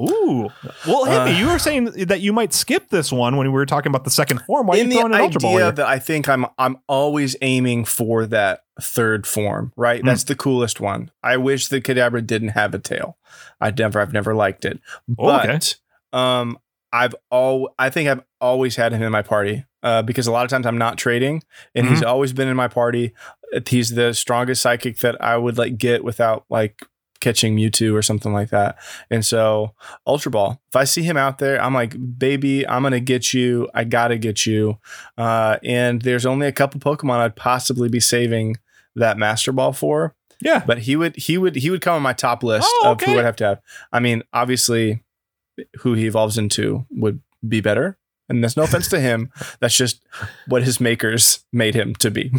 Ooh, 0.00 0.48
well, 0.86 1.04
hit 1.06 1.18
Uh, 1.20 1.24
me. 1.26 1.38
You 1.38 1.48
were 1.48 1.58
saying 1.58 1.84
that 2.06 2.20
you 2.20 2.32
might 2.32 2.52
skip 2.52 2.88
this 2.90 3.10
one 3.10 3.36
when 3.36 3.46
we 3.48 3.52
were 3.52 3.66
talking 3.66 3.90
about 3.90 4.04
the 4.04 4.10
second 4.10 4.40
form. 4.42 4.66
Why 4.66 4.74
are 4.78 4.82
you 4.84 4.90
throwing 4.92 5.14
an 5.14 5.20
Ultra 5.20 5.40
Ball 5.40 5.56
here? 5.58 5.72
that 5.72 5.86
I 5.86 5.98
think 5.98 6.28
I'm 6.28 6.46
I'm 6.58 6.76
always 6.86 7.34
aiming 7.42 7.84
for 7.84 8.24
that 8.26 8.64
third 8.80 9.26
form, 9.26 9.72
right? 9.76 10.00
Hmm. 10.00 10.06
That's 10.06 10.24
the 10.24 10.36
coolest 10.36 10.80
one. 10.80 11.10
I 11.22 11.36
wish 11.36 11.66
the 11.68 11.80
Kadabra 11.80 12.24
didn't 12.26 12.50
have 12.50 12.74
a 12.74 12.78
tail. 12.78 13.18
I 13.60 13.70
never 13.72 14.00
I've 14.00 14.12
never 14.12 14.34
liked 14.34 14.64
it. 14.64 14.78
Oh, 15.18 15.36
okay. 15.40 15.58
But 16.12 16.16
um 16.18 16.58
I've 16.92 17.14
all 17.30 17.74
I 17.78 17.90
think 17.90 18.08
I've 18.08 18.22
always 18.40 18.76
had 18.76 18.92
him 18.92 19.02
in 19.02 19.10
my 19.12 19.22
party. 19.22 19.64
Uh, 19.80 20.02
because 20.02 20.26
a 20.26 20.32
lot 20.32 20.42
of 20.44 20.50
times 20.50 20.66
I'm 20.66 20.76
not 20.78 20.98
trading 20.98 21.42
and 21.72 21.86
he's 21.88 22.00
Mm-hmm. 22.00 22.08
always 22.08 22.32
been 22.32 22.48
in 22.48 22.56
my 22.56 22.66
party. 22.66 23.12
He's 23.68 23.90
the 23.90 24.12
strongest 24.12 24.60
psychic 24.60 24.98
that 24.98 25.22
I 25.22 25.36
would 25.36 25.56
like 25.56 25.78
get 25.78 26.02
without 26.02 26.44
like 26.50 26.82
catching 27.20 27.56
Mewtwo 27.56 27.92
or 27.94 28.02
something 28.02 28.32
like 28.32 28.50
that. 28.50 28.76
And 29.10 29.24
so 29.24 29.74
Ultra 30.06 30.30
Ball, 30.30 30.60
if 30.68 30.76
I 30.76 30.84
see 30.84 31.02
him 31.02 31.16
out 31.16 31.38
there, 31.38 31.60
I'm 31.60 31.74
like, 31.74 31.96
baby, 32.18 32.66
I'm 32.66 32.82
gonna 32.82 33.00
get 33.00 33.32
you. 33.34 33.68
I 33.74 33.84
gotta 33.84 34.18
get 34.18 34.46
you. 34.46 34.78
Uh, 35.16 35.58
and 35.64 36.02
there's 36.02 36.26
only 36.26 36.46
a 36.46 36.52
couple 36.52 36.80
Pokemon 36.80 37.18
I'd 37.18 37.36
possibly 37.36 37.88
be 37.88 38.00
saving 38.00 38.56
that 38.94 39.18
Master 39.18 39.52
Ball 39.52 39.72
for. 39.72 40.14
Yeah. 40.40 40.62
But 40.64 40.78
he 40.80 40.94
would 40.96 41.16
he 41.16 41.36
would 41.38 41.56
he 41.56 41.70
would 41.70 41.80
come 41.80 41.94
on 41.96 42.02
my 42.02 42.12
top 42.12 42.42
list 42.44 42.68
Oh, 42.82 42.92
of 42.92 43.00
who. 43.00 43.18
I'd 43.18 43.24
have 43.24 43.36
to 43.36 43.44
have. 43.44 43.60
I 43.92 43.98
mean, 44.00 44.22
obviously 44.32 45.02
who 45.80 45.94
he 45.94 46.06
evolves 46.06 46.38
into 46.38 46.86
would 46.90 47.20
be 47.46 47.60
better. 47.60 47.98
And 48.28 48.44
there's 48.44 48.56
no 48.56 48.62
offense 48.64 48.88
to 48.88 49.00
him. 49.00 49.32
That's 49.60 49.76
just 49.76 50.04
what 50.46 50.62
his 50.62 50.80
makers 50.80 51.44
made 51.52 51.74
him 51.74 51.94
to 51.96 52.10
be. 52.10 52.30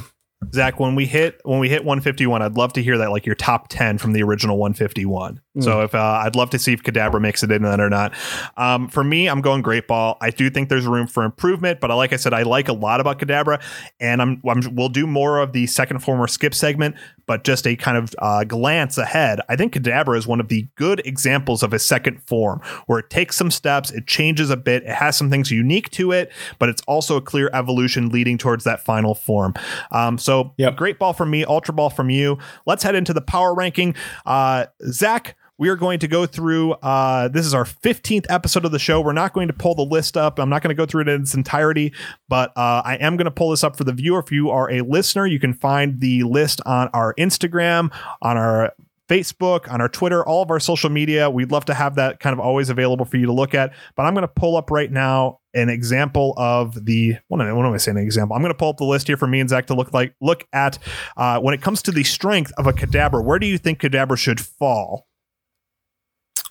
Zach, 0.54 0.80
when 0.80 0.96
we 0.96 1.06
hit 1.06 1.42
when 1.44 1.60
we 1.60 1.68
hit 1.68 1.84
151, 1.84 2.42
I'd 2.42 2.56
love 2.56 2.72
to 2.74 2.84
hear 2.84 2.98
that 2.98 3.12
like 3.12 3.26
your 3.26 3.36
top 3.36 3.68
10 3.68 3.98
from 3.98 4.14
the 4.14 4.24
original 4.24 4.58
151. 4.58 5.42
Mm. 5.58 5.64
So 5.64 5.82
if 5.82 5.94
uh, 5.94 6.22
I'd 6.24 6.36
love 6.36 6.50
to 6.52 6.60
see 6.60 6.72
if 6.72 6.82
Kadabra 6.82 7.20
makes 7.20 7.44
it 7.44 7.52
in 7.52 7.64
that 7.64 7.82
or 7.82 7.90
not. 7.90 8.14
Um, 8.56 8.88
for 8.88 9.04
me, 9.04 9.28
I'm 9.28 9.42
going 9.42 9.62
Great 9.62 9.88
Ball. 9.88 10.18
I 10.22 10.30
do 10.30 10.50
think 10.50 10.70
there's 10.70 10.88
room 10.88 11.08
for 11.08 11.24
improvement, 11.24 11.82
but 11.82 11.94
like 11.94 12.14
I 12.14 12.16
said, 12.16 12.34
I 12.34 12.44
like 12.44 12.70
a 12.70 12.74
lot 12.74 13.02
about 13.02 13.20
Kadabra, 13.20 13.62
and 14.00 14.22
I'm, 14.22 14.42
I'm 14.48 14.62
we'll 14.76 14.88
do 14.88 15.06
more 15.06 15.40
of 15.40 15.52
the 15.52 15.68
second 15.68 16.00
former 16.00 16.26
skip 16.26 16.56
segment. 16.56 16.96
But 17.30 17.44
just 17.44 17.68
a 17.68 17.76
kind 17.76 17.96
of 17.96 18.16
uh, 18.18 18.44
glance 18.44 18.98
ahead, 18.98 19.40
I 19.48 19.56
think 19.56 19.74
Kadabra 19.76 20.18
is 20.18 20.26
one 20.26 20.40
of 20.40 20.48
the 20.48 20.68
good 20.76 21.00
examples 21.06 21.62
of 21.62 21.74
a 21.74 21.78
second 21.80 22.24
form 22.24 22.60
where 22.88 22.98
it 22.98 23.12
takes 23.12 23.36
some 23.38 23.52
steps, 23.52 23.92
it 23.92 24.08
changes 24.08 24.50
a 24.50 24.58
bit, 24.58 24.82
it 24.82 24.90
has 24.90 25.16
some 25.16 25.30
things 25.30 25.52
unique 25.52 25.92
to 25.92 26.12
it, 26.12 26.32
but 26.58 26.70
it's 26.70 26.82
also 26.88 27.18
a 27.18 27.22
clear 27.22 27.52
evolution 27.54 28.10
leading 28.10 28.40
towards 28.40 28.64
that 28.64 28.84
final 28.84 29.14
form. 29.14 29.54
Um, 29.92 30.18
so 30.18 30.56
Yep. 30.58 30.76
great 30.76 30.98
ball 30.98 31.14
from 31.14 31.30
me, 31.30 31.46
ultra 31.46 31.72
ball 31.72 31.92
from 31.92 32.10
you. 32.10 32.40
Let's 32.66 32.82
head 32.82 32.96
into 32.96 33.14
the 33.14 33.22
power 33.22 33.54
ranking. 33.54 33.94
Uh, 34.26 34.66
Zach, 34.90 35.36
we 35.60 35.68
are 35.68 35.76
going 35.76 36.00
to 36.00 36.08
go 36.08 36.26
through. 36.26 36.72
Uh, 36.72 37.28
this 37.28 37.46
is 37.46 37.54
our 37.54 37.66
15th 37.66 38.26
episode 38.30 38.64
of 38.64 38.72
the 38.72 38.80
show. 38.80 39.02
We're 39.02 39.12
not 39.12 39.34
going 39.34 39.48
to 39.50 39.54
pull 39.54 39.76
the 39.76 39.84
list 39.84 40.16
up. 40.16 40.40
I'm 40.40 40.50
not 40.50 40.64
going 40.64 40.70
to 40.70 40.76
go 40.76 40.86
through 40.86 41.02
it 41.02 41.10
in 41.10 41.22
its 41.22 41.36
entirety, 41.36 41.94
but 42.30 42.52
uh, 42.58 42.82
I 42.86 42.96
am 43.02 43.18
going 43.18 43.26
to 43.26 43.32
pull 43.32 43.52
this 43.52 43.64
up 43.64 43.76
for 43.76 43.84
the 43.84 43.92
viewer. 43.92 44.20
If 44.20 44.32
you 44.32 44.50
are 44.50 44.72
a 44.72 44.82
listener, 44.82 45.28
you 45.28 45.38
can 45.38 45.54
find 45.54 46.00
the 46.00 46.24
list 46.24 46.62
on 46.66 46.88
our 46.94 47.14
Instagram, 47.16 47.94
on 48.22 48.38
our 48.38 48.72
Facebook, 49.10 49.70
on 49.70 49.82
our 49.82 49.90
Twitter, 49.90 50.26
all 50.26 50.42
of 50.44 50.50
our 50.50 50.62
social 50.62 50.90
media. 50.90 51.30
We'd 51.30 51.52
love 51.52 51.66
to 51.66 51.74
have 51.74 51.96
that 51.96 52.22
kind 52.22 52.34
of 52.34 52.40
always 52.40 52.70
available 52.70 53.04
for 53.04 53.18
you 53.18 53.26
to 53.26 53.34
look 53.34 53.54
at. 53.54 53.74
But 53.98 54.04
I'm 54.04 54.14
going 54.14 54.22
to 54.22 54.34
pull 54.34 54.56
up 54.56 54.72
right 54.72 54.90
now 54.90 55.40
an 55.54 55.68
example 55.68 56.36
of 56.38 56.86
the 56.86 57.18
what 57.28 57.42
am 57.42 57.74
I, 57.74 57.78
saying? 57.78 57.98
An 57.98 58.04
example. 58.04 58.36
I'm 58.36 58.42
going 58.42 58.54
to 58.54 58.58
pull 58.58 58.70
up 58.70 58.78
the 58.78 58.86
list 58.86 59.08
here 59.08 59.18
for 59.18 59.28
me 59.28 59.42
and 59.42 59.50
Zach 59.50 59.66
to 59.68 59.74
look 59.74 59.94
like 59.94 60.16
look 60.22 60.48
at 60.54 60.80
uh, 61.18 61.40
when 61.42 61.54
it 61.54 61.62
comes 61.62 61.82
to 61.82 61.92
the 61.92 62.06
strength 62.06 62.54
of 62.58 62.66
a 62.66 62.72
Kadabra. 62.72 63.22
Where 63.22 63.40
do 63.40 63.48
you 63.48 63.58
think 63.58 63.82
Kadabra 63.82 64.18
should 64.18 64.40
fall? 64.40 65.09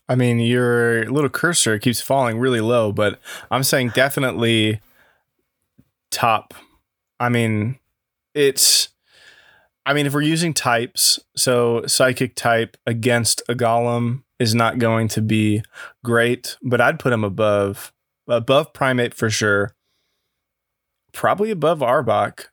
I 0.09 0.15
mean, 0.15 0.39
your 0.39 1.05
little 1.11 1.29
cursor 1.29 1.79
keeps 1.79 2.01
falling 2.01 2.39
really 2.39 2.61
low, 2.61 2.93
but 2.93 3.21
I'm 3.51 3.63
saying 3.63 3.91
definitely 3.91 4.81
top. 6.11 6.55
I 7.21 7.29
mean, 7.29 7.79
it's. 8.35 8.89
I 9.85 9.95
mean, 9.95 10.05
if 10.07 10.13
we're 10.13 10.21
using 10.21 10.53
types, 10.53 11.19
so 11.35 11.83
psychic 11.87 12.35
type 12.35 12.77
against 12.87 13.43
a 13.49 13.55
golem 13.55 14.23
is 14.39 14.55
not 14.55 14.79
going 14.79 15.09
to 15.09 15.23
be 15.23 15.63
great, 16.05 16.59
but 16.63 16.81
I'd 16.81 16.99
put 16.99 17.13
him 17.13 17.25
above 17.25 17.93
above 18.29 18.73
Primeape 18.73 19.15
for 19.15 19.31
sure. 19.31 19.75
Probably 21.13 21.51
above 21.51 21.81
Arbok. 21.81 22.47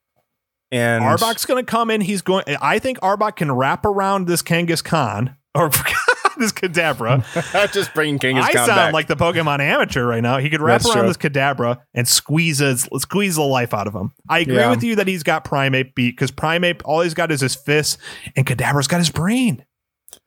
And 0.72 1.04
Arbok's 1.04 1.46
going 1.46 1.64
to 1.64 1.70
come 1.70 1.92
in. 1.92 2.02
He's 2.02 2.22
going. 2.22 2.44
I 2.62 2.80
think 2.80 3.00
Arbok 3.00 3.38
can 3.38 3.52
wrap 3.52 3.86
around 3.86 4.28
this 4.28 4.42
Kangaskhan 4.42 5.36
or 5.54 5.70
this 6.40 6.52
Kadabra. 6.52 7.24
just 7.74 7.94
bringing 7.94 8.20
King 8.20 8.38
I 8.40 8.52
sound 8.54 8.68
back. 8.68 8.94
like 8.94 9.08
the 9.08 9.16
Pokemon 9.16 9.60
amateur 9.60 10.06
right 10.06 10.22
now. 10.24 10.38
He 10.38 10.50
could 10.50 10.62
wrap 10.62 10.82
That's 10.82 10.96
around 10.96 11.06
true. 11.06 11.14
this 11.14 11.18
Kadabra 11.18 11.80
and 11.94 12.08
squeeze 12.08 12.60
his, 12.60 12.88
squeeze 12.98 13.36
the 13.36 13.42
life 13.44 13.74
out 13.74 13.88
of 13.88 13.94
him. 13.96 14.14
I 14.30 14.40
agree 14.40 14.56
Yeah. 14.56 14.70
with 14.70 14.84
you 14.84 14.96
that 14.98 15.08
he's 15.08 15.24
got 15.24 15.46
Primeape 15.46 15.96
beat 15.96 16.12
because 16.16 16.32
Primeape 16.32 16.82
all 16.86 17.02
he's 17.02 17.14
got 17.14 17.32
is 17.32 17.42
his 17.42 17.56
fists 17.56 17.98
and 18.36 18.46
Kadabra's 18.46 18.88
got 18.88 18.98
his 19.00 19.10
brain. 19.10 19.64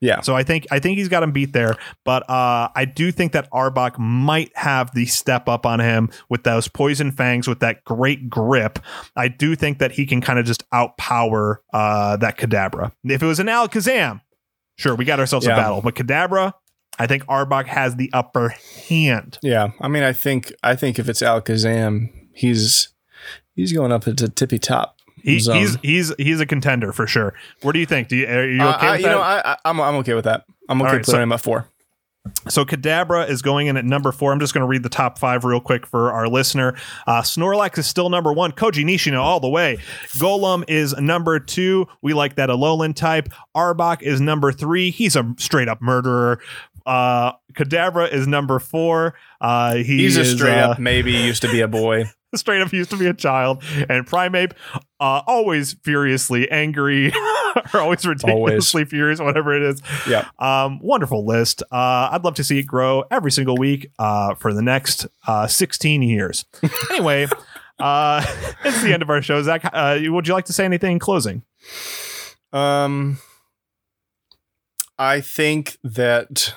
yeah. 0.01 0.21
So 0.21 0.37
I 0.37 0.43
think 0.45 0.67
I 0.71 0.79
think 0.79 0.99
he's 0.99 1.09
got 1.09 1.23
him 1.23 1.33
beat 1.33 1.53
there. 1.53 1.77
But 2.05 2.29
uh, 2.31 2.69
I 2.75 2.85
do 2.85 3.11
think 3.11 3.33
that 3.33 3.51
Arbok 3.51 3.99
might 3.99 4.51
have 4.57 4.93
the 4.95 5.07
step 5.07 5.49
up 5.49 5.65
on 5.67 5.81
him 5.81 6.11
with 6.29 6.45
those 6.45 6.69
poison 6.69 7.11
fangs, 7.11 7.49
with 7.49 7.61
that 7.61 7.85
great 7.85 8.29
grip. 8.31 8.79
I 9.17 9.29
do 9.29 9.57
think 9.57 9.79
that 9.79 9.93
he 9.93 10.07
can 10.07 10.21
kind 10.21 10.39
of 10.39 10.45
just 10.45 10.69
outpower 10.71 11.57
uh, 11.73 12.17
that 12.19 12.37
Kadabra. 12.39 12.93
If 13.05 13.23
it 13.23 13.27
was 13.27 13.41
an 13.41 13.47
Alakazam, 13.47 14.21
sure, 14.79 14.95
we 14.95 15.05
got 15.05 15.21
ourselves 15.21 15.47
Yeah. 15.47 15.53
a 15.53 15.57
battle. 15.57 15.83
But 15.83 15.95
Kadabra, 15.95 16.53
I 16.99 17.07
think 17.07 17.25
Arbok 17.27 17.67
has 17.67 17.97
the 17.97 18.11
upper 18.15 18.55
hand. 18.89 19.39
Yeah, 19.43 19.69
I 19.81 19.89
mean, 19.89 20.03
I 20.03 20.13
think 20.15 20.53
I 20.63 20.75
think 20.75 20.99
if 20.99 21.09
it's 21.09 21.21
Alakazam, 21.21 22.09
he's 22.33 22.89
he's 23.55 23.73
going 23.73 23.93
up 23.93 24.07
into 24.09 24.29
tippy 24.29 24.59
top. 24.59 24.97
He, 25.23 25.39
he's 25.39 25.77
he's 25.83 26.15
he's 26.17 26.41
a 26.41 26.47
contender 26.47 26.93
for 26.93 27.07
sure. 27.07 27.35
What 27.63 27.73
do 27.73 27.81
you 27.81 27.87
think? 27.87 28.09
Do 28.09 28.17
you, 28.17 28.27
are 28.27 28.49
you 28.49 28.63
Uh, 28.63 28.75
okay 28.77 28.87
I- 28.87 28.91
with 28.93 29.01
you 29.01 29.07
that? 29.07 29.13
know, 29.13 29.21
I, 29.21 29.43
I, 29.53 29.57
I'm 29.65 29.81
I'm 29.81 29.95
okay 29.97 30.15
with 30.15 30.25
that. 30.25 30.45
I'm 30.69 30.81
okay 30.83 30.93
right, 30.93 30.99
putting 31.05 31.15
so- 31.17 31.21
him 31.23 31.33
at 31.33 31.41
four. 31.41 31.69
So 32.49 32.65
Kadabra 32.65 33.29
is 33.29 33.43
going 33.43 33.67
in 33.67 33.77
at 33.77 33.85
number 33.85 34.13
four. 34.13 34.33
I'm 34.33 34.41
just 34.41 34.55
going 34.55 34.63
to 34.63 34.69
read 34.69 34.83
the 34.83 34.89
top 34.89 35.19
five 35.19 35.45
real 35.45 35.61
quick 35.61 35.87
for 35.87 36.13
our 36.13 36.29
listener. 36.29 36.77
Uh, 37.07 37.23
Snorlax 37.23 37.79
is 37.79 37.87
still 37.87 38.11
number 38.11 38.33
one. 38.33 38.53
Koji 38.53 38.85
Nishino 38.85 39.21
all 39.21 39.41
the 39.41 39.49
way. 39.49 39.79
Golem 40.19 40.65
is 40.69 40.95
number 40.97 41.39
two. 41.39 41.87
We 42.03 42.15
like 42.15 42.37
that 42.37 42.49
Alolan 42.49 42.95
type. 42.95 43.29
Arbok 43.57 44.03
is 44.03 44.21
number 44.21 44.53
three. 44.53 44.91
He's 44.91 45.17
a 45.17 45.35
straight 45.39 45.69
up 45.69 45.81
murderer. 45.81 46.41
Uh, 46.87 47.33
Kadabra 47.53 48.11
is 48.11 48.27
number 48.27 48.59
four. 48.59 49.15
Uh, 49.41 49.75
he 49.77 49.99
He's 49.99 50.17
a 50.17 50.23
is, 50.23 50.33
straight 50.37 50.59
uh, 50.59 50.71
up 50.71 50.79
maybe 50.79 51.13
used 51.13 51.43
to 51.43 51.51
be 51.51 51.61
a 51.61 51.69
boy. 51.69 52.05
straight 52.35 52.61
up 52.61 52.73
used 52.73 52.91
to 52.91 52.97
be 52.97 53.07
a 53.07 53.15
child. 53.15 53.63
And 53.89 54.07
Primeape, 54.07 54.53
uh, 55.01 55.23
always 55.27 55.75
furiously 55.83 56.51
angry, 56.51 57.13
or 57.75 57.81
always 57.81 58.07
ridiculously 58.07 58.85
furious, 58.85 59.21
whatever 59.21 59.55
it 59.55 59.63
is. 59.63 59.83
Yeah. 60.09 60.29
Um, 60.39 60.81
wonderful 60.81 61.25
list. 61.25 61.63
Uh, 61.73 62.11
I'd 62.13 62.25
love 62.25 62.35
to 62.35 62.45
see 62.45 62.59
it 62.59 62.67
grow 62.67 63.05
every 63.11 63.31
single 63.31 63.57
week 63.57 63.91
uh, 63.99 64.35
for 64.35 64.53
the 64.53 64.63
next 64.63 65.07
uh, 65.27 65.47
16 65.47 66.03
years. 66.03 66.45
anyway, 66.91 67.27
uh, 67.79 68.25
it's 68.65 68.83
the 68.83 68.93
end 68.93 69.03
of 69.03 69.11
our 69.11 69.23
show. 69.23 69.43
Zach, 69.43 69.69
uh, 69.73 69.99
would 70.05 70.27
you 70.27 70.35
like 70.35 70.47
to 70.47 70.53
say 70.53 70.65
anything 70.65 70.93
in 70.93 70.99
closing? 70.99 71.43
Um, 72.53 73.19
I 74.99 75.21
think 75.21 75.79
that 75.85 76.55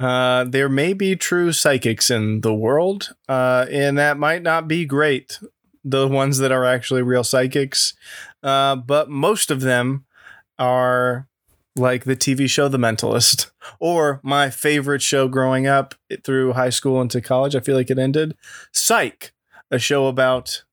uh, 0.00 0.44
there 0.44 0.68
may 0.68 0.92
be 0.92 1.16
true 1.16 1.52
psychics 1.52 2.10
in 2.10 2.42
the 2.42 2.54
world, 2.54 3.14
uh, 3.28 3.66
and 3.70 3.98
that 3.98 4.18
might 4.18 4.42
not 4.42 4.68
be 4.68 4.84
great. 4.84 5.38
The 5.84 6.06
ones 6.06 6.38
that 6.38 6.52
are 6.52 6.64
actually 6.64 7.02
real 7.02 7.24
psychics, 7.24 7.94
uh, 8.42 8.76
but 8.76 9.08
most 9.08 9.50
of 9.50 9.60
them 9.60 10.04
are 10.58 11.28
like 11.76 12.04
the 12.04 12.16
TV 12.16 12.48
show 12.48 12.68
The 12.68 12.78
Mentalist, 12.78 13.50
or 13.80 14.20
my 14.22 14.50
favorite 14.50 15.02
show 15.02 15.28
growing 15.28 15.66
up 15.66 15.94
through 16.24 16.52
high 16.54 16.70
school 16.70 17.00
into 17.00 17.20
college. 17.20 17.54
I 17.54 17.60
feel 17.60 17.76
like 17.76 17.90
it 17.90 17.98
ended 17.98 18.36
Psych, 18.72 19.32
a 19.70 19.78
show 19.78 20.06
about 20.06 20.64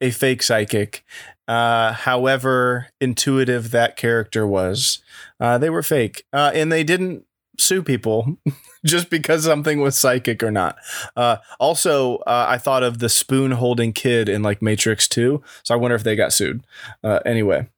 a 0.00 0.10
fake 0.10 0.42
psychic 0.42 1.04
uh, 1.48 1.92
however 1.92 2.88
intuitive 3.00 3.70
that 3.70 3.96
character 3.96 4.46
was. 4.46 5.02
Uh, 5.40 5.56
they 5.58 5.70
were 5.70 5.82
fake, 5.82 6.24
uh, 6.32 6.52
and 6.54 6.70
they 6.70 6.84
didn't 6.84 7.24
sue 7.58 7.82
people 7.82 8.36
just 8.86 9.10
because 9.10 9.44
something 9.44 9.80
was 9.80 9.96
psychic 9.96 10.42
or 10.42 10.50
not. 10.50 10.76
Uh, 11.16 11.36
also, 11.58 12.18
uh, 12.18 12.46
I 12.48 12.58
thought 12.58 12.82
of 12.82 12.98
the 13.00 13.08
spoon 13.08 13.50
holding 13.52 13.92
kid 13.92 14.28
in 14.28 14.42
like 14.42 14.62
Matrix 14.62 15.08
Two, 15.08 15.42
so 15.62 15.74
I 15.74 15.76
wonder 15.78 15.94
if 15.94 16.04
they 16.04 16.16
got 16.16 16.32
sued. 16.32 16.62
Uh, 17.04 17.20
anyway, 17.26 17.68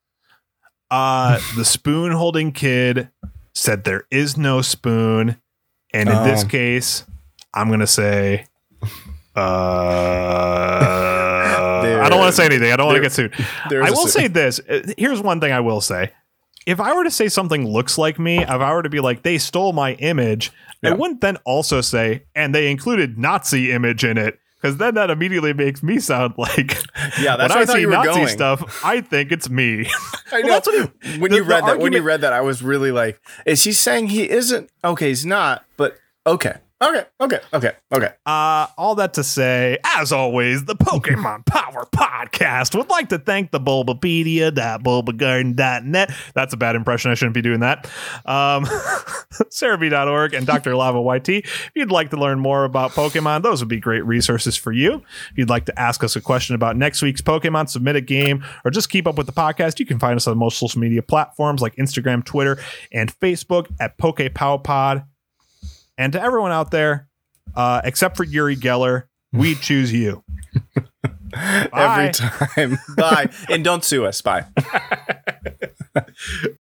Uh, 0.90 1.38
the 1.56 1.64
spoon 1.64 2.12
holding 2.12 2.50
kid 2.52 3.08
said 3.54 3.84
there 3.84 4.04
is 4.10 4.36
no 4.36 4.60
spoon. 4.62 5.36
And 5.92 6.08
in 6.08 6.22
this 6.24 6.44
Oh. 6.44 6.48
case, 6.48 7.04
I'm 7.54 7.68
going 7.68 7.80
to 7.80 7.86
say, 7.86 8.46
uh, 9.36 9.40
I 12.02 12.08
don't 12.08 12.18
want 12.18 12.30
to 12.30 12.36
say 12.36 12.44
anything. 12.46 12.72
I 12.72 12.76
don't 12.76 12.86
want 12.86 12.96
to 12.96 13.02
get 13.02 13.12
sued. 13.12 13.34
I 13.70 13.90
will 13.90 14.06
su- 14.06 14.20
say 14.20 14.28
this. 14.28 14.60
Uh, 14.68 14.82
Here's 14.96 15.20
one 15.20 15.40
thing 15.40 15.52
I 15.52 15.60
will 15.60 15.80
say. 15.80 16.12
If 16.70 16.78
I 16.78 16.94
were 16.94 17.02
to 17.04 17.10
say 17.10 17.28
something 17.28 17.66
looks 17.66 17.98
like 17.98 18.18
me, 18.20 18.38
if 18.38 18.48
I 18.48 18.72
were 18.72 18.82
to 18.84 18.88
be 18.88 19.00
like, 19.00 19.22
they 19.24 19.38
stole 19.38 19.72
my 19.72 19.94
image, 19.94 20.52
I 20.84 20.92
wouldn't 20.94 21.20
then 21.20 21.36
also 21.44 21.80
say, 21.80 22.24
and 22.34 22.54
they 22.54 22.70
included 22.70 23.18
Nazi 23.18 23.72
image 23.72 24.04
in 24.04 24.16
it. 24.16 24.38
Because 24.60 24.76
then 24.76 24.94
that 24.94 25.08
immediately 25.10 25.52
makes 25.54 25.82
me 25.82 25.98
sound 25.98 26.34
like 26.36 26.76
Yeah, 27.20 27.36
when 27.38 27.48
that's 27.48 27.54
where 27.54 27.58
I 27.58 27.62
I 27.62 27.64
see 27.80 27.86
Nazi 27.86 28.08
going. 28.10 28.28
stuff, 28.28 28.84
I 28.84 29.00
think 29.00 29.32
it's 29.32 29.48
me. 29.50 29.86
I 30.32 30.42
Well, 30.42 30.48
that's 30.48 30.66
what 30.68 30.90
he- 31.02 31.18
when 31.18 31.30
the- 31.30 31.38
you 31.38 31.42
read 31.44 31.64
that, 31.64 31.78
when 31.80 31.92
you 31.92 32.02
read 32.02 32.20
that, 32.20 32.32
I 32.34 32.42
was 32.42 32.62
really 32.62 32.92
like, 32.92 33.20
is 33.46 33.64
he 33.64 33.72
saying 33.72 34.08
he 34.08 34.28
isn't? 34.30 34.70
Okay, 34.84 35.08
he's 35.08 35.24
not, 35.26 35.64
but 35.76 35.96
okay. 36.26 36.58
Okay, 36.82 37.04
okay, 37.20 37.40
okay, 37.52 37.72
okay. 37.92 38.08
Uh, 38.24 38.66
all 38.78 38.94
that 38.94 39.12
to 39.14 39.22
say, 39.22 39.76
as 39.84 40.12
always, 40.12 40.64
the 40.64 40.74
Pokemon 40.74 41.44
Power 41.46 41.86
Podcast 41.94 42.74
would 42.74 42.88
like 42.88 43.10
to 43.10 43.18
thank 43.18 43.50
the 43.50 43.60
Bulbapedia.bulbagarden.net. 43.60 46.10
That's 46.34 46.54
a 46.54 46.56
bad 46.56 46.76
impression. 46.76 47.10
I 47.10 47.14
shouldn't 47.14 47.34
be 47.34 47.42
doing 47.42 47.60
that. 47.60 47.84
Um, 48.24 48.64
Serebii.org 49.50 50.32
and 50.32 50.46
Dr. 50.46 50.74
Lava 50.74 51.02
YT. 51.02 51.28
If 51.28 51.70
you'd 51.74 51.92
like 51.92 52.08
to 52.10 52.16
learn 52.16 52.40
more 52.40 52.64
about 52.64 52.92
Pokemon, 52.92 53.42
those 53.42 53.60
would 53.60 53.68
be 53.68 53.78
great 53.78 54.06
resources 54.06 54.56
for 54.56 54.72
you. 54.72 55.02
If 55.32 55.36
you'd 55.36 55.50
like 55.50 55.66
to 55.66 55.78
ask 55.78 56.02
us 56.02 56.16
a 56.16 56.20
question 56.22 56.54
about 56.54 56.78
next 56.78 57.02
week's 57.02 57.20
Pokemon, 57.20 57.68
submit 57.68 57.96
a 57.96 58.00
game, 58.00 58.42
or 58.64 58.70
just 58.70 58.88
keep 58.88 59.06
up 59.06 59.18
with 59.18 59.26
the 59.26 59.34
podcast, 59.34 59.80
you 59.80 59.84
can 59.84 59.98
find 59.98 60.16
us 60.16 60.26
on 60.26 60.38
most 60.38 60.56
social 60.56 60.80
media 60.80 61.02
platforms 61.02 61.60
like 61.60 61.76
Instagram, 61.76 62.24
Twitter, 62.24 62.58
and 62.90 63.12
Facebook 63.20 63.66
at 63.78 63.98
PokePowPod. 63.98 65.04
And 66.00 66.14
to 66.14 66.22
everyone 66.22 66.50
out 66.50 66.70
there, 66.70 67.08
uh, 67.54 67.82
except 67.84 68.16
for 68.16 68.24
Uri 68.24 68.56
Geller, 68.56 69.04
we 69.34 69.54
choose 69.66 69.92
you. 69.92 70.24
Every 71.34 72.10
time. 72.10 72.78
Bye. 72.96 73.28
and 73.50 73.62
don't 73.62 73.84
sue 73.84 74.06
us. 74.06 74.22
Bye. 74.22 74.46